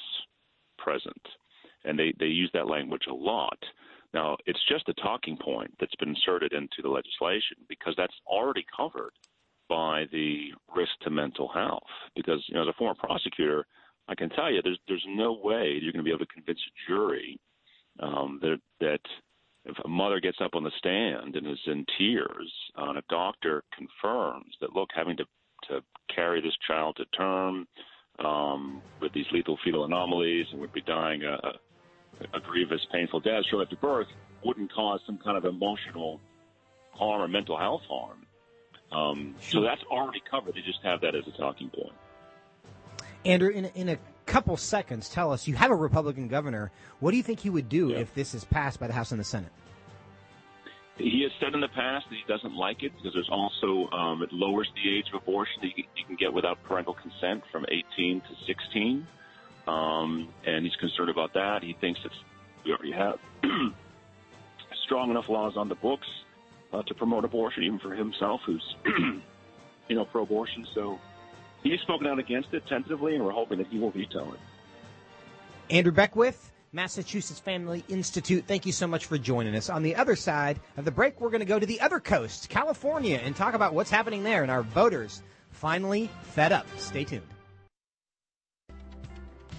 present. 0.77 1.21
And 1.86 1.97
they, 1.97 2.13
they 2.19 2.27
use 2.27 2.49
that 2.53 2.67
language 2.67 3.03
a 3.10 3.13
lot. 3.13 3.58
Now, 4.13 4.38
it's 4.45 4.63
just 4.69 4.88
a 4.89 4.93
talking 4.93 5.38
point 5.38 5.73
that's 5.79 5.95
been 5.95 6.10
inserted 6.10 6.53
into 6.53 6.82
the 6.82 6.89
legislation 6.89 7.58
because 7.67 7.95
that's 7.97 8.13
already 8.27 8.65
covered 8.75 9.12
by 9.67 10.06
the 10.12 10.49
risk 10.75 10.91
to 11.01 11.10
mental 11.10 11.47
health. 11.47 11.84
Because, 12.15 12.43
you 12.47 12.56
know, 12.56 12.62
as 12.62 12.67
a 12.67 12.73
former 12.73 12.95
prosecutor, 12.95 13.65
I 14.07 14.15
can 14.15 14.29
tell 14.29 14.51
you 14.51 14.61
there's 14.61 14.79
there's 14.87 15.05
no 15.07 15.33
way 15.33 15.77
you're 15.81 15.93
going 15.93 16.03
to 16.03 16.09
be 16.09 16.11
able 16.11 16.25
to 16.25 16.33
convince 16.33 16.59
a 16.59 16.91
jury 16.91 17.39
um, 17.99 18.39
that 18.41 18.59
that 18.79 19.01
if 19.65 19.77
a 19.83 19.87
mother 19.87 20.19
gets 20.19 20.39
up 20.41 20.55
on 20.55 20.63
the 20.63 20.71
stand 20.77 21.35
and 21.35 21.47
is 21.47 21.59
in 21.67 21.85
tears, 21.97 22.51
uh, 22.77 22.89
and 22.89 22.97
a 22.97 23.03
doctor 23.09 23.63
confirms 23.75 24.55
that 24.59 24.73
look, 24.73 24.89
having 24.93 25.17
to 25.17 25.25
to 25.69 25.81
carry 26.13 26.41
this 26.41 26.55
child 26.67 26.97
to 26.97 27.05
term 27.17 27.65
um, 28.19 28.81
with 29.01 29.13
these 29.13 29.25
lethal 29.31 29.57
fetal 29.63 29.85
anomalies 29.85 30.45
and 30.51 30.59
would 30.59 30.73
be 30.73 30.81
dying 30.81 31.23
a, 31.23 31.37
a 32.35 32.39
grievous, 32.41 32.85
painful 32.91 33.19
death 33.21 33.43
shortly 33.49 33.65
after 33.65 33.75
birth 33.77 34.07
wouldn't 34.43 34.71
cause 34.73 34.99
some 35.05 35.17
kind 35.17 35.37
of 35.37 35.45
emotional 35.45 36.19
harm 36.91 37.21
or 37.21 37.27
mental 37.27 37.57
health 37.57 37.81
harm. 37.89 38.25
Um, 38.91 39.35
so 39.39 39.61
that's 39.61 39.81
already 39.89 40.21
covered. 40.29 40.53
They 40.55 40.61
just 40.61 40.83
have 40.83 41.01
that 41.01 41.15
as 41.15 41.23
a 41.27 41.37
talking 41.37 41.69
point. 41.69 41.93
Andrew, 43.25 43.49
in 43.49 43.65
a, 43.65 43.71
in 43.75 43.89
a 43.89 43.97
couple 44.25 44.55
seconds, 44.57 45.09
tell 45.09 45.31
us 45.31 45.47
you 45.47 45.55
have 45.55 45.71
a 45.71 45.75
Republican 45.75 46.27
governor. 46.27 46.71
What 46.99 47.12
do 47.12 47.17
you 47.17 47.23
think 47.23 47.39
he 47.39 47.49
would 47.49 47.69
do 47.69 47.91
if 47.91 48.13
this 48.13 48.33
is 48.33 48.43
passed 48.43 48.79
by 48.79 48.88
the 48.88 48.93
House 48.93 49.12
and 49.12 49.19
the 49.19 49.25
Senate? 49.25 49.51
He 50.97 51.23
has 51.23 51.31
said 51.39 51.55
in 51.55 51.62
the 51.62 51.69
past 51.69 52.05
that 52.09 52.15
he 52.15 52.23
doesn't 52.27 52.55
like 52.55 52.83
it 52.83 52.91
because 52.95 53.13
there's 53.13 53.29
also 53.31 53.89
um, 53.91 54.21
it 54.21 54.31
lowers 54.31 54.69
the 54.75 54.95
age 54.95 55.05
of 55.12 55.21
abortion 55.21 55.55
that 55.62 55.69
you, 55.75 55.86
you 55.95 56.05
can 56.05 56.15
get 56.15 56.31
without 56.31 56.62
parental 56.63 56.93
consent 56.93 57.43
from 57.51 57.65
18 57.97 58.21
to 58.21 58.27
16, 58.45 59.07
um, 59.67 60.29
and 60.45 60.65
he's 60.65 60.75
concerned 60.75 61.09
about 61.09 61.33
that. 61.33 61.63
He 61.63 61.75
thinks 61.81 61.99
that 62.03 62.12
we 62.63 62.71
already 62.71 62.91
have 62.91 63.17
strong 64.86 65.09
enough 65.09 65.29
laws 65.29 65.53
on 65.57 65.67
the 65.67 65.75
books 65.75 66.07
uh, 66.71 66.83
to 66.83 66.93
promote 66.93 67.25
abortion, 67.25 67.63
even 67.63 67.79
for 67.79 67.95
himself, 67.95 68.41
who's 68.45 68.75
you 69.88 69.95
know 69.95 70.05
pro-abortion. 70.05 70.67
So 70.75 70.99
he's 71.63 71.80
spoken 71.82 72.08
out 72.08 72.19
against 72.19 72.54
it 72.54 72.65
tentatively, 72.67 73.15
and 73.15 73.23
we're 73.23 73.32
hoping 73.32 73.58
that 73.58 73.67
he 73.67 73.80
will 73.80 73.91
veto 73.91 74.34
it. 74.34 74.39
Andrew 75.69 75.91
Beckwith, 75.91 76.52
Massachusetts 76.71 77.39
Family 77.39 77.84
Institute, 77.88 78.45
thank 78.47 78.65
you 78.65 78.71
so 78.71 78.88
much 78.88 79.06
for 79.06 79.17
joining 79.17 79.56
us. 79.56 79.69
On 79.69 79.84
the 79.84 79.95
other 79.95 80.15
side 80.15 80.60
of 80.78 80.86
the 80.86 80.91
break, 80.91 81.21
we're 81.21 81.30
going 81.30 81.39
to 81.39 81.45
go 81.45 81.60
to 81.60 81.65
the 81.65 81.80
other 81.82 81.99
coast, 81.99 82.49
California, 82.49 83.19
and 83.23 83.36
talk 83.36 83.54
about 83.54 83.73
what's 83.73 83.91
happening 83.91 84.23
there 84.23 84.41
and 84.41 84.52
our 84.52 84.63
voters 84.63 85.21
finally 85.52 86.10
fed 86.21 86.52
up. 86.52 86.65
Stay 86.78 87.04
tuned. 87.04 87.23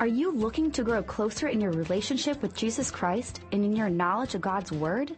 Are 0.00 0.08
you 0.08 0.32
looking 0.32 0.72
to 0.72 0.82
grow 0.82 1.04
closer 1.04 1.46
in 1.46 1.60
your 1.60 1.70
relationship 1.70 2.42
with 2.42 2.56
Jesus 2.56 2.90
Christ 2.90 3.40
and 3.52 3.64
in 3.64 3.76
your 3.76 3.88
knowledge 3.88 4.34
of 4.34 4.40
God's 4.40 4.72
Word? 4.72 5.16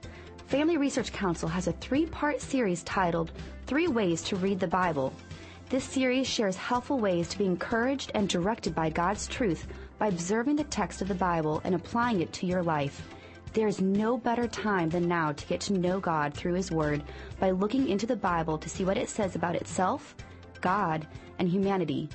Family 0.49 0.77
Research 0.77 1.13
Council 1.13 1.49
has 1.49 1.67
a 1.67 1.73
three 1.73 2.05
part 2.05 2.43
series 2.43 2.83
titled 2.83 3.33
Three 3.67 3.89
Ways 3.89 4.21
to 4.25 4.37
Read 4.37 4.61
the 4.61 4.69
Bible. 4.69 5.15
This 5.69 5.83
series 5.83 6.29
shares 6.29 6.55
helpful 6.55 7.01
ways 7.01 7.27
to 7.29 7.39
be 7.39 7.45
encouraged 7.45 8.13
and 8.15 8.29
directed 8.29 8.73
by 8.73 8.89
God's 8.89 9.27
truth 9.27 9.67
by 9.99 10.07
observing 10.07 10.55
the 10.55 10.63
text 10.63 11.03
of 11.03 11.09
the 11.09 11.15
Bible 11.15 11.61
and 11.65 11.75
applying 11.75 12.21
it 12.21 12.33
to 12.35 12.47
your 12.47 12.63
life. 12.63 13.09
There 13.53 13.67
is 13.67 13.81
no 13.81 14.17
better 14.17 14.47
time 14.47 14.91
than 14.91 15.09
now 15.09 15.33
to 15.33 15.47
get 15.47 15.61
to 15.63 15.73
know 15.73 15.99
God 15.99 16.35
through 16.35 16.55
His 16.55 16.71
Word 16.71 17.03
by 17.41 17.51
looking 17.51 17.89
into 17.89 18.07
the 18.07 18.15
Bible 18.15 18.59
to 18.59 18.69
see 18.69 18.85
what 18.85 18.97
it 18.97 19.09
says 19.09 19.35
about 19.35 19.57
itself, 19.57 20.15
God, 20.61 21.05
and 21.41 21.49
humanity. 21.49 22.11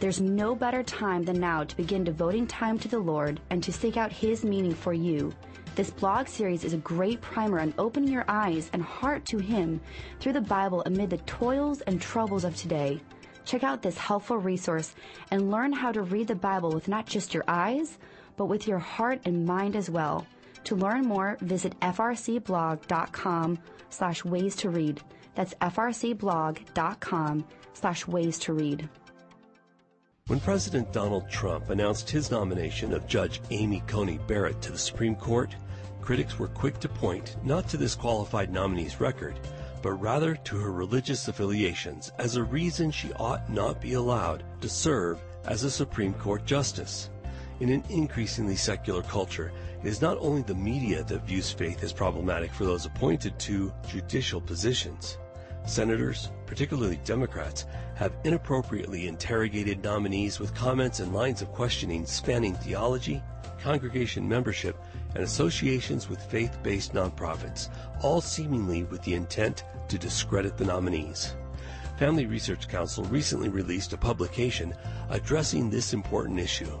There's 0.00 0.20
no 0.20 0.56
better 0.56 0.82
time 0.82 1.22
than 1.22 1.38
now 1.38 1.62
to 1.62 1.76
begin 1.76 2.02
devoting 2.02 2.48
time 2.48 2.80
to 2.80 2.88
the 2.88 2.98
Lord 2.98 3.40
and 3.50 3.62
to 3.62 3.72
seek 3.72 3.96
out 3.96 4.10
His 4.10 4.44
meaning 4.44 4.74
for 4.74 4.92
you. 4.92 5.32
This 5.78 5.90
blog 5.90 6.26
series 6.26 6.64
is 6.64 6.72
a 6.72 6.78
great 6.78 7.20
primer 7.20 7.60
on 7.60 7.72
opening 7.78 8.12
your 8.12 8.24
eyes 8.26 8.68
and 8.72 8.82
heart 8.82 9.24
to 9.26 9.38
Him 9.38 9.80
through 10.18 10.32
the 10.32 10.40
Bible 10.40 10.82
amid 10.86 11.08
the 11.08 11.18
toils 11.18 11.82
and 11.82 12.02
troubles 12.02 12.42
of 12.42 12.56
today. 12.56 13.00
Check 13.44 13.62
out 13.62 13.80
this 13.80 13.96
helpful 13.96 14.38
resource 14.38 14.96
and 15.30 15.52
learn 15.52 15.72
how 15.72 15.92
to 15.92 16.02
read 16.02 16.26
the 16.26 16.34
Bible 16.34 16.72
with 16.72 16.88
not 16.88 17.06
just 17.06 17.32
your 17.32 17.44
eyes, 17.46 17.96
but 18.36 18.46
with 18.46 18.66
your 18.66 18.80
heart 18.80 19.20
and 19.24 19.46
mind 19.46 19.76
as 19.76 19.88
well. 19.88 20.26
To 20.64 20.74
learn 20.74 21.02
more, 21.02 21.38
visit 21.42 21.78
frcblog.com 21.78 23.58
slash 23.88 24.24
ways 24.24 24.56
to 24.56 24.70
read. 24.70 25.00
That's 25.36 25.54
frcblog.com 25.54 27.44
slash 27.74 28.04
ways 28.08 28.38
to 28.40 28.52
read. 28.52 28.88
When 30.26 30.40
President 30.40 30.92
Donald 30.92 31.30
Trump 31.30 31.70
announced 31.70 32.10
his 32.10 32.32
nomination 32.32 32.92
of 32.92 33.06
Judge 33.06 33.40
Amy 33.50 33.84
Coney 33.86 34.18
Barrett 34.26 34.60
to 34.62 34.72
the 34.72 34.78
Supreme 34.78 35.14
Court, 35.14 35.54
critics 36.08 36.38
were 36.38 36.48
quick 36.48 36.80
to 36.80 36.88
point 36.88 37.36
not 37.44 37.68
to 37.68 37.76
this 37.76 37.94
qualified 37.94 38.50
nominee's 38.50 38.98
record, 38.98 39.38
but 39.82 39.92
rather 39.92 40.34
to 40.36 40.56
her 40.56 40.72
religious 40.72 41.28
affiliations 41.28 42.12
as 42.18 42.36
a 42.36 42.42
reason 42.42 42.90
she 42.90 43.12
ought 43.20 43.46
not 43.50 43.78
be 43.78 43.92
allowed 43.92 44.42
to 44.58 44.70
serve 44.70 45.18
as 45.44 45.64
a 45.64 45.70
Supreme 45.70 46.14
Court 46.14 46.46
justice. 46.46 47.10
In 47.60 47.68
an 47.68 47.84
increasingly 47.90 48.56
secular 48.56 49.02
culture, 49.02 49.52
it 49.84 49.86
is 49.86 50.00
not 50.00 50.16
only 50.18 50.40
the 50.40 50.54
media 50.54 51.04
that 51.04 51.26
views 51.26 51.50
faith 51.50 51.82
as 51.82 51.92
problematic 51.92 52.54
for 52.54 52.64
those 52.64 52.86
appointed 52.86 53.38
to 53.40 53.70
judicial 53.86 54.40
positions. 54.40 55.18
Senators, 55.66 56.30
particularly 56.46 56.98
Democrats, 57.04 57.66
have 57.96 58.16
inappropriately 58.24 59.08
interrogated 59.08 59.84
nominees 59.84 60.40
with 60.40 60.54
comments 60.54 61.00
and 61.00 61.12
lines 61.12 61.42
of 61.42 61.52
questioning 61.52 62.06
spanning 62.06 62.54
theology, 62.54 63.22
congregation 63.58 64.28
membership, 64.28 64.76
and 65.14 65.24
associations 65.24 66.08
with 66.08 66.22
faith 66.22 66.58
based 66.62 66.92
nonprofits, 66.92 67.68
all 68.02 68.20
seemingly 68.20 68.84
with 68.84 69.02
the 69.02 69.14
intent 69.14 69.64
to 69.88 69.98
discredit 69.98 70.56
the 70.56 70.64
nominees. 70.64 71.34
Family 71.98 72.26
Research 72.26 72.68
Council 72.68 73.04
recently 73.04 73.48
released 73.48 73.92
a 73.92 73.96
publication 73.96 74.72
addressing 75.10 75.68
this 75.68 75.92
important 75.92 76.38
issue. 76.38 76.78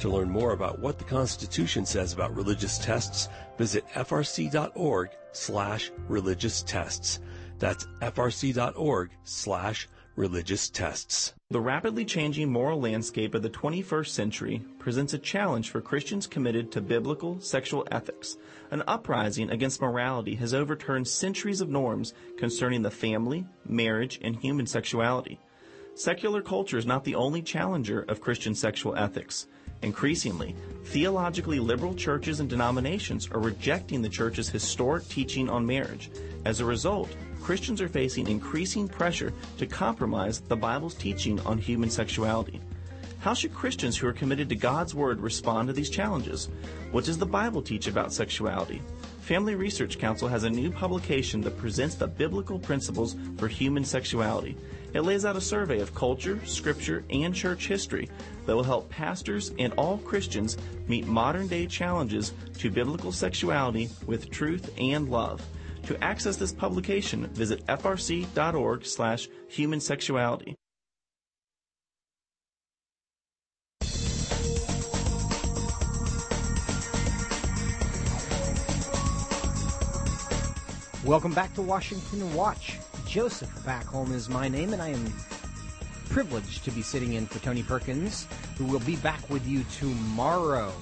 To 0.00 0.08
learn 0.08 0.30
more 0.30 0.52
about 0.52 0.78
what 0.78 0.98
the 0.98 1.04
Constitution 1.04 1.86
says 1.86 2.12
about 2.12 2.36
religious 2.36 2.78
tests, 2.78 3.28
visit 3.58 3.84
frc.org 3.94 5.10
slash 5.32 5.90
religious 6.08 6.62
tests. 6.62 7.20
That's 7.58 7.86
frc.org 8.00 9.10
slash 9.24 9.88
religious 10.16 10.70
tests. 10.70 11.34
The 11.54 11.60
rapidly 11.60 12.04
changing 12.04 12.50
moral 12.50 12.80
landscape 12.80 13.32
of 13.32 13.42
the 13.42 13.48
21st 13.48 14.08
century 14.08 14.60
presents 14.80 15.14
a 15.14 15.18
challenge 15.18 15.70
for 15.70 15.80
Christians 15.80 16.26
committed 16.26 16.72
to 16.72 16.80
biblical 16.80 17.40
sexual 17.40 17.86
ethics. 17.92 18.36
An 18.72 18.82
uprising 18.88 19.50
against 19.50 19.80
morality 19.80 20.34
has 20.34 20.52
overturned 20.52 21.06
centuries 21.06 21.60
of 21.60 21.68
norms 21.68 22.12
concerning 22.38 22.82
the 22.82 22.90
family, 22.90 23.46
marriage, 23.64 24.18
and 24.20 24.34
human 24.34 24.66
sexuality. 24.66 25.38
Secular 25.94 26.42
culture 26.42 26.76
is 26.76 26.86
not 26.86 27.04
the 27.04 27.14
only 27.14 27.40
challenger 27.40 28.00
of 28.08 28.20
Christian 28.20 28.56
sexual 28.56 28.96
ethics. 28.96 29.46
Increasingly, 29.82 30.56
theologically 30.86 31.60
liberal 31.60 31.94
churches 31.94 32.40
and 32.40 32.50
denominations 32.50 33.28
are 33.30 33.38
rejecting 33.38 34.02
the 34.02 34.08
church's 34.08 34.48
historic 34.48 35.06
teaching 35.08 35.48
on 35.48 35.64
marriage. 35.64 36.10
As 36.44 36.58
a 36.58 36.64
result, 36.64 37.14
Christians 37.44 37.82
are 37.82 37.88
facing 37.88 38.28
increasing 38.28 38.88
pressure 38.88 39.30
to 39.58 39.66
compromise 39.66 40.40
the 40.40 40.56
Bible's 40.56 40.94
teaching 40.94 41.38
on 41.40 41.58
human 41.58 41.90
sexuality. 41.90 42.58
How 43.20 43.34
should 43.34 43.52
Christians 43.52 43.98
who 43.98 44.06
are 44.06 44.14
committed 44.14 44.48
to 44.48 44.54
God's 44.54 44.94
Word 44.94 45.20
respond 45.20 45.68
to 45.68 45.74
these 45.74 45.90
challenges? 45.90 46.48
What 46.90 47.04
does 47.04 47.18
the 47.18 47.26
Bible 47.26 47.60
teach 47.60 47.86
about 47.86 48.14
sexuality? 48.14 48.80
Family 49.20 49.56
Research 49.56 49.98
Council 49.98 50.26
has 50.26 50.44
a 50.44 50.50
new 50.50 50.70
publication 50.70 51.42
that 51.42 51.58
presents 51.58 51.96
the 51.96 52.06
biblical 52.06 52.58
principles 52.58 53.14
for 53.36 53.46
human 53.46 53.84
sexuality. 53.84 54.56
It 54.94 55.02
lays 55.02 55.26
out 55.26 55.36
a 55.36 55.40
survey 55.42 55.80
of 55.80 55.94
culture, 55.94 56.40
scripture, 56.46 57.04
and 57.10 57.34
church 57.34 57.66
history 57.66 58.08
that 58.46 58.56
will 58.56 58.62
help 58.62 58.88
pastors 58.88 59.52
and 59.58 59.74
all 59.74 59.98
Christians 59.98 60.56
meet 60.88 61.06
modern 61.06 61.48
day 61.48 61.66
challenges 61.66 62.32
to 62.56 62.70
biblical 62.70 63.12
sexuality 63.12 63.90
with 64.06 64.30
truth 64.30 64.72
and 64.78 65.10
love. 65.10 65.42
To 65.86 66.02
access 66.02 66.38
this 66.38 66.52
publication, 66.52 67.26
visit 67.26 67.64
frc.org 67.66 68.86
slash 68.86 69.28
human 69.48 69.80
sexuality. 69.80 70.54
Welcome 81.04 81.34
back 81.34 81.52
to 81.54 81.60
Washington 81.60 82.32
Watch. 82.34 82.78
Joseph 83.06 83.50
Backholm 83.66 84.10
is 84.12 84.30
my 84.30 84.48
name, 84.48 84.72
and 84.72 84.80
I 84.80 84.88
am 84.88 85.12
privileged 86.08 86.64
to 86.64 86.70
be 86.70 86.80
sitting 86.80 87.12
in 87.12 87.26
for 87.26 87.40
Tony 87.40 87.62
Perkins, 87.62 88.26
who 88.56 88.64
will 88.64 88.80
be 88.80 88.96
back 88.96 89.28
with 89.28 89.46
you 89.46 89.64
tomorrow. 89.78 90.72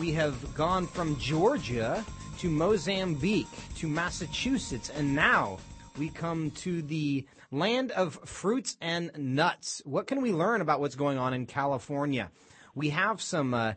We 0.00 0.10
have 0.12 0.54
gone 0.54 0.86
from 0.86 1.18
Georgia 1.18 2.02
to 2.38 2.48
Mozambique 2.48 3.48
to 3.76 3.88
Massachusetts, 3.88 4.90
and 4.90 5.14
now 5.14 5.58
we 5.98 6.08
come 6.08 6.52
to 6.52 6.82
the 6.82 7.26
land 7.50 7.90
of 7.90 8.14
fruits 8.24 8.76
and 8.80 9.10
nuts. 9.16 9.82
What 9.84 10.06
can 10.06 10.22
we 10.22 10.32
learn 10.32 10.60
about 10.60 10.78
what's 10.78 10.94
going 10.94 11.18
on 11.18 11.34
in 11.34 11.46
California? 11.46 12.30
We 12.76 12.90
have 12.90 13.20
some 13.20 13.54
uh, 13.54 13.72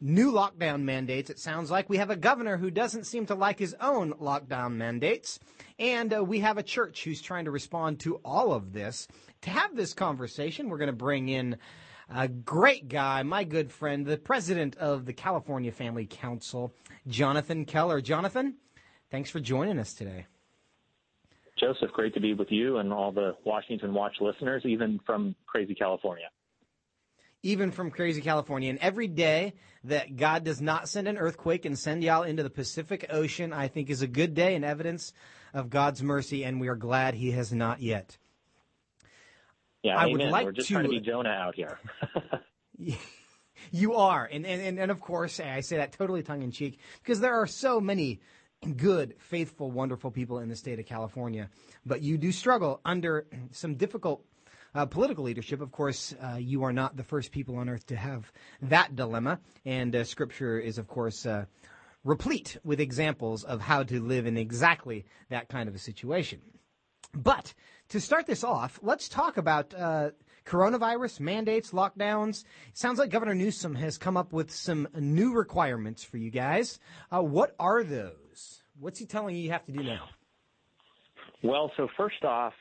new 0.00 0.30
lockdown 0.30 0.82
mandates. 0.82 1.28
It 1.28 1.40
sounds 1.40 1.72
like 1.72 1.88
we 1.88 1.96
have 1.96 2.10
a 2.10 2.16
governor 2.16 2.56
who 2.56 2.70
doesn't 2.70 3.04
seem 3.04 3.26
to 3.26 3.34
like 3.34 3.58
his 3.58 3.74
own 3.80 4.12
lockdown 4.14 4.74
mandates. 4.74 5.40
And 5.80 6.14
uh, 6.14 6.22
we 6.22 6.38
have 6.38 6.56
a 6.56 6.62
church 6.62 7.02
who's 7.02 7.20
trying 7.20 7.46
to 7.46 7.50
respond 7.50 7.98
to 8.00 8.20
all 8.24 8.52
of 8.52 8.72
this. 8.72 9.08
To 9.42 9.50
have 9.50 9.74
this 9.74 9.92
conversation, 9.92 10.68
we're 10.68 10.78
going 10.78 10.86
to 10.86 10.92
bring 10.92 11.28
in 11.28 11.56
a 12.08 12.28
great 12.28 12.88
guy, 12.88 13.22
my 13.22 13.44
good 13.44 13.70
friend, 13.70 14.06
the 14.06 14.16
president 14.16 14.76
of 14.76 15.04
the 15.04 15.12
California 15.12 15.72
Family 15.72 16.06
Council, 16.06 16.74
Jonathan 17.06 17.64
Keller. 17.64 18.00
Jonathan, 18.00 18.54
thanks 19.10 19.30
for 19.30 19.40
joining 19.40 19.78
us 19.78 19.92
today. 19.94 20.26
Joseph, 21.58 21.90
great 21.92 22.14
to 22.14 22.20
be 22.20 22.34
with 22.34 22.50
you 22.50 22.78
and 22.78 22.92
all 22.92 23.12
the 23.12 23.36
Washington 23.44 23.92
Watch 23.92 24.16
listeners, 24.20 24.62
even 24.64 25.00
from 25.04 25.34
crazy 25.46 25.74
California. 25.74 26.26
Even 27.42 27.70
from 27.70 27.90
crazy 27.90 28.20
California. 28.20 28.70
And 28.70 28.78
every 28.80 29.08
day 29.08 29.54
that 29.84 30.16
God 30.16 30.44
does 30.44 30.60
not 30.60 30.88
send 30.88 31.08
an 31.08 31.18
earthquake 31.18 31.64
and 31.64 31.78
send 31.78 32.02
y'all 32.02 32.22
into 32.22 32.42
the 32.42 32.50
Pacific 32.50 33.06
Ocean, 33.10 33.52
I 33.52 33.68
think 33.68 33.90
is 33.90 34.02
a 34.02 34.08
good 34.08 34.34
day 34.34 34.54
and 34.54 34.64
evidence 34.64 35.12
of 35.52 35.70
God's 35.70 36.02
mercy, 36.02 36.44
and 36.44 36.60
we 36.60 36.68
are 36.68 36.76
glad 36.76 37.14
He 37.14 37.32
has 37.32 37.52
not 37.52 37.80
yet. 37.80 38.18
Yeah, 39.82 39.96
I 39.96 40.06
amen. 40.06 40.18
would 40.18 40.30
like 40.30 40.44
We're 40.46 40.52
just 40.52 40.68
to- 40.68 40.74
trying 40.74 40.84
to 40.84 40.90
be 40.90 41.00
Jonah 41.00 41.30
out 41.30 41.54
here. 41.54 41.78
You 43.72 43.94
are, 43.96 44.28
and 44.30 44.46
and 44.46 44.78
and 44.78 44.90
of 44.90 45.00
course, 45.00 45.40
I 45.40 45.60
say 45.60 45.76
that 45.78 45.92
totally 45.92 46.22
tongue 46.22 46.42
in 46.42 46.52
cheek 46.52 46.78
because 47.02 47.20
there 47.20 47.34
are 47.34 47.46
so 47.46 47.80
many 47.80 48.20
good, 48.76 49.14
faithful, 49.18 49.70
wonderful 49.70 50.10
people 50.10 50.38
in 50.38 50.48
the 50.48 50.56
state 50.56 50.78
of 50.78 50.86
California, 50.86 51.50
but 51.84 52.00
you 52.00 52.16
do 52.16 52.30
struggle 52.32 52.80
under 52.84 53.26
some 53.50 53.74
difficult 53.74 54.24
uh, 54.74 54.86
political 54.86 55.24
leadership. 55.24 55.60
Of 55.60 55.72
course, 55.72 56.14
uh, 56.22 56.36
you 56.36 56.62
are 56.62 56.72
not 56.72 56.96
the 56.96 57.02
first 57.02 57.32
people 57.32 57.56
on 57.56 57.68
earth 57.68 57.84
to 57.86 57.96
have 57.96 58.32
that 58.62 58.94
dilemma, 58.96 59.40
and 59.66 59.94
uh, 59.94 60.04
Scripture 60.04 60.58
is, 60.58 60.78
of 60.78 60.86
course. 60.86 61.26
Uh, 61.26 61.44
replete 62.04 62.56
with 62.64 62.80
examples 62.80 63.42
of 63.42 63.60
how 63.60 63.82
to 63.82 64.00
live 64.00 64.24
in 64.24 64.36
exactly 64.38 65.04
that 65.30 65.48
kind 65.48 65.68
of 65.68 65.74
a 65.74 65.78
situation. 65.78 66.40
But 67.12 67.52
to 67.88 68.00
start 68.00 68.26
this 68.26 68.44
off, 68.44 68.78
let's 68.82 69.08
talk 69.08 69.36
about 69.36 69.74
uh, 69.74 70.10
coronavirus 70.44 71.20
mandates, 71.20 71.70
lockdowns. 71.70 72.44
Sounds 72.72 72.98
like 72.98 73.10
Governor 73.10 73.34
Newsom 73.34 73.74
has 73.74 73.98
come 73.98 74.16
up 74.16 74.32
with 74.32 74.50
some 74.50 74.88
new 74.94 75.32
requirements 75.34 76.04
for 76.04 76.16
you 76.16 76.30
guys. 76.30 76.78
Uh, 77.10 77.22
what 77.22 77.54
are 77.58 77.82
those? 77.82 78.62
What's 78.78 78.98
he 78.98 79.06
telling 79.06 79.36
you 79.36 79.42
you 79.42 79.50
have 79.50 79.64
to 79.66 79.72
do 79.72 79.82
now? 79.82 80.08
Well, 81.42 81.70
so 81.76 81.88
first 81.96 82.24
off, 82.24 82.52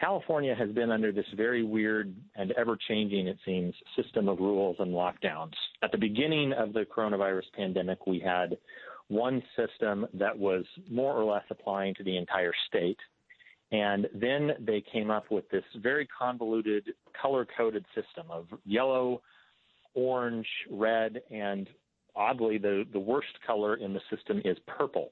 California 0.00 0.54
has 0.54 0.70
been 0.70 0.90
under 0.90 1.12
this 1.12 1.26
very 1.36 1.62
weird 1.62 2.14
and 2.36 2.52
ever 2.52 2.78
changing, 2.88 3.28
it 3.28 3.38
seems, 3.44 3.74
system 4.00 4.28
of 4.28 4.38
rules 4.38 4.76
and 4.78 4.92
lockdowns. 4.92 5.52
At 5.82 5.92
the 5.92 5.98
beginning 5.98 6.52
of 6.54 6.72
the 6.72 6.84
coronavirus 6.84 7.52
pandemic, 7.54 8.06
we 8.06 8.18
had 8.18 8.56
one 9.08 9.42
system 9.56 10.06
that 10.14 10.38
was 10.38 10.64
more 10.90 11.14
or 11.14 11.24
less 11.24 11.44
applying 11.50 11.94
to 11.96 12.04
the 12.04 12.16
entire 12.16 12.52
state. 12.68 12.98
And 13.74 14.06
then 14.14 14.52
they 14.60 14.80
came 14.92 15.10
up 15.10 15.32
with 15.32 15.48
this 15.50 15.64
very 15.82 16.06
convoluted 16.06 16.94
color 17.20 17.44
coded 17.56 17.84
system 17.92 18.30
of 18.30 18.46
yellow, 18.64 19.20
orange, 19.94 20.46
red, 20.70 21.20
and 21.28 21.68
oddly, 22.14 22.56
the, 22.56 22.84
the 22.92 23.00
worst 23.00 23.36
color 23.44 23.74
in 23.74 23.92
the 23.92 24.00
system 24.14 24.40
is 24.44 24.56
purple. 24.68 25.10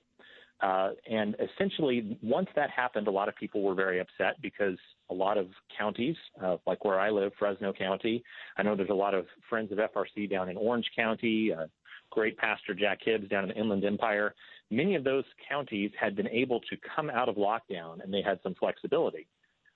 Uh, 0.61 0.91
and 1.11 1.35
essentially, 1.41 2.17
once 2.23 2.47
that 2.55 2.71
happened, 2.71 3.09
a 3.09 3.11
lot 3.11 3.29
of 3.29 3.35
people 3.35 3.63
were 3.63 3.75
very 3.75 3.99
upset 3.99 4.41
because 4.41 4.79
a 5.11 5.15
lot 5.15 5.37
of 5.37 5.49
counties, 5.77 6.15
uh, 6.41 6.57
like 6.65 6.85
where 6.85 7.01
I 7.01 7.11
live, 7.11 7.33
Fresno 7.37 7.73
County, 7.73 8.23
I 8.57 8.63
know 8.63 8.77
there's 8.77 8.91
a 8.91 8.95
lot 8.95 9.13
of 9.13 9.27
friends 9.51 9.73
of 9.73 9.79
FRC 9.79 10.31
down 10.31 10.49
in 10.49 10.57
Orange 10.57 10.87
County, 10.95 11.53
uh, 11.53 11.67
great 12.13 12.37
pastor 12.37 12.75
Jack 12.75 12.99
Hibbs 13.03 13.29
down 13.29 13.45
in 13.45 13.49
the 13.49 13.57
Inland 13.57 13.85
Empire. 13.85 14.35
Many 14.71 14.95
of 14.95 15.03
those 15.03 15.25
counties 15.49 15.91
had 15.99 16.15
been 16.15 16.29
able 16.29 16.61
to 16.61 16.77
come 16.95 17.11
out 17.11 17.29
of 17.29 17.37
lockdown 17.37 18.03
and 18.03 18.13
they 18.13 18.23
had 18.23 18.39
some 18.43 18.55
flexibility. 18.55 19.27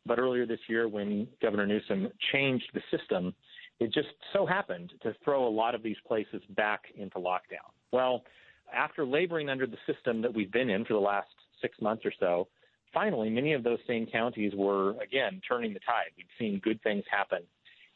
But 0.07 0.18
earlier 0.18 0.47
this 0.47 0.61
year, 0.68 0.87
when 0.87 1.26
Governor 1.43 1.66
Newsom 1.66 2.09
changed 2.32 2.70
the 2.72 2.80
system, 2.97 3.34
it 3.80 3.93
just 3.93 4.09
so 4.32 4.47
happened 4.47 4.93
to 5.03 5.14
throw 5.24 5.47
a 5.47 5.51
lot 5.51 5.74
of 5.74 5.82
these 5.82 5.97
places 6.07 6.41
back 6.51 6.82
into 6.97 7.18
lockdown. 7.18 7.72
Well, 7.93 8.22
after 8.72 9.05
laboring 9.05 9.49
under 9.49 9.66
the 9.66 9.76
system 9.93 10.22
that 10.22 10.32
we've 10.32 10.53
been 10.53 10.70
in 10.70 10.84
for 10.84 10.95
the 10.95 11.01
last 11.01 11.28
six 11.61 11.80
months 11.80 12.05
or 12.05 12.12
so, 12.20 12.49
finally, 12.95 13.28
many 13.28 13.53
of 13.53 13.64
those 13.64 13.78
same 13.87 14.07
counties 14.07 14.53
were, 14.55 14.91
again, 15.03 15.41
turning 15.47 15.74
the 15.74 15.80
tide. 15.80 16.12
We've 16.16 16.26
seen 16.39 16.61
good 16.61 16.80
things 16.82 17.05
happen. 17.11 17.41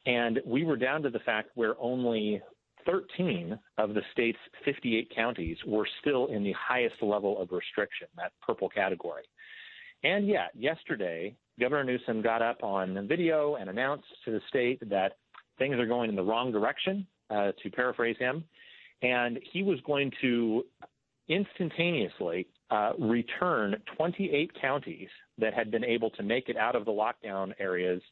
And 0.07 0.41
we 0.45 0.65
were 0.65 0.77
down 0.77 1.03
to 1.03 1.11
the 1.11 1.19
fact 1.21 1.51
where 1.55 1.75
only 1.79 2.43
13 2.87 3.59
of 3.79 3.95
the 3.95 4.03
state's 4.13 4.39
58 4.65 5.13
counties 5.15 5.57
were 5.67 5.87
still 6.01 6.27
in 6.27 6.43
the 6.43 6.53
highest 6.53 7.03
level 7.03 7.41
of 7.41 7.53
restriction, 7.53 8.07
that 8.17 8.33
purple 8.45 8.69
category. 8.69 9.23
And 10.03 10.27
yet, 10.27 10.51
yesterday, 10.55 11.37
Governor 11.59 11.85
Newsom 11.85 12.23
got 12.23 12.43
up 12.43 12.63
on 12.63 13.07
video 13.07 13.57
and 13.57 13.69
announced 13.69 14.07
to 14.25 14.31
the 14.31 14.41
state 14.49 14.81
that 14.89 15.19
things 15.59 15.77
are 15.77 15.87
going 15.87 16.09
in 16.09 16.17
the 16.17 16.23
wrong 16.23 16.53
direction, 16.53 17.07
uh, 17.31 17.53
to 17.63 17.71
paraphrase 17.71 18.17
him, 18.19 18.45
and 19.03 19.39
he 19.53 19.63
was 19.63 19.79
going 19.87 20.11
to 20.21 20.65
instantaneously 21.29 22.47
uh, 22.71 22.93
return 22.99 23.77
28 23.97 24.51
counties 24.61 25.09
that 25.39 25.55
had 25.55 25.71
been 25.71 25.85
able 25.85 26.11
to 26.11 26.23
make 26.23 26.49
it 26.49 26.57
out 26.57 26.75
of 26.75 26.85
the 26.85 26.91
lockdown 26.91 27.53
areas 27.59 28.03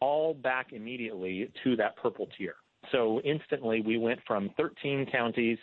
all 0.00 0.34
back 0.34 0.72
immediately 0.72 1.50
to 1.64 1.76
that 1.76 1.96
purple 1.96 2.28
tier. 2.36 2.54
So 2.92 3.20
instantly, 3.24 3.80
we 3.80 3.98
went 3.98 4.20
from 4.26 4.50
13 4.56 5.06
counties 5.10 5.58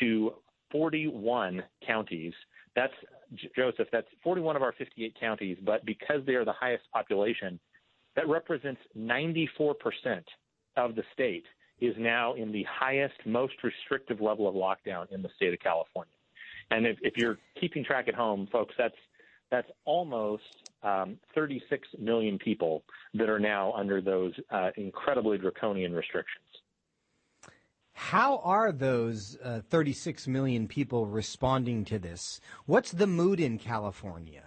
to 0.00 0.34
41 0.70 1.62
counties. 1.86 2.32
That's 2.74 2.92
Joseph. 3.56 3.88
That's 3.92 4.06
41 4.22 4.56
of 4.56 4.62
our 4.62 4.72
58 4.72 5.14
counties, 5.18 5.58
but 5.64 5.84
because 5.84 6.20
they 6.26 6.34
are 6.34 6.44
the 6.44 6.52
highest 6.52 6.84
population, 6.92 7.58
that 8.16 8.28
represents 8.28 8.80
94% 8.96 9.74
of 10.76 10.94
the 10.94 11.02
state 11.12 11.44
is 11.80 11.94
now 11.98 12.34
in 12.34 12.50
the 12.50 12.64
highest, 12.68 13.14
most 13.24 13.54
restrictive 13.62 14.20
level 14.20 14.48
of 14.48 14.54
lockdown 14.54 15.10
in 15.12 15.22
the 15.22 15.28
state 15.36 15.52
of 15.52 15.60
California. 15.60 16.12
And 16.70 16.86
if, 16.86 16.98
if 17.02 17.16
you're 17.16 17.38
keeping 17.60 17.84
track 17.84 18.08
at 18.08 18.14
home, 18.14 18.48
folks, 18.50 18.74
that's 18.76 18.96
that's 19.50 19.68
almost 19.86 20.42
um, 20.82 21.16
36 21.34 21.88
million 21.98 22.38
people 22.38 22.82
that 23.14 23.30
are 23.30 23.38
now 23.38 23.72
under 23.72 24.02
those 24.02 24.34
uh, 24.50 24.70
incredibly 24.76 25.38
draconian 25.38 25.94
restrictions. 25.94 26.44
How 27.98 28.38
are 28.44 28.70
those 28.70 29.36
uh, 29.42 29.60
36 29.68 30.28
million 30.28 30.68
people 30.68 31.04
responding 31.04 31.84
to 31.86 31.98
this? 31.98 32.40
What's 32.64 32.92
the 32.92 33.08
mood 33.08 33.40
in 33.40 33.58
California? 33.58 34.44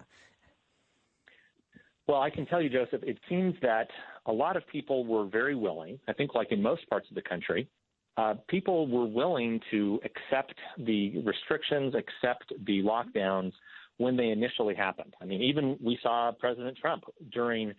Well, 2.08 2.22
I 2.22 2.30
can 2.30 2.46
tell 2.46 2.62
you, 2.62 2.70
Joseph, 2.70 3.04
it 3.04 3.20
seems 3.28 3.54
that 3.62 3.90
a 4.26 4.32
lot 4.32 4.56
of 4.56 4.66
people 4.68 5.06
were 5.06 5.26
very 5.26 5.54
willing, 5.54 6.00
I 6.08 6.14
think, 6.14 6.34
like 6.34 6.54
in 6.54 6.62
most 6.62 6.90
parts 6.90 7.10
of 7.10 7.16
the 7.16 7.22
country, 7.22 7.68
uh, 8.16 8.36
people 8.48 8.88
were 8.88 9.06
willing 9.06 9.60
to 9.70 10.00
accept 10.06 10.56
the 10.78 11.22
restrictions, 11.22 11.94
accept 11.94 12.54
the 12.66 12.82
lockdowns 12.82 13.52
when 13.98 14.16
they 14.16 14.30
initially 14.30 14.76
happened. 14.76 15.14
I 15.22 15.26
mean, 15.26 15.42
even 15.42 15.78
we 15.84 16.00
saw 16.02 16.32
President 16.40 16.78
Trump 16.78 17.04
during 17.34 17.74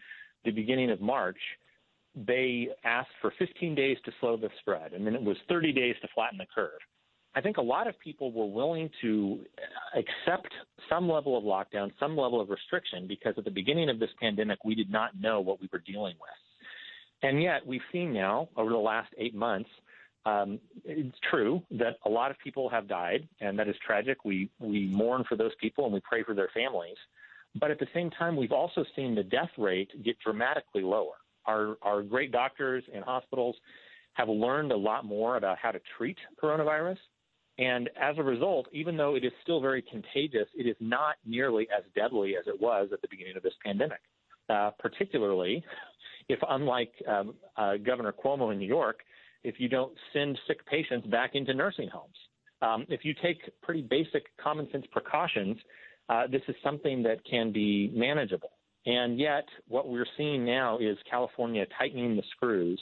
the 0.45 0.51
beginning 0.51 0.91
of 0.91 1.01
March. 1.01 1.39
They 2.15 2.69
asked 2.85 3.11
for 3.21 3.33
15 3.39 3.75
days 3.75 3.97
to 4.05 4.13
slow 4.21 4.37
the 4.37 4.51
spread, 4.61 4.93
and 4.93 5.07
then 5.07 5.15
it 5.15 5.23
was 5.23 5.37
30 5.49 5.73
days 5.73 5.95
to 6.03 6.09
flatten 6.15 6.39
the 6.39 6.47
curve. 6.55 6.79
I 7.35 7.41
think 7.41 7.57
a 7.57 7.63
lot 7.63 7.87
of 7.87 7.99
people 7.99 8.31
were 8.31 8.47
willing 8.47 8.91
to 9.01 9.41
accept 9.97 10.53
some 10.91 11.09
level 11.09 11.39
of 11.39 11.45
lockdown, 11.45 11.91
some 11.99 12.15
level 12.17 12.41
of 12.41 12.51
restriction, 12.51 13.07
because 13.07 13.35
at 13.39 13.45
the 13.45 13.51
beginning 13.51 13.89
of 13.89 13.99
this 13.99 14.11
pandemic, 14.21 14.59
we 14.65 14.75
did 14.75 14.91
not 14.91 15.19
know 15.19 15.41
what 15.41 15.61
we 15.61 15.69
were 15.73 15.79
dealing 15.79 16.15
with. 16.21 16.31
And 17.23 17.43
yet, 17.43 17.67
we've 17.67 17.81
seen 17.91 18.13
now 18.13 18.51
over 18.57 18.71
the 18.71 18.77
last 18.77 19.09
eight 19.17 19.35
months 19.35 19.71
um, 20.25 20.61
it's 20.85 21.17
true 21.31 21.63
that 21.73 21.99
a 22.05 22.09
lot 22.09 22.31
of 22.31 22.39
people 22.39 22.69
have 22.69 22.87
died, 22.87 23.29
and 23.41 23.59
that 23.59 23.69
is 23.69 23.75
tragic. 23.85 24.25
We 24.25 24.51
we 24.61 24.87
mourn 24.89 25.25
for 25.29 25.37
those 25.37 25.53
people 25.61 25.85
and 25.85 25.93
we 25.93 26.01
pray 26.01 26.23
for 26.23 26.35
their 26.35 26.51
families. 26.55 26.97
But 27.57 27.71
at 27.71 27.79
the 27.79 27.89
same 27.93 28.11
time, 28.11 28.37
we've 28.37 28.53
also 28.53 28.85
seen 28.97 29.15
the 29.15 29.25
death 29.25 29.51
rate 29.59 29.91
get 30.05 30.19
dramatically 30.21 30.83
lower. 30.83 31.15
Our 31.47 31.77
our 31.83 32.03
great 32.03 32.33
doctors 32.33 32.85
and 32.95 33.05
hospitals 33.05 33.57
have 34.15 34.29
learned 34.29 34.73
a 34.73 34.77
lot 34.77 35.05
more 35.05 35.37
about 35.37 35.59
how 35.59 35.71
to 35.71 35.81
treat 35.97 36.19
coronavirus. 36.43 36.99
And 37.59 37.91
as 38.01 38.17
a 38.19 38.23
result, 38.23 38.67
even 38.73 38.97
though 38.97 39.15
it 39.15 39.25
is 39.25 39.33
still 39.43 39.61
very 39.61 39.83
contagious, 39.83 40.49
it 40.55 40.67
is 40.67 40.77
not 40.81 41.17
nearly 41.25 41.69
as 41.77 41.85
deadly 41.95 42.35
as 42.37 42.47
it 42.47 42.61
was 42.61 42.89
at 42.93 43.03
the 43.03 43.09
beginning 43.11 43.37
of 43.37 43.43
this 43.43 43.55
pandemic. 43.65 44.01
Uh, 44.51 44.71
particularly 44.79 45.65
if, 46.29 46.39
unlike 46.49 46.93
um, 47.09 47.35
uh, 47.57 47.77
Governor 47.77 48.13
Cuomo 48.13 48.53
in 48.53 48.59
New 48.59 48.67
York, 48.67 49.01
if 49.45 49.57
you 49.59 49.69
don't 49.69 49.93
send 50.13 50.39
sick 50.47 50.65
patients 50.67 51.07
back 51.07 51.31
into 51.35 51.55
nursing 51.55 51.89
homes. 51.89 52.17
Um, 52.61 52.87
if 52.89 53.05
you 53.05 53.15
take 53.23 53.39
pretty 53.63 53.83
basic 53.83 54.25
common 54.37 54.69
sense 54.71 54.85
precautions, 54.93 55.57
uh, 56.09 56.27
this 56.27 56.43
is 56.49 56.55
something 56.63 57.03
that 57.03 57.25
can 57.25 57.53
be 57.53 57.91
manageable. 57.95 58.51
And 58.87 59.19
yet, 59.19 59.45
what 59.69 59.89
we're 59.89 60.07
seeing 60.17 60.45
now 60.45 60.79
is 60.79 60.97
California 61.09 61.65
tightening 61.79 62.17
the 62.17 62.23
screws 62.35 62.81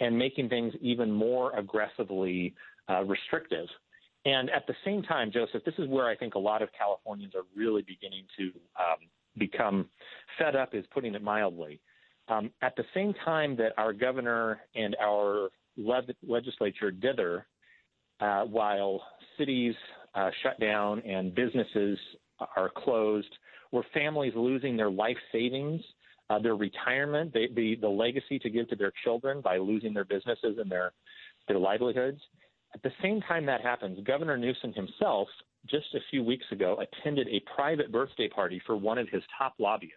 and 0.00 0.16
making 0.16 0.48
things 0.48 0.74
even 0.80 1.10
more 1.10 1.56
aggressively 1.58 2.54
uh, 2.88 3.02
restrictive. 3.04 3.66
And 4.24 4.50
at 4.50 4.66
the 4.66 4.74
same 4.84 5.02
time, 5.02 5.32
Joseph, 5.32 5.64
this 5.64 5.74
is 5.78 5.88
where 5.88 6.06
I 6.06 6.16
think 6.16 6.34
a 6.34 6.38
lot 6.38 6.62
of 6.62 6.68
Californians 6.76 7.34
are 7.34 7.44
really 7.56 7.82
beginning 7.82 8.24
to 8.38 8.44
um, 8.78 8.98
become 9.38 9.88
fed 10.38 10.54
up, 10.54 10.74
is 10.74 10.84
putting 10.92 11.14
it 11.14 11.22
mildly. 11.22 11.80
Um, 12.28 12.50
at 12.60 12.76
the 12.76 12.84
same 12.94 13.14
time 13.24 13.56
that 13.56 13.72
our 13.78 13.92
governor 13.92 14.60
and 14.74 14.96
our 15.02 15.48
legislature 15.76 16.90
dither 16.90 17.46
uh, 18.20 18.42
while 18.42 19.02
cities 19.38 19.74
uh, 20.14 20.30
shut 20.42 20.60
down 20.60 21.00
and 21.00 21.34
businesses 21.34 21.98
are 22.56 22.70
closed, 22.76 23.34
where 23.72 23.84
families 23.92 24.34
losing 24.36 24.76
their 24.76 24.90
life 24.90 25.16
savings, 25.32 25.80
uh, 26.30 26.38
their 26.38 26.54
retirement, 26.54 27.32
they, 27.32 27.48
the, 27.56 27.76
the 27.80 27.88
legacy 27.88 28.38
to 28.38 28.50
give 28.50 28.68
to 28.68 28.76
their 28.76 28.92
children 29.02 29.40
by 29.40 29.56
losing 29.56 29.92
their 29.92 30.04
businesses 30.04 30.58
and 30.58 30.70
their, 30.70 30.92
their 31.48 31.58
livelihoods. 31.58 32.20
At 32.74 32.82
the 32.82 32.92
same 33.02 33.20
time 33.22 33.46
that 33.46 33.62
happens, 33.62 33.98
Governor 34.06 34.36
Newsom 34.36 34.74
himself, 34.74 35.26
just 35.68 35.86
a 35.94 36.00
few 36.10 36.22
weeks 36.22 36.44
ago, 36.52 36.78
attended 36.80 37.28
a 37.28 37.42
private 37.56 37.90
birthday 37.90 38.28
party 38.28 38.60
for 38.66 38.76
one 38.76 38.98
of 38.98 39.08
his 39.08 39.22
top 39.36 39.54
lobbyists. 39.58 39.96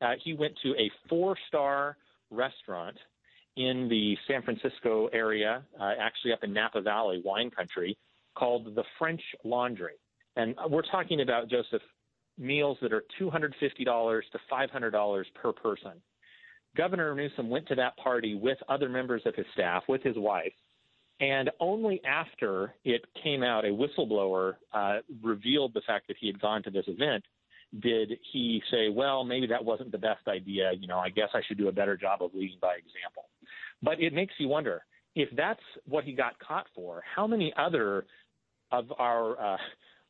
Uh, 0.00 0.12
he 0.22 0.32
went 0.32 0.54
to 0.62 0.70
a 0.70 0.90
four 1.08 1.36
star 1.48 1.96
restaurant 2.30 2.96
in 3.56 3.88
the 3.88 4.16
San 4.28 4.42
Francisco 4.42 5.08
area, 5.12 5.64
uh, 5.80 5.92
actually 6.00 6.32
up 6.32 6.44
in 6.44 6.52
Napa 6.52 6.80
Valley, 6.80 7.20
wine 7.24 7.50
country, 7.50 7.96
called 8.36 8.74
the 8.74 8.84
French 8.98 9.22
Laundry. 9.44 9.94
And 10.36 10.54
we're 10.68 10.82
talking 10.82 11.20
about, 11.20 11.48
Joseph, 11.48 11.82
meals 12.38 12.78
that 12.82 12.92
are 12.92 13.04
$250 13.20 13.52
to 13.52 14.38
$500 14.50 15.24
per 15.34 15.52
person. 15.52 15.92
Governor 16.76 17.14
Newsom 17.14 17.48
went 17.48 17.68
to 17.68 17.74
that 17.76 17.96
party 17.96 18.34
with 18.34 18.58
other 18.68 18.88
members 18.88 19.22
of 19.26 19.34
his 19.34 19.46
staff, 19.54 19.84
with 19.88 20.02
his 20.02 20.16
wife, 20.16 20.52
and 21.20 21.50
only 21.60 22.00
after 22.04 22.74
it 22.84 23.04
came 23.22 23.42
out, 23.42 23.64
a 23.64 23.68
whistleblower 23.68 24.54
uh, 24.72 24.98
revealed 25.22 25.72
the 25.72 25.82
fact 25.86 26.08
that 26.08 26.16
he 26.18 26.26
had 26.26 26.40
gone 26.40 26.62
to 26.64 26.70
this 26.70 26.84
event. 26.88 27.24
Did 27.80 28.18
he 28.32 28.62
say, 28.70 28.88
well, 28.88 29.24
maybe 29.24 29.46
that 29.46 29.64
wasn't 29.64 29.92
the 29.92 29.98
best 29.98 30.26
idea? 30.28 30.72
You 30.78 30.88
know, 30.88 30.98
I 30.98 31.10
guess 31.10 31.28
I 31.32 31.40
should 31.46 31.58
do 31.58 31.68
a 31.68 31.72
better 31.72 31.96
job 31.96 32.22
of 32.22 32.32
leading 32.34 32.58
by 32.60 32.74
example. 32.74 33.28
But 33.82 34.00
it 34.00 34.12
makes 34.12 34.34
you 34.38 34.48
wonder 34.48 34.84
if 35.14 35.28
that's 35.36 35.60
what 35.86 36.04
he 36.04 36.12
got 36.12 36.38
caught 36.40 36.66
for, 36.74 37.02
how 37.14 37.26
many 37.26 37.52
other 37.56 38.06
of 38.72 38.92
our 38.98 39.54
uh, 39.54 39.56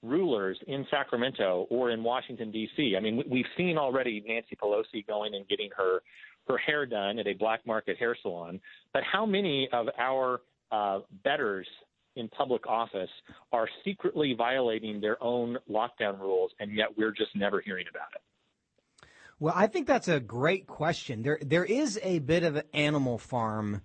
rulers 0.05 0.59
in 0.67 0.87
Sacramento 0.91 1.67
or 1.71 1.91
in 1.91 2.03
Washington 2.03 2.51
D.C. 2.51 2.95
I 2.97 3.01
mean, 3.01 3.23
we've 3.29 3.47
seen 3.57 3.79
already 3.79 4.23
Nancy 4.27 4.57
Pelosi 4.57 5.07
going 5.07 5.35
and 5.35 5.49
getting 5.49 5.71
her 5.77 6.01
her 6.47 6.59
hair 6.59 6.85
done 6.85 7.19
at 7.19 7.27
a 7.27 7.33
black 7.33 7.67
market 7.67 7.97
hair 7.97 8.15
salon, 8.21 8.61
but 8.93 9.03
how 9.11 9.25
many 9.25 9.67
of 9.73 9.87
our 9.99 10.43
uh, 10.71 10.99
betters 11.25 11.67
in 12.17 12.29
public 12.29 12.67
office 12.67 13.09
are 13.53 13.69
secretly 13.85 14.35
violating 14.37 15.01
their 15.01 15.23
own 15.23 15.57
lockdown 15.71 16.21
rules, 16.21 16.53
and 16.61 16.73
yet 16.73 16.89
we're 16.97 17.13
just 17.13 17.35
never 17.35 17.61
hearing 17.61 17.87
about 17.91 18.09
it? 18.15 18.21
Well, 19.41 19.55
I 19.57 19.67
think 19.67 19.87
that's 19.87 20.09
a 20.09 20.21
great 20.21 20.67
question. 20.67 21.23
There, 21.23 21.39
there 21.43 21.65
is 21.65 21.99
a 22.03 22.21
bit 22.21 22.45
of 22.45 22.57
an 22.57 22.65
animal 22.73 23.19
farm 23.19 23.83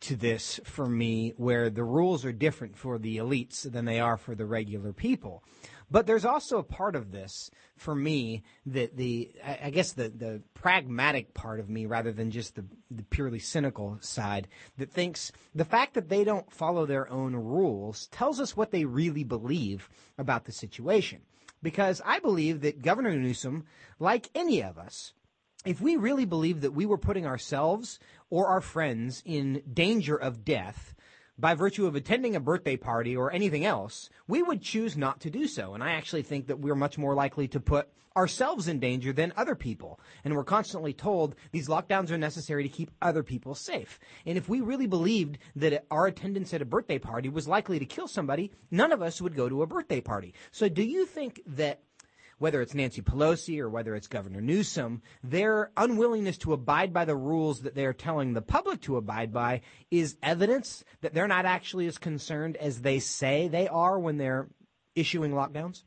to 0.00 0.16
this 0.16 0.60
for 0.64 0.86
me 0.86 1.34
where 1.36 1.70
the 1.70 1.84
rules 1.84 2.24
are 2.24 2.32
different 2.32 2.76
for 2.76 2.98
the 2.98 3.18
elites 3.18 3.70
than 3.70 3.84
they 3.84 4.00
are 4.00 4.16
for 4.16 4.34
the 4.34 4.46
regular 4.46 4.92
people. 4.92 5.42
But 5.90 6.06
there's 6.06 6.24
also 6.24 6.58
a 6.58 6.64
part 6.64 6.94
of 6.94 7.12
this 7.12 7.50
for 7.76 7.94
me 7.94 8.42
that 8.66 8.96
the, 8.96 9.32
I 9.42 9.70
guess 9.70 9.92
the, 9.92 10.10
the 10.10 10.42
pragmatic 10.52 11.32
part 11.32 11.60
of 11.60 11.70
me 11.70 11.86
rather 11.86 12.12
than 12.12 12.30
just 12.30 12.56
the, 12.56 12.64
the 12.90 13.04
purely 13.04 13.38
cynical 13.38 13.96
side 14.00 14.48
that 14.76 14.92
thinks 14.92 15.32
the 15.54 15.64
fact 15.64 15.94
that 15.94 16.08
they 16.08 16.24
don't 16.24 16.52
follow 16.52 16.84
their 16.84 17.08
own 17.08 17.34
rules 17.34 18.08
tells 18.08 18.38
us 18.38 18.56
what 18.56 18.70
they 18.70 18.84
really 18.84 19.24
believe 19.24 19.88
about 20.18 20.44
the 20.44 20.52
situation 20.52 21.22
because 21.62 22.02
I 22.04 22.18
believe 22.18 22.60
that 22.60 22.82
Governor 22.82 23.16
Newsom, 23.16 23.64
like 23.98 24.28
any 24.34 24.62
of 24.62 24.78
us, 24.78 25.14
if 25.64 25.80
we 25.80 25.96
really 25.96 26.24
believed 26.24 26.62
that 26.62 26.72
we 26.72 26.86
were 26.86 26.98
putting 26.98 27.26
ourselves 27.26 27.98
or 28.30 28.46
our 28.46 28.60
friends 28.60 29.22
in 29.24 29.62
danger 29.72 30.16
of 30.16 30.44
death 30.44 30.94
by 31.38 31.54
virtue 31.54 31.86
of 31.86 31.94
attending 31.94 32.36
a 32.36 32.40
birthday 32.40 32.76
party 32.76 33.16
or 33.16 33.32
anything 33.32 33.64
else, 33.64 34.10
we 34.26 34.42
would 34.42 34.62
choose 34.62 34.96
not 34.96 35.20
to 35.20 35.30
do 35.30 35.46
so. 35.46 35.74
And 35.74 35.82
I 35.82 35.92
actually 35.92 36.22
think 36.22 36.48
that 36.48 36.60
we're 36.60 36.74
much 36.74 36.98
more 36.98 37.14
likely 37.14 37.48
to 37.48 37.60
put 37.60 37.88
ourselves 38.16 38.66
in 38.66 38.80
danger 38.80 39.12
than 39.12 39.32
other 39.36 39.54
people. 39.54 40.00
And 40.24 40.34
we're 40.34 40.42
constantly 40.42 40.92
told 40.92 41.36
these 41.52 41.68
lockdowns 41.68 42.10
are 42.10 42.18
necessary 42.18 42.64
to 42.64 42.68
keep 42.68 42.90
other 43.00 43.22
people 43.22 43.54
safe. 43.54 44.00
And 44.26 44.36
if 44.36 44.48
we 44.48 44.60
really 44.60 44.88
believed 44.88 45.38
that 45.54 45.84
our 45.90 46.06
attendance 46.06 46.52
at 46.52 46.62
a 46.62 46.64
birthday 46.64 46.98
party 46.98 47.28
was 47.28 47.46
likely 47.46 47.78
to 47.78 47.86
kill 47.86 48.08
somebody, 48.08 48.50
none 48.72 48.90
of 48.90 49.02
us 49.02 49.22
would 49.22 49.36
go 49.36 49.48
to 49.48 49.62
a 49.62 49.66
birthday 49.66 50.00
party. 50.00 50.34
So 50.50 50.68
do 50.68 50.82
you 50.82 51.06
think 51.06 51.40
that 51.46 51.82
whether 52.38 52.60
it's 52.62 52.74
Nancy 52.74 53.02
Pelosi 53.02 53.58
or 53.58 53.68
whether 53.68 53.94
it's 53.94 54.06
Governor 54.06 54.40
Newsom, 54.40 55.02
their 55.22 55.70
unwillingness 55.76 56.38
to 56.38 56.52
abide 56.52 56.92
by 56.92 57.04
the 57.04 57.16
rules 57.16 57.62
that 57.62 57.74
they're 57.74 57.92
telling 57.92 58.32
the 58.32 58.42
public 58.42 58.80
to 58.82 58.96
abide 58.96 59.32
by 59.32 59.60
is 59.90 60.16
evidence 60.22 60.84
that 61.00 61.14
they're 61.14 61.28
not 61.28 61.46
actually 61.46 61.86
as 61.86 61.98
concerned 61.98 62.56
as 62.56 62.82
they 62.82 62.98
say 62.98 63.48
they 63.48 63.68
are 63.68 63.98
when 63.98 64.18
they're 64.18 64.48
issuing 64.94 65.32
lockdowns? 65.32 65.82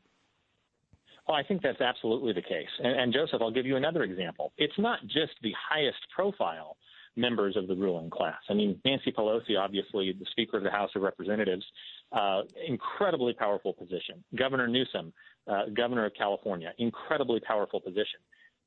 Well, 1.28 1.38
I 1.38 1.44
think 1.44 1.62
that's 1.62 1.82
absolutely 1.82 2.34
the 2.34 2.42
case. 2.42 2.70
And, 2.80 3.00
and 3.00 3.14
Joseph, 3.14 3.42
I'll 3.42 3.52
give 3.52 3.66
you 3.66 3.78
another 3.78 4.04
example. 4.04 4.52
It's 4.58 4.78
not 4.78 5.00
just 5.08 5.34
the 5.42 5.54
highest 5.70 6.00
profile 6.14 6.78
members 7.16 7.58
of 7.58 7.68
the 7.68 7.76
ruling 7.76 8.10
class. 8.10 8.40
I 8.50 8.54
mean, 8.54 8.80
Nancy 8.86 9.12
Pelosi, 9.12 9.58
obviously 9.60 10.14
the 10.18 10.26
Speaker 10.32 10.58
of 10.58 10.64
the 10.64 10.72
House 10.72 10.90
of 10.96 11.02
Representatives, 11.02 11.64
uh, 12.12 12.42
incredibly 12.68 13.34
powerful 13.34 13.74
position. 13.74 14.24
Governor 14.36 14.68
Newsom, 14.68 15.14
uh, 15.48 15.64
Governor 15.76 16.06
of 16.06 16.14
California, 16.18 16.72
incredibly 16.78 17.40
powerful 17.40 17.80
position. 17.80 18.20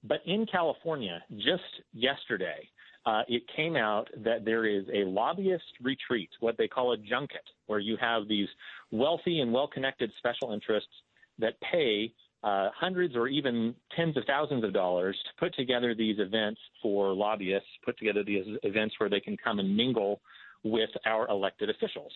But 0.02 0.18
in 0.26 0.46
California, 0.46 1.22
just 1.36 1.62
yesterday, 1.92 2.68
uh, 3.06 3.22
it 3.28 3.42
came 3.54 3.76
out 3.76 4.08
that 4.22 4.44
there 4.44 4.66
is 4.66 4.84
a 4.92 5.04
lobbyist 5.04 5.64
retreat, 5.82 6.30
what 6.40 6.56
they 6.56 6.68
call 6.68 6.92
a 6.92 6.96
junket, 6.96 7.44
where 7.66 7.78
you 7.78 7.96
have 8.00 8.28
these 8.28 8.48
wealthy 8.90 9.40
and 9.40 9.52
well 9.52 9.68
connected 9.68 10.10
special 10.18 10.52
interests 10.52 10.90
that 11.38 11.54
pay 11.60 12.12
uh, 12.42 12.68
hundreds 12.78 13.16
or 13.16 13.26
even 13.28 13.74
tens 13.96 14.16
of 14.16 14.24
thousands 14.26 14.64
of 14.64 14.72
dollars 14.72 15.16
to 15.24 15.30
put 15.38 15.54
together 15.54 15.94
these 15.94 16.18
events 16.18 16.60
for 16.82 17.12
lobbyists, 17.12 17.68
put 17.84 17.98
together 17.98 18.22
these 18.22 18.44
events 18.62 18.94
where 18.98 19.08
they 19.08 19.20
can 19.20 19.36
come 19.42 19.58
and 19.58 19.74
mingle 19.74 20.20
with 20.62 20.90
our 21.06 21.28
elected 21.28 21.70
officials. 21.70 22.12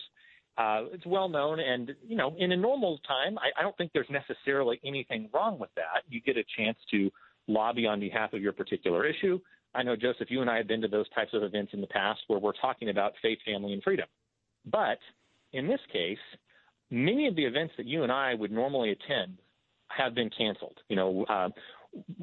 Uh, 0.59 0.81
it's 0.91 1.05
well 1.05 1.29
known, 1.29 1.61
and 1.61 1.95
you 2.05 2.17
know, 2.17 2.35
in 2.37 2.51
a 2.51 2.57
normal 2.57 2.99
time, 3.07 3.37
I, 3.37 3.57
I 3.57 3.63
don't 3.63 3.77
think 3.77 3.91
there's 3.93 4.09
necessarily 4.09 4.77
anything 4.85 5.29
wrong 5.33 5.57
with 5.57 5.69
that. 5.77 6.03
You 6.09 6.19
get 6.19 6.35
a 6.35 6.43
chance 6.57 6.77
to 6.91 7.09
lobby 7.47 7.87
on 7.87 8.01
behalf 8.01 8.33
of 8.33 8.41
your 8.41 8.51
particular 8.51 9.05
issue. 9.05 9.39
I 9.73 9.83
know, 9.83 9.95
Joseph, 9.95 10.29
you 10.29 10.41
and 10.41 10.49
I 10.49 10.57
have 10.57 10.67
been 10.67 10.81
to 10.81 10.89
those 10.89 11.07
types 11.11 11.31
of 11.33 11.43
events 11.43 11.71
in 11.73 11.79
the 11.79 11.87
past 11.87 12.19
where 12.27 12.39
we're 12.39 12.51
talking 12.59 12.89
about 12.89 13.13
faith, 13.21 13.39
family, 13.45 13.71
and 13.71 13.81
freedom. 13.81 14.07
But 14.69 14.97
in 15.53 15.65
this 15.65 15.79
case, 15.93 16.17
many 16.91 17.27
of 17.27 17.37
the 17.37 17.45
events 17.45 17.73
that 17.77 17.85
you 17.85 18.03
and 18.03 18.11
I 18.11 18.33
would 18.33 18.51
normally 18.51 18.91
attend 18.91 19.37
have 19.87 20.13
been 20.13 20.29
canceled. 20.29 20.77
You 20.89 20.97
know, 20.97 21.25
uh, 21.29 21.49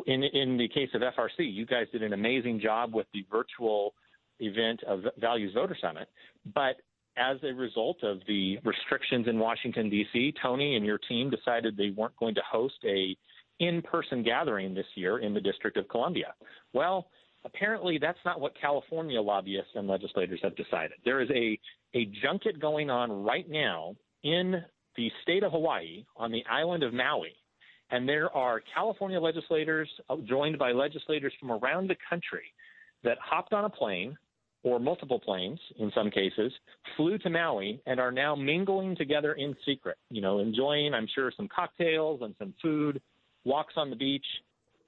in 0.06 0.22
in 0.22 0.58
the 0.58 0.68
case 0.68 0.90
of 0.92 1.00
FRC, 1.00 1.38
you 1.38 1.64
guys 1.64 1.86
did 1.90 2.02
an 2.02 2.12
amazing 2.12 2.60
job 2.60 2.94
with 2.94 3.06
the 3.14 3.24
virtual 3.30 3.94
event 4.40 4.82
of 4.86 5.00
Values 5.18 5.54
Voter 5.54 5.76
Summit, 5.80 6.08
but 6.54 6.76
as 7.16 7.36
a 7.42 7.52
result 7.52 8.02
of 8.02 8.18
the 8.26 8.58
restrictions 8.64 9.26
in 9.28 9.38
Washington 9.38 9.88
D.C., 9.88 10.34
Tony 10.42 10.76
and 10.76 10.84
your 10.84 10.98
team 10.98 11.30
decided 11.30 11.76
they 11.76 11.90
weren't 11.90 12.16
going 12.16 12.34
to 12.34 12.42
host 12.50 12.76
a 12.84 13.16
in-person 13.58 14.22
gathering 14.22 14.74
this 14.74 14.86
year 14.94 15.18
in 15.18 15.32
the 15.32 15.40
District 15.40 15.76
of 15.76 15.88
Columbia. 15.88 16.34
Well, 16.74 17.08
apparently 17.44 17.98
that's 17.98 18.18
not 18.24 18.40
what 18.40 18.52
California 18.60 19.20
lobbyists 19.20 19.70
and 19.74 19.88
legislators 19.88 20.40
have 20.42 20.54
decided. 20.56 20.98
There 21.04 21.20
is 21.20 21.30
a 21.30 21.58
a 21.94 22.10
junket 22.22 22.60
going 22.60 22.90
on 22.90 23.24
right 23.24 23.48
now 23.48 23.96
in 24.22 24.62
the 24.96 25.10
state 25.22 25.42
of 25.42 25.52
Hawaii 25.52 26.04
on 26.16 26.30
the 26.30 26.44
island 26.50 26.82
of 26.82 26.92
Maui. 26.92 27.34
And 27.90 28.08
there 28.08 28.30
are 28.36 28.62
California 28.74 29.20
legislators 29.20 29.88
uh, 30.10 30.16
joined 30.26 30.58
by 30.58 30.72
legislators 30.72 31.32
from 31.38 31.52
around 31.52 31.88
the 31.88 31.96
country 32.10 32.52
that 33.04 33.16
hopped 33.22 33.52
on 33.52 33.64
a 33.64 33.70
plane 33.70 34.18
or 34.66 34.80
multiple 34.80 35.20
planes 35.20 35.60
in 35.78 35.92
some 35.94 36.10
cases, 36.10 36.52
flew 36.96 37.16
to 37.18 37.30
Maui 37.30 37.80
and 37.86 38.00
are 38.00 38.10
now 38.10 38.34
mingling 38.34 38.96
together 38.96 39.34
in 39.34 39.54
secret, 39.64 39.96
you 40.10 40.20
know, 40.20 40.40
enjoying, 40.40 40.92
I'm 40.92 41.06
sure, 41.14 41.30
some 41.36 41.46
cocktails 41.46 42.20
and 42.22 42.34
some 42.36 42.52
food, 42.60 43.00
walks 43.44 43.74
on 43.76 43.90
the 43.90 43.96
beach. 43.96 44.26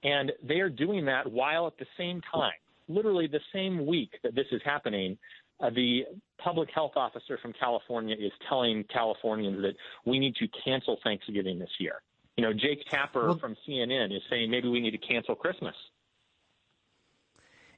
And 0.02 0.32
they 0.42 0.56
are 0.56 0.68
doing 0.68 1.04
that 1.04 1.30
while 1.30 1.68
at 1.68 1.78
the 1.78 1.86
same 1.96 2.20
time, 2.32 2.58
literally 2.88 3.28
the 3.28 3.38
same 3.52 3.86
week 3.86 4.10
that 4.24 4.34
this 4.34 4.46
is 4.50 4.60
happening, 4.64 5.16
uh, 5.60 5.70
the 5.70 6.06
public 6.42 6.70
health 6.74 6.96
officer 6.96 7.38
from 7.40 7.52
California 7.52 8.16
is 8.18 8.32
telling 8.48 8.82
Californians 8.92 9.62
that 9.62 9.74
we 10.04 10.18
need 10.18 10.34
to 10.36 10.48
cancel 10.64 10.98
Thanksgiving 11.04 11.56
this 11.56 11.70
year. 11.78 12.02
You 12.36 12.42
know, 12.42 12.52
Jake 12.52 12.84
Tapper 12.90 13.28
well, 13.28 13.38
from 13.38 13.56
CNN 13.66 14.14
is 14.14 14.22
saying 14.28 14.50
maybe 14.50 14.68
we 14.68 14.80
need 14.80 14.90
to 14.90 14.98
cancel 14.98 15.36
Christmas. 15.36 15.74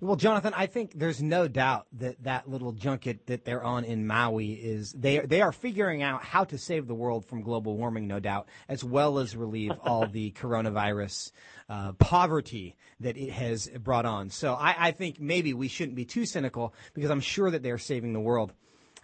Well, 0.02 0.16
Jonathan, 0.16 0.54
I 0.56 0.64
think 0.64 0.98
there's 0.98 1.22
no 1.22 1.46
doubt 1.46 1.86
that 1.98 2.22
that 2.22 2.48
little 2.48 2.72
junket 2.72 3.26
that 3.26 3.44
they're 3.44 3.62
on 3.62 3.84
in 3.84 4.06
Maui 4.06 4.52
is 4.52 4.92
they 4.92 5.18
they 5.18 5.42
are 5.42 5.52
figuring 5.52 6.02
out 6.02 6.24
how 6.24 6.44
to 6.44 6.56
save 6.56 6.86
the 6.86 6.94
world 6.94 7.26
from 7.26 7.42
global 7.42 7.76
warming, 7.76 8.06
no 8.06 8.18
doubt, 8.18 8.48
as 8.66 8.82
well 8.82 9.18
as 9.18 9.36
relieve 9.36 9.72
all 9.84 10.06
the 10.06 10.30
coronavirus 10.32 11.32
uh, 11.68 11.92
poverty 11.92 12.76
that 13.00 13.18
it 13.18 13.30
has 13.30 13.68
brought 13.68 14.06
on. 14.06 14.30
So 14.30 14.54
I, 14.54 14.74
I 14.78 14.90
think 14.92 15.20
maybe 15.20 15.52
we 15.52 15.68
shouldn't 15.68 15.96
be 15.96 16.06
too 16.06 16.24
cynical 16.24 16.74
because 16.94 17.10
I'm 17.10 17.20
sure 17.20 17.50
that 17.50 17.62
they're 17.62 17.78
saving 17.78 18.14
the 18.14 18.20
world 18.20 18.54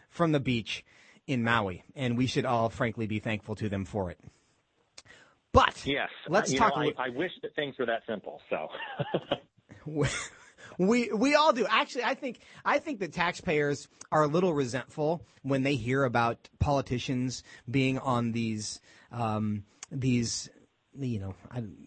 from 0.08 0.32
the 0.32 0.40
beach 0.40 0.82
in 1.26 1.44
Maui, 1.44 1.84
and 1.94 2.16
we 2.16 2.26
should 2.26 2.46
all, 2.46 2.70
frankly, 2.70 3.06
be 3.06 3.18
thankful 3.18 3.54
to 3.56 3.68
them 3.68 3.84
for 3.84 4.10
it. 4.10 4.18
But 5.52 5.84
yes, 5.84 6.08
let's 6.28 6.54
talk. 6.54 6.74
Know, 6.74 6.90
I, 6.96 7.06
I 7.06 7.08
wish 7.10 7.32
that 7.42 7.54
things 7.54 7.74
were 7.78 7.86
that 7.86 8.02
simple. 8.06 8.40
So. 8.48 8.68
We 10.78 11.10
we 11.12 11.34
all 11.34 11.52
do. 11.52 11.66
Actually, 11.68 12.04
I 12.04 12.14
think 12.14 12.40
I 12.64 12.78
think 12.78 13.00
that 13.00 13.12
taxpayers 13.12 13.88
are 14.12 14.22
a 14.22 14.28
little 14.28 14.54
resentful 14.54 15.24
when 15.42 15.62
they 15.62 15.76
hear 15.76 16.04
about 16.04 16.48
politicians 16.58 17.42
being 17.70 17.98
on 17.98 18.32
these 18.32 18.80
um, 19.12 19.64
these 19.90 20.50
you 20.98 21.20
know, 21.20 21.34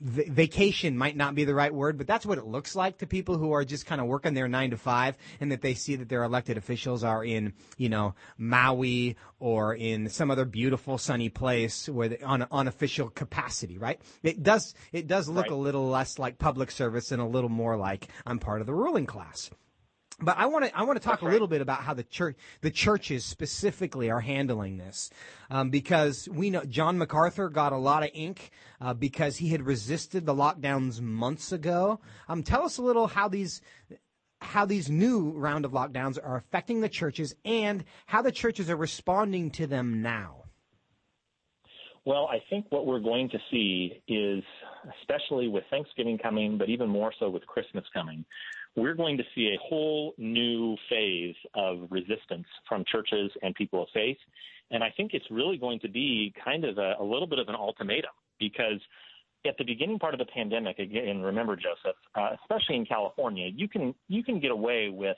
vacation 0.01 0.97
might 0.97 1.15
not 1.15 1.35
be 1.35 1.45
the 1.45 1.53
right 1.53 1.73
word, 1.73 1.97
but 1.97 2.07
that's 2.07 2.25
what 2.25 2.37
it 2.37 2.45
looks 2.45 2.75
like 2.75 2.97
to 2.99 3.07
people 3.07 3.37
who 3.37 3.51
are 3.51 3.65
just 3.65 3.85
kind 3.85 4.01
of 4.01 4.07
working 4.07 4.33
their 4.33 4.47
nine 4.47 4.71
to 4.71 4.77
five 4.77 5.17
and 5.39 5.51
that 5.51 5.61
they 5.61 5.73
see 5.73 5.95
that 5.95 6.09
their 6.09 6.23
elected 6.23 6.57
officials 6.57 7.03
are 7.03 7.23
in, 7.23 7.53
you 7.77 7.89
know, 7.89 8.15
Maui 8.37 9.17
or 9.39 9.75
in 9.75 10.09
some 10.09 10.31
other 10.31 10.45
beautiful 10.45 10.97
sunny 10.97 11.29
place 11.29 11.87
where 11.87 12.09
they, 12.09 12.19
on 12.19 12.45
on 12.51 12.67
official 12.67 13.09
capacity, 13.09 13.77
right? 13.77 13.99
It 14.23 14.43
does 14.43 14.73
it 14.91 15.07
does 15.07 15.27
look 15.29 15.45
right. 15.45 15.51
a 15.51 15.55
little 15.55 15.87
less 15.87 16.19
like 16.19 16.37
public 16.37 16.71
service 16.71 17.11
and 17.11 17.21
a 17.21 17.25
little 17.25 17.49
more 17.49 17.77
like 17.77 18.07
I'm 18.25 18.39
part 18.39 18.61
of 18.61 18.67
the 18.67 18.73
ruling 18.73 19.05
class. 19.05 19.49
But 20.21 20.37
I 20.37 20.47
want 20.47 20.65
to 20.65 20.77
I 20.77 20.83
want 20.83 21.01
to 21.01 21.07
talk 21.07 21.21
a 21.21 21.25
little 21.25 21.47
bit 21.47 21.61
about 21.61 21.81
how 21.81 21.93
the 21.93 22.03
church 22.03 22.35
the 22.61 22.71
churches 22.71 23.23
specifically 23.23 24.09
are 24.09 24.19
handling 24.19 24.77
this, 24.77 25.09
um, 25.49 25.69
because 25.69 26.27
we 26.29 26.49
know 26.49 26.63
John 26.65 26.97
MacArthur 26.97 27.49
got 27.49 27.73
a 27.73 27.77
lot 27.77 28.03
of 28.03 28.09
ink 28.13 28.51
uh, 28.81 28.93
because 28.93 29.37
he 29.37 29.49
had 29.49 29.61
resisted 29.61 30.25
the 30.25 30.35
lockdowns 30.35 30.99
months 30.99 31.51
ago. 31.51 31.99
Um, 32.27 32.43
tell 32.43 32.63
us 32.63 32.77
a 32.77 32.81
little 32.81 33.07
how 33.07 33.29
these 33.29 33.61
how 34.41 34.65
these 34.65 34.89
new 34.89 35.31
round 35.31 35.65
of 35.65 35.71
lockdowns 35.71 36.17
are 36.21 36.37
affecting 36.37 36.81
the 36.81 36.89
churches 36.89 37.35
and 37.45 37.83
how 38.05 38.21
the 38.21 38.31
churches 38.31 38.69
are 38.69 38.77
responding 38.77 39.51
to 39.51 39.67
them 39.67 40.01
now. 40.01 40.43
Well, 42.05 42.27
I 42.31 42.39
think 42.49 42.65
what 42.69 42.85
we're 42.85 43.01
going 43.01 43.29
to 43.29 43.37
see 43.51 44.01
is, 44.07 44.43
especially 45.01 45.47
with 45.47 45.63
Thanksgiving 45.69 46.17
coming, 46.17 46.57
but 46.57 46.69
even 46.69 46.89
more 46.89 47.13
so 47.19 47.29
with 47.29 47.45
Christmas 47.45 47.83
coming, 47.93 48.25
we're 48.79 48.95
going 48.95 49.17
to 49.17 49.23
see 49.35 49.47
a 49.55 49.59
whole 49.61 50.13
new 50.17 50.75
phase 50.89 51.35
of 51.55 51.87
resistance 51.89 52.45
from 52.67 52.83
churches 52.91 53.31
and 53.41 53.53
people 53.55 53.83
of 53.83 53.89
faith. 53.93 54.17
And 54.71 54.83
I 54.83 54.93
think 54.95 55.11
it's 55.13 55.25
really 55.29 55.57
going 55.57 55.79
to 55.81 55.89
be 55.89 56.33
kind 56.43 56.63
of 56.63 56.77
a, 56.77 56.95
a 56.99 57.03
little 57.03 57.27
bit 57.27 57.39
of 57.39 57.47
an 57.49 57.55
ultimatum 57.55 58.11
because 58.39 58.79
at 59.45 59.57
the 59.57 59.63
beginning 59.63 59.99
part 59.99 60.13
of 60.13 60.19
the 60.19 60.25
pandemic, 60.25 60.79
again, 60.79 61.21
remember, 61.21 61.55
Joseph, 61.55 61.97
uh, 62.15 62.29
especially 62.41 62.75
in 62.75 62.85
California, 62.85 63.49
you 63.53 63.67
can 63.67 63.95
you 64.07 64.23
can 64.23 64.39
get 64.39 64.51
away 64.51 64.89
with 64.89 65.17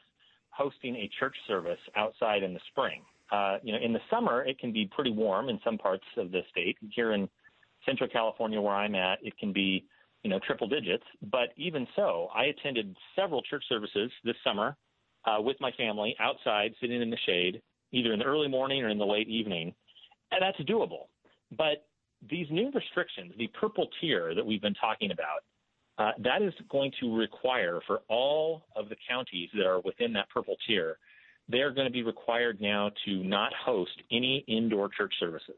hosting 0.49 0.95
a 0.95 1.09
church 1.19 1.35
service 1.47 1.79
outside 1.95 2.43
in 2.43 2.53
the 2.53 2.59
spring. 2.71 3.01
Uh, 3.31 3.57
you 3.63 3.71
know, 3.71 3.79
in 3.81 3.93
the 3.93 3.99
summer, 4.09 4.43
it 4.43 4.59
can 4.59 4.71
be 4.71 4.89
pretty 4.93 5.11
warm 5.11 5.49
in 5.49 5.59
some 5.63 5.77
parts 5.77 6.03
of 6.17 6.31
the 6.31 6.41
state. 6.51 6.77
Here 6.93 7.13
in 7.13 7.29
Central 7.85 8.09
California, 8.09 8.61
where 8.61 8.75
I'm 8.75 8.95
at, 8.95 9.19
it 9.23 9.37
can 9.37 9.53
be 9.53 9.85
you 10.23 10.29
know, 10.29 10.39
triple 10.45 10.67
digits. 10.67 11.03
But 11.31 11.49
even 11.57 11.87
so, 11.95 12.29
I 12.33 12.45
attended 12.45 12.95
several 13.15 13.41
church 13.41 13.63
services 13.67 14.11
this 14.23 14.35
summer 14.43 14.77
uh, 15.25 15.41
with 15.41 15.57
my 15.59 15.71
family 15.73 16.15
outside, 16.19 16.73
sitting 16.81 17.01
in 17.01 17.09
the 17.09 17.17
shade, 17.25 17.61
either 17.91 18.13
in 18.13 18.19
the 18.19 18.25
early 18.25 18.47
morning 18.47 18.83
or 18.83 18.89
in 18.89 18.97
the 18.97 19.05
late 19.05 19.27
evening, 19.27 19.73
and 20.31 20.41
that's 20.41 20.59
doable. 20.69 21.07
But 21.57 21.85
these 22.29 22.47
new 22.51 22.71
restrictions, 22.71 23.33
the 23.37 23.47
purple 23.59 23.87
tier 23.99 24.33
that 24.35 24.45
we've 24.45 24.61
been 24.61 24.75
talking 24.75 25.11
about, 25.11 25.41
uh, 25.97 26.11
that 26.23 26.41
is 26.41 26.53
going 26.69 26.91
to 26.99 27.15
require 27.15 27.79
for 27.85 28.01
all 28.07 28.63
of 28.75 28.89
the 28.89 28.95
counties 29.07 29.49
that 29.55 29.65
are 29.65 29.81
within 29.81 30.13
that 30.13 30.29
purple 30.29 30.55
tier 30.67 30.97
they're 31.51 31.71
going 31.71 31.87
to 31.87 31.91
be 31.91 32.03
required 32.03 32.61
now 32.61 32.91
to 33.05 33.23
not 33.23 33.51
host 33.53 33.91
any 34.11 34.43
indoor 34.47 34.89
church 34.89 35.13
services. 35.19 35.55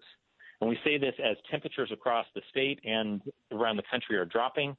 And 0.63 0.69
we 0.69 0.79
say 0.85 0.97
this 0.97 1.13
as 1.21 1.35
temperatures 1.51 1.89
across 1.91 2.25
the 2.35 2.41
state 2.49 2.79
and 2.85 3.21
around 3.51 3.75
the 3.75 3.83
country 3.91 4.15
are 4.15 4.23
dropping, 4.23 4.77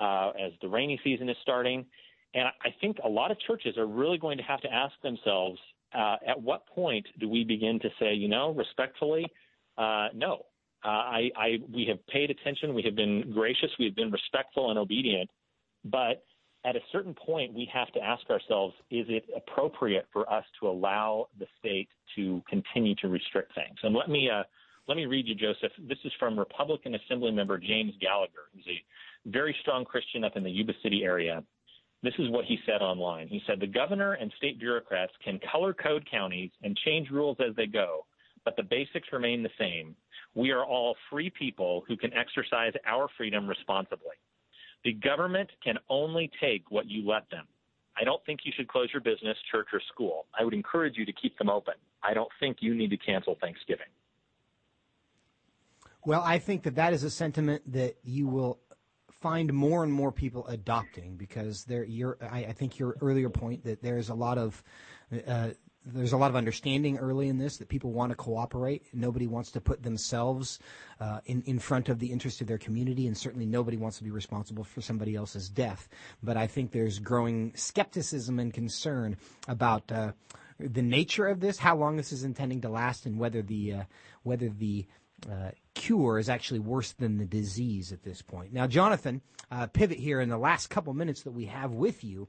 uh, 0.00 0.30
as 0.30 0.50
the 0.60 0.66
rainy 0.66 1.00
season 1.04 1.28
is 1.28 1.36
starting. 1.40 1.86
And 2.34 2.48
I 2.48 2.74
think 2.80 2.96
a 3.04 3.08
lot 3.08 3.30
of 3.30 3.38
churches 3.46 3.78
are 3.78 3.86
really 3.86 4.18
going 4.18 4.38
to 4.38 4.42
have 4.42 4.60
to 4.62 4.72
ask 4.72 4.92
themselves 5.04 5.56
uh, 5.96 6.16
at 6.26 6.40
what 6.42 6.66
point 6.66 7.06
do 7.20 7.28
we 7.28 7.44
begin 7.44 7.78
to 7.78 7.88
say, 8.00 8.12
you 8.12 8.26
know, 8.26 8.50
respectfully, 8.54 9.24
uh, 9.78 10.08
no. 10.14 10.46
Uh, 10.84 10.88
I, 10.88 11.30
I, 11.36 11.58
we 11.72 11.86
have 11.86 12.04
paid 12.08 12.30
attention, 12.30 12.74
we 12.74 12.82
have 12.82 12.96
been 12.96 13.30
gracious, 13.32 13.70
we 13.78 13.84
have 13.84 13.94
been 13.94 14.10
respectful 14.10 14.70
and 14.70 14.80
obedient, 14.80 15.30
but 15.84 16.24
at 16.64 16.74
a 16.74 16.80
certain 16.90 17.14
point, 17.14 17.54
we 17.54 17.70
have 17.72 17.90
to 17.92 18.00
ask 18.02 18.28
ourselves: 18.28 18.74
Is 18.90 19.06
it 19.08 19.24
appropriate 19.34 20.06
for 20.12 20.30
us 20.30 20.44
to 20.60 20.68
allow 20.68 21.28
the 21.38 21.46
state 21.58 21.88
to 22.16 22.42
continue 22.48 22.94
to 22.96 23.08
restrict 23.08 23.54
things? 23.54 23.78
And 23.82 23.94
let 23.94 24.10
me 24.10 24.28
uh, 24.28 24.42
let 24.90 24.96
me 24.96 25.06
read 25.06 25.28
you, 25.28 25.36
Joseph. 25.36 25.70
This 25.88 25.98
is 26.04 26.10
from 26.18 26.36
Republican 26.36 26.96
Assembly 26.96 27.30
Member 27.30 27.58
James 27.58 27.92
Gallagher, 28.00 28.50
who's 28.52 28.66
a 28.66 29.30
very 29.30 29.54
strong 29.60 29.84
Christian 29.84 30.24
up 30.24 30.36
in 30.36 30.42
the 30.42 30.50
Yuba 30.50 30.72
City 30.82 31.04
area. 31.04 31.44
This 32.02 32.14
is 32.18 32.28
what 32.28 32.44
he 32.44 32.58
said 32.66 32.82
online. 32.82 33.28
He 33.28 33.40
said, 33.46 33.60
The 33.60 33.68
governor 33.68 34.14
and 34.14 34.32
state 34.36 34.58
bureaucrats 34.58 35.12
can 35.24 35.38
color 35.52 35.72
code 35.72 36.08
counties 36.10 36.50
and 36.64 36.76
change 36.84 37.08
rules 37.08 37.36
as 37.38 37.54
they 37.54 37.68
go, 37.68 38.04
but 38.44 38.56
the 38.56 38.64
basics 38.64 39.06
remain 39.12 39.44
the 39.44 39.50
same. 39.60 39.94
We 40.34 40.50
are 40.50 40.64
all 40.64 40.96
free 41.08 41.30
people 41.30 41.84
who 41.86 41.96
can 41.96 42.12
exercise 42.12 42.72
our 42.84 43.06
freedom 43.16 43.46
responsibly. 43.46 44.18
The 44.82 44.94
government 44.94 45.50
can 45.62 45.78
only 45.88 46.32
take 46.40 46.68
what 46.68 46.90
you 46.90 47.08
let 47.08 47.30
them. 47.30 47.46
I 47.96 48.02
don't 48.02 48.24
think 48.26 48.40
you 48.42 48.52
should 48.56 48.66
close 48.66 48.88
your 48.92 49.02
business, 49.02 49.36
church, 49.52 49.68
or 49.72 49.80
school. 49.94 50.26
I 50.36 50.42
would 50.42 50.54
encourage 50.54 50.96
you 50.96 51.06
to 51.06 51.12
keep 51.12 51.38
them 51.38 51.48
open. 51.48 51.74
I 52.02 52.12
don't 52.12 52.30
think 52.40 52.56
you 52.58 52.74
need 52.74 52.90
to 52.90 52.96
cancel 52.96 53.38
Thanksgiving. 53.40 53.86
Well, 56.04 56.22
I 56.24 56.38
think 56.38 56.62
that 56.62 56.76
that 56.76 56.92
is 56.92 57.04
a 57.04 57.10
sentiment 57.10 57.72
that 57.72 57.96
you 58.02 58.26
will 58.26 58.58
find 59.10 59.52
more 59.52 59.84
and 59.84 59.92
more 59.92 60.12
people 60.12 60.46
adopting 60.46 61.16
because 61.16 61.64
there. 61.64 61.84
Your, 61.84 62.16
I, 62.22 62.46
I 62.46 62.52
think 62.52 62.78
your 62.78 62.96
earlier 63.00 63.28
point 63.28 63.64
that 63.64 63.82
there's 63.82 64.08
a 64.08 64.14
lot 64.14 64.38
of 64.38 64.62
uh, 65.26 65.50
there's 65.84 66.12
a 66.12 66.16
lot 66.16 66.30
of 66.30 66.36
understanding 66.36 66.98
early 66.98 67.28
in 67.28 67.38
this 67.38 67.56
that 67.56 67.68
people 67.68 67.92
want 67.92 68.10
to 68.10 68.16
cooperate. 68.16 68.86
Nobody 68.92 69.26
wants 69.26 69.50
to 69.52 69.60
put 69.60 69.82
themselves 69.82 70.58
uh, 71.00 71.20
in 71.26 71.42
in 71.42 71.58
front 71.58 71.88
of 71.88 71.98
the 71.98 72.10
interest 72.10 72.40
of 72.40 72.46
their 72.46 72.58
community, 72.58 73.06
and 73.06 73.16
certainly 73.16 73.46
nobody 73.46 73.76
wants 73.76 73.98
to 73.98 74.04
be 74.04 74.10
responsible 74.10 74.64
for 74.64 74.80
somebody 74.80 75.14
else's 75.14 75.48
death. 75.48 75.88
But 76.22 76.36
I 76.36 76.46
think 76.46 76.72
there's 76.72 76.98
growing 76.98 77.52
skepticism 77.54 78.38
and 78.38 78.52
concern 78.52 79.16
about 79.48 79.90
uh, 79.90 80.12
the 80.58 80.82
nature 80.82 81.26
of 81.26 81.40
this, 81.40 81.58
how 81.58 81.76
long 81.76 81.96
this 81.96 82.12
is 82.12 82.24
intending 82.24 82.60
to 82.62 82.68
last, 82.68 83.06
and 83.06 83.18
whether 83.18 83.42
the 83.42 83.74
uh, 83.74 83.82
whether 84.22 84.48
the 84.48 84.86
uh, 85.28 85.50
cure 85.74 86.18
is 86.18 86.28
actually 86.28 86.60
worse 86.60 86.92
than 86.92 87.18
the 87.18 87.26
disease 87.26 87.92
at 87.92 88.02
this 88.02 88.22
point. 88.22 88.52
Now, 88.52 88.66
Jonathan, 88.66 89.22
uh, 89.50 89.66
pivot 89.66 89.98
here 89.98 90.20
in 90.20 90.28
the 90.28 90.38
last 90.38 90.68
couple 90.68 90.94
minutes 90.94 91.22
that 91.22 91.32
we 91.32 91.46
have 91.46 91.72
with 91.72 92.04
you. 92.04 92.28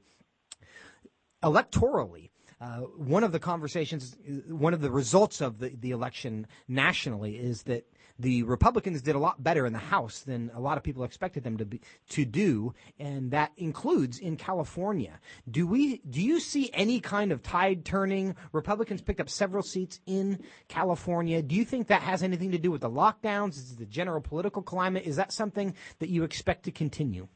Electorally, 1.42 2.30
uh, 2.60 2.78
one 2.96 3.24
of 3.24 3.32
the 3.32 3.40
conversations, 3.40 4.16
one 4.48 4.74
of 4.74 4.80
the 4.80 4.90
results 4.90 5.40
of 5.40 5.58
the, 5.58 5.70
the 5.70 5.90
election 5.90 6.46
nationally 6.68 7.36
is 7.36 7.64
that 7.64 7.84
the 8.18 8.42
Republicans 8.44 9.02
did 9.02 9.14
a 9.14 9.18
lot 9.18 9.42
better 9.42 9.66
in 9.66 9.72
the 9.72 9.78
House 9.78 10.20
than 10.20 10.50
a 10.54 10.60
lot 10.60 10.76
of 10.76 10.82
people 10.82 11.04
expected 11.04 11.44
them 11.44 11.56
to 11.58 11.64
be, 11.64 11.80
to 12.10 12.24
do, 12.24 12.74
and 12.98 13.30
that 13.30 13.52
includes 13.56 14.18
in 14.18 14.36
California. 14.36 15.20
Do 15.50 15.66
we 15.66 15.98
do 16.08 16.20
you 16.20 16.40
see 16.40 16.70
any 16.72 17.00
kind 17.00 17.32
of 17.32 17.42
tide 17.42 17.84
turning? 17.84 18.36
Republicans 18.52 19.02
picked 19.02 19.20
up 19.20 19.28
several 19.28 19.62
seats 19.62 20.00
in 20.06 20.40
California. 20.68 21.42
Do 21.42 21.54
you 21.54 21.64
think 21.64 21.88
that 21.88 22.02
has 22.02 22.22
anything 22.22 22.50
to 22.52 22.58
do 22.58 22.70
with 22.70 22.82
the 22.82 22.90
lockdowns? 22.90 23.56
Is 23.56 23.76
the 23.76 23.86
general 23.86 24.20
political 24.20 24.62
climate? 24.62 25.04
Is 25.06 25.16
that 25.16 25.32
something 25.32 25.74
that 25.98 26.08
you 26.08 26.24
expect 26.24 26.64
to 26.64 26.70
continue? 26.70 27.28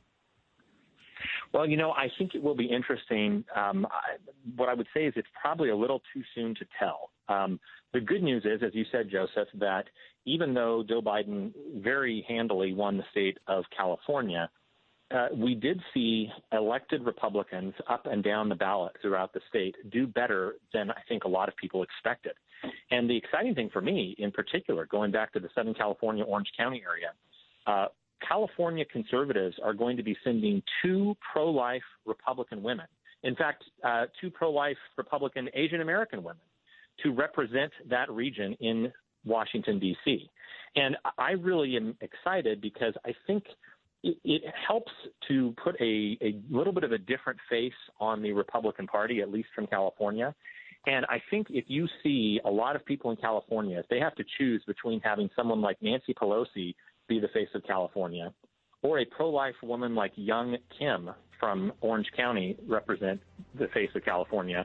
Well, 1.53 1.67
you 1.69 1.77
know, 1.77 1.93
I 1.93 2.11
think 2.19 2.35
it 2.35 2.43
will 2.43 2.55
be 2.55 2.67
interesting. 2.67 3.45
Um, 3.55 3.87
I, 3.91 4.17
what 4.57 4.69
I 4.69 4.75
would 4.75 4.89
say 4.93 5.07
is 5.07 5.15
it's 5.17 5.29
probably 5.41 5.71
a 5.71 5.77
little 5.77 6.03
too 6.13 6.23
soon 6.35 6.55
to 6.57 6.67
tell. 6.79 7.11
Um, 7.29 7.61
the 7.93 8.01
good 8.01 8.23
news 8.23 8.45
is, 8.45 8.63
as 8.63 8.75
you 8.75 8.85
said, 8.93 9.11
Joseph, 9.11 9.49
that 9.55 9.87
even 10.25 10.55
though 10.55 10.85
Joe 10.87 11.01
Biden 11.01 11.53
very 11.77 12.25
handily 12.29 12.73
won 12.75 12.97
the 12.97 13.05
state 13.11 13.39
of 13.47 13.65
California, 13.77 14.51
uh, 15.15 15.29
we 15.33 15.55
did 15.55 15.81
see 15.95 16.29
elected 16.53 17.05
Republicans 17.05 17.75
up 17.89 18.07
and 18.07 18.25
down 18.25 18.49
the 18.49 18.55
ballot 18.55 18.93
throughout 19.01 19.33
the 19.33 19.41
state 19.49 19.77
do 19.91 20.07
better 20.07 20.57
than 20.73 20.91
I 20.91 21.01
think 21.09 21.25
a 21.25 21.29
lot 21.29 21.49
of 21.49 21.57
people 21.57 21.85
expected. 21.85 22.33
And 22.91 23.09
the 23.09 23.17
exciting 23.17 23.55
thing 23.55 23.71
for 23.73 23.81
me, 23.81 24.17
in 24.19 24.33
particular, 24.33 24.87
going 24.87 25.13
back 25.13 25.33
to 25.35 25.41
the 25.41 25.49
Southern 25.55 25.75
California, 25.75 26.25
Orange 26.25 26.51
County 26.57 26.83
area, 26.85 27.13
uh, 27.67 27.89
California 28.27 28.85
conservatives 28.85 29.57
are 29.63 29.75
going 29.75 29.97
to 29.97 30.03
be 30.03 30.17
sending 30.25 30.63
two 30.83 31.17
pro 31.33 31.51
life 31.51 31.83
Republican 32.05 32.63
women. 32.63 32.87
In 33.23 33.37
fact, 33.37 33.63
uh, 33.85 34.07
two 34.21 34.31
pro 34.31 34.51
life 34.51 34.77
Republican 34.97 35.49
Asian 35.55 35.83
American 35.83 36.23
women 36.23 36.41
to 37.03 37.13
represent 37.13 37.73
that 37.89 38.11
region 38.11 38.55
in 38.61 38.93
Washington, 39.25 39.79
D.C. 39.79 40.31
And 40.77 40.97
I 41.19 41.33
really 41.33 41.77
am 41.77 41.97
excited 42.01 42.61
because 42.61 42.95
I 43.05 43.15
think 43.27 43.45
it, 44.03 44.17
it 44.25 44.43
helps 44.67 44.93
to 45.29 45.55
put 45.63 45.75
a, 45.81 46.17
a 46.23 46.37
little 46.51 46.73
bit 46.73 46.85
of 46.85 46.93
a 46.93 46.99
different 46.99 47.39
face 47.51 47.73
on 47.99 48.23
the 48.23 48.33
Republican 48.33 48.87
Party, 48.87 49.21
at 49.21 49.31
least 49.31 49.49
from 49.55 49.67
California. 49.67 50.35
And 50.87 51.05
I 51.07 51.21
think 51.31 51.49
if 51.51 51.65
you 51.69 51.89
see 52.03 52.41
a 52.45 52.51
lot 52.51 52.77
of 52.77 52.85
people 52.85 53.11
in 53.11 53.17
California, 53.17 53.79
if 53.79 53.89
they 53.89 53.99
have 53.99 54.15
to 54.17 54.25
choose 54.39 54.63
between 54.67 55.01
having 55.01 55.29
someone 55.35 55.61
like 55.61 55.77
Nancy 55.83 56.15
Pelosi 56.15 56.75
be 57.09 57.19
the 57.19 57.29
face 57.29 57.49
of 57.55 57.65
California, 57.65 58.33
or 58.83 59.01
a 59.01 59.05
pro 59.05 59.29
life 59.31 59.55
woman 59.63 59.95
like 59.95 60.13
Young 60.15 60.57
Kim 60.79 61.11
from 61.41 61.73
Orange 61.81 62.07
County 62.17 62.57
represent 62.69 63.21
the 63.59 63.67
face 63.69 63.91
of 63.95 64.05
California, 64.05 64.65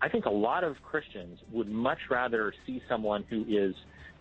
I 0.00 0.08
think 0.08 0.26
a 0.26 0.30
lot 0.30 0.64
of 0.64 0.80
Christians 0.82 1.40
would 1.52 1.68
much 1.68 1.98
rather 2.10 2.52
see 2.66 2.82
someone 2.88 3.24
who 3.28 3.44
is 3.48 3.74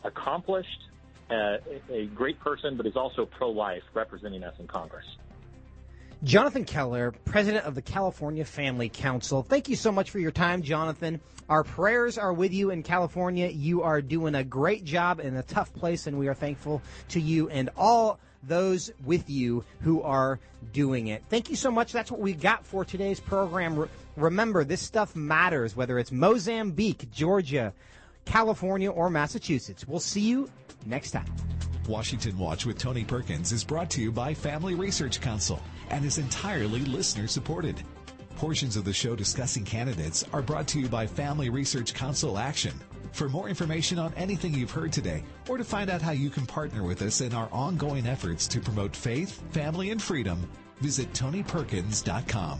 accomplished, 0.04 0.90
uh, 1.30 1.58
a 1.92 2.06
great 2.16 2.40
person, 2.40 2.78
but 2.78 2.86
is 2.86 2.96
also 2.96 3.26
pro 3.26 3.50
life 3.50 3.84
representing 3.94 4.44
us 4.44 4.56
in 4.60 4.68
Congress. 4.68 5.06
Jonathan 6.24 6.66
Keller, 6.66 7.12
president 7.26 7.66
of 7.66 7.76
the 7.76 7.82
California 7.82 8.44
Family 8.44 8.90
Council. 8.90 9.44
Thank 9.44 9.70
you 9.70 9.76
so 9.76 9.92
much 9.92 10.10
for 10.10 10.18
your 10.18 10.32
time, 10.32 10.64
Jonathan. 10.64 11.20
Our 11.48 11.64
prayers 11.64 12.18
are 12.18 12.34
with 12.34 12.54
you 12.54 12.72
in 12.72 12.82
California. 12.82 13.48
You 13.48 13.84
are 13.84 14.02
doing 14.02 14.34
a 14.34 14.44
great 14.44 14.84
job 14.84 15.20
in 15.20 15.36
a 15.38 15.44
tough 15.44 15.72
place, 15.74 16.08
and 16.08 16.18
we 16.18 16.28
are 16.28 16.34
thankful 16.34 16.82
to 17.10 17.22
you 17.22 17.50
and 17.50 17.70
all 17.78 18.20
those 18.44 18.92
with 19.06 19.30
you 19.30 19.64
who 19.82 20.02
are 20.02 20.40
doing 20.74 21.08
it. 21.08 21.24
Thank 21.30 21.50
you 21.50 21.56
so 21.56 21.70
much. 21.70 21.92
That's 21.92 22.12
what 22.12 22.20
we 22.20 22.34
got 22.34 22.66
for 22.66 22.84
today's 22.84 23.20
program. 23.20 23.88
Re- 24.18 24.24
remember, 24.28 24.64
this 24.64 24.82
stuff 24.82 25.16
matters, 25.16 25.76
whether 25.76 25.98
it's 26.00 26.12
Mozambique, 26.12 27.10
Georgia, 27.12 27.74
California, 28.26 28.92
or 28.92 29.10
Massachusetts. 29.10 29.88
We'll 29.88 30.00
see 30.00 30.22
you 30.22 30.50
next 30.86 31.12
time. 31.12 31.26
Washington 31.88 32.38
Watch 32.38 32.66
with 32.66 32.78
Tony 32.78 33.06
Perkins 33.06 33.54
is 33.54 33.64
brought 33.64 33.90
to 33.92 34.02
you 34.02 34.12
by 34.12 34.34
Family 34.34 34.76
Research 34.76 35.22
Council 35.22 35.62
and 35.90 36.04
is 36.04 36.18
entirely 36.18 36.82
listener 36.82 37.28
supported. 37.28 37.82
Portions 38.36 38.76
of 38.76 38.84
the 38.84 38.94
show 38.94 39.16
discussing 39.16 39.64
candidates 39.64 40.26
are 40.34 40.42
brought 40.42 40.68
to 40.68 40.80
you 40.80 40.90
by 40.90 41.08
Family 41.08 41.50
Research 41.50 41.94
Council 41.94 42.38
Action. 42.38 42.74
For 43.14 43.30
more 43.30 43.50
information 43.50 43.98
on 43.98 44.14
anything 44.16 44.54
you've 44.54 44.70
heard 44.70 44.92
today, 44.92 45.24
or 45.48 45.58
to 45.58 45.64
find 45.64 45.90
out 45.90 46.02
how 46.02 46.12
you 46.12 46.30
can 46.30 46.46
partner 46.46 46.84
with 46.84 47.02
us 47.02 47.22
in 47.22 47.34
our 47.34 47.50
ongoing 47.52 48.06
efforts 48.06 48.48
to 48.50 48.60
promote 48.60 48.96
faith, 48.96 49.42
family, 49.52 49.90
and 49.90 50.02
freedom, 50.02 50.48
visit 50.82 51.12
TonyPerkins.com. 51.14 52.60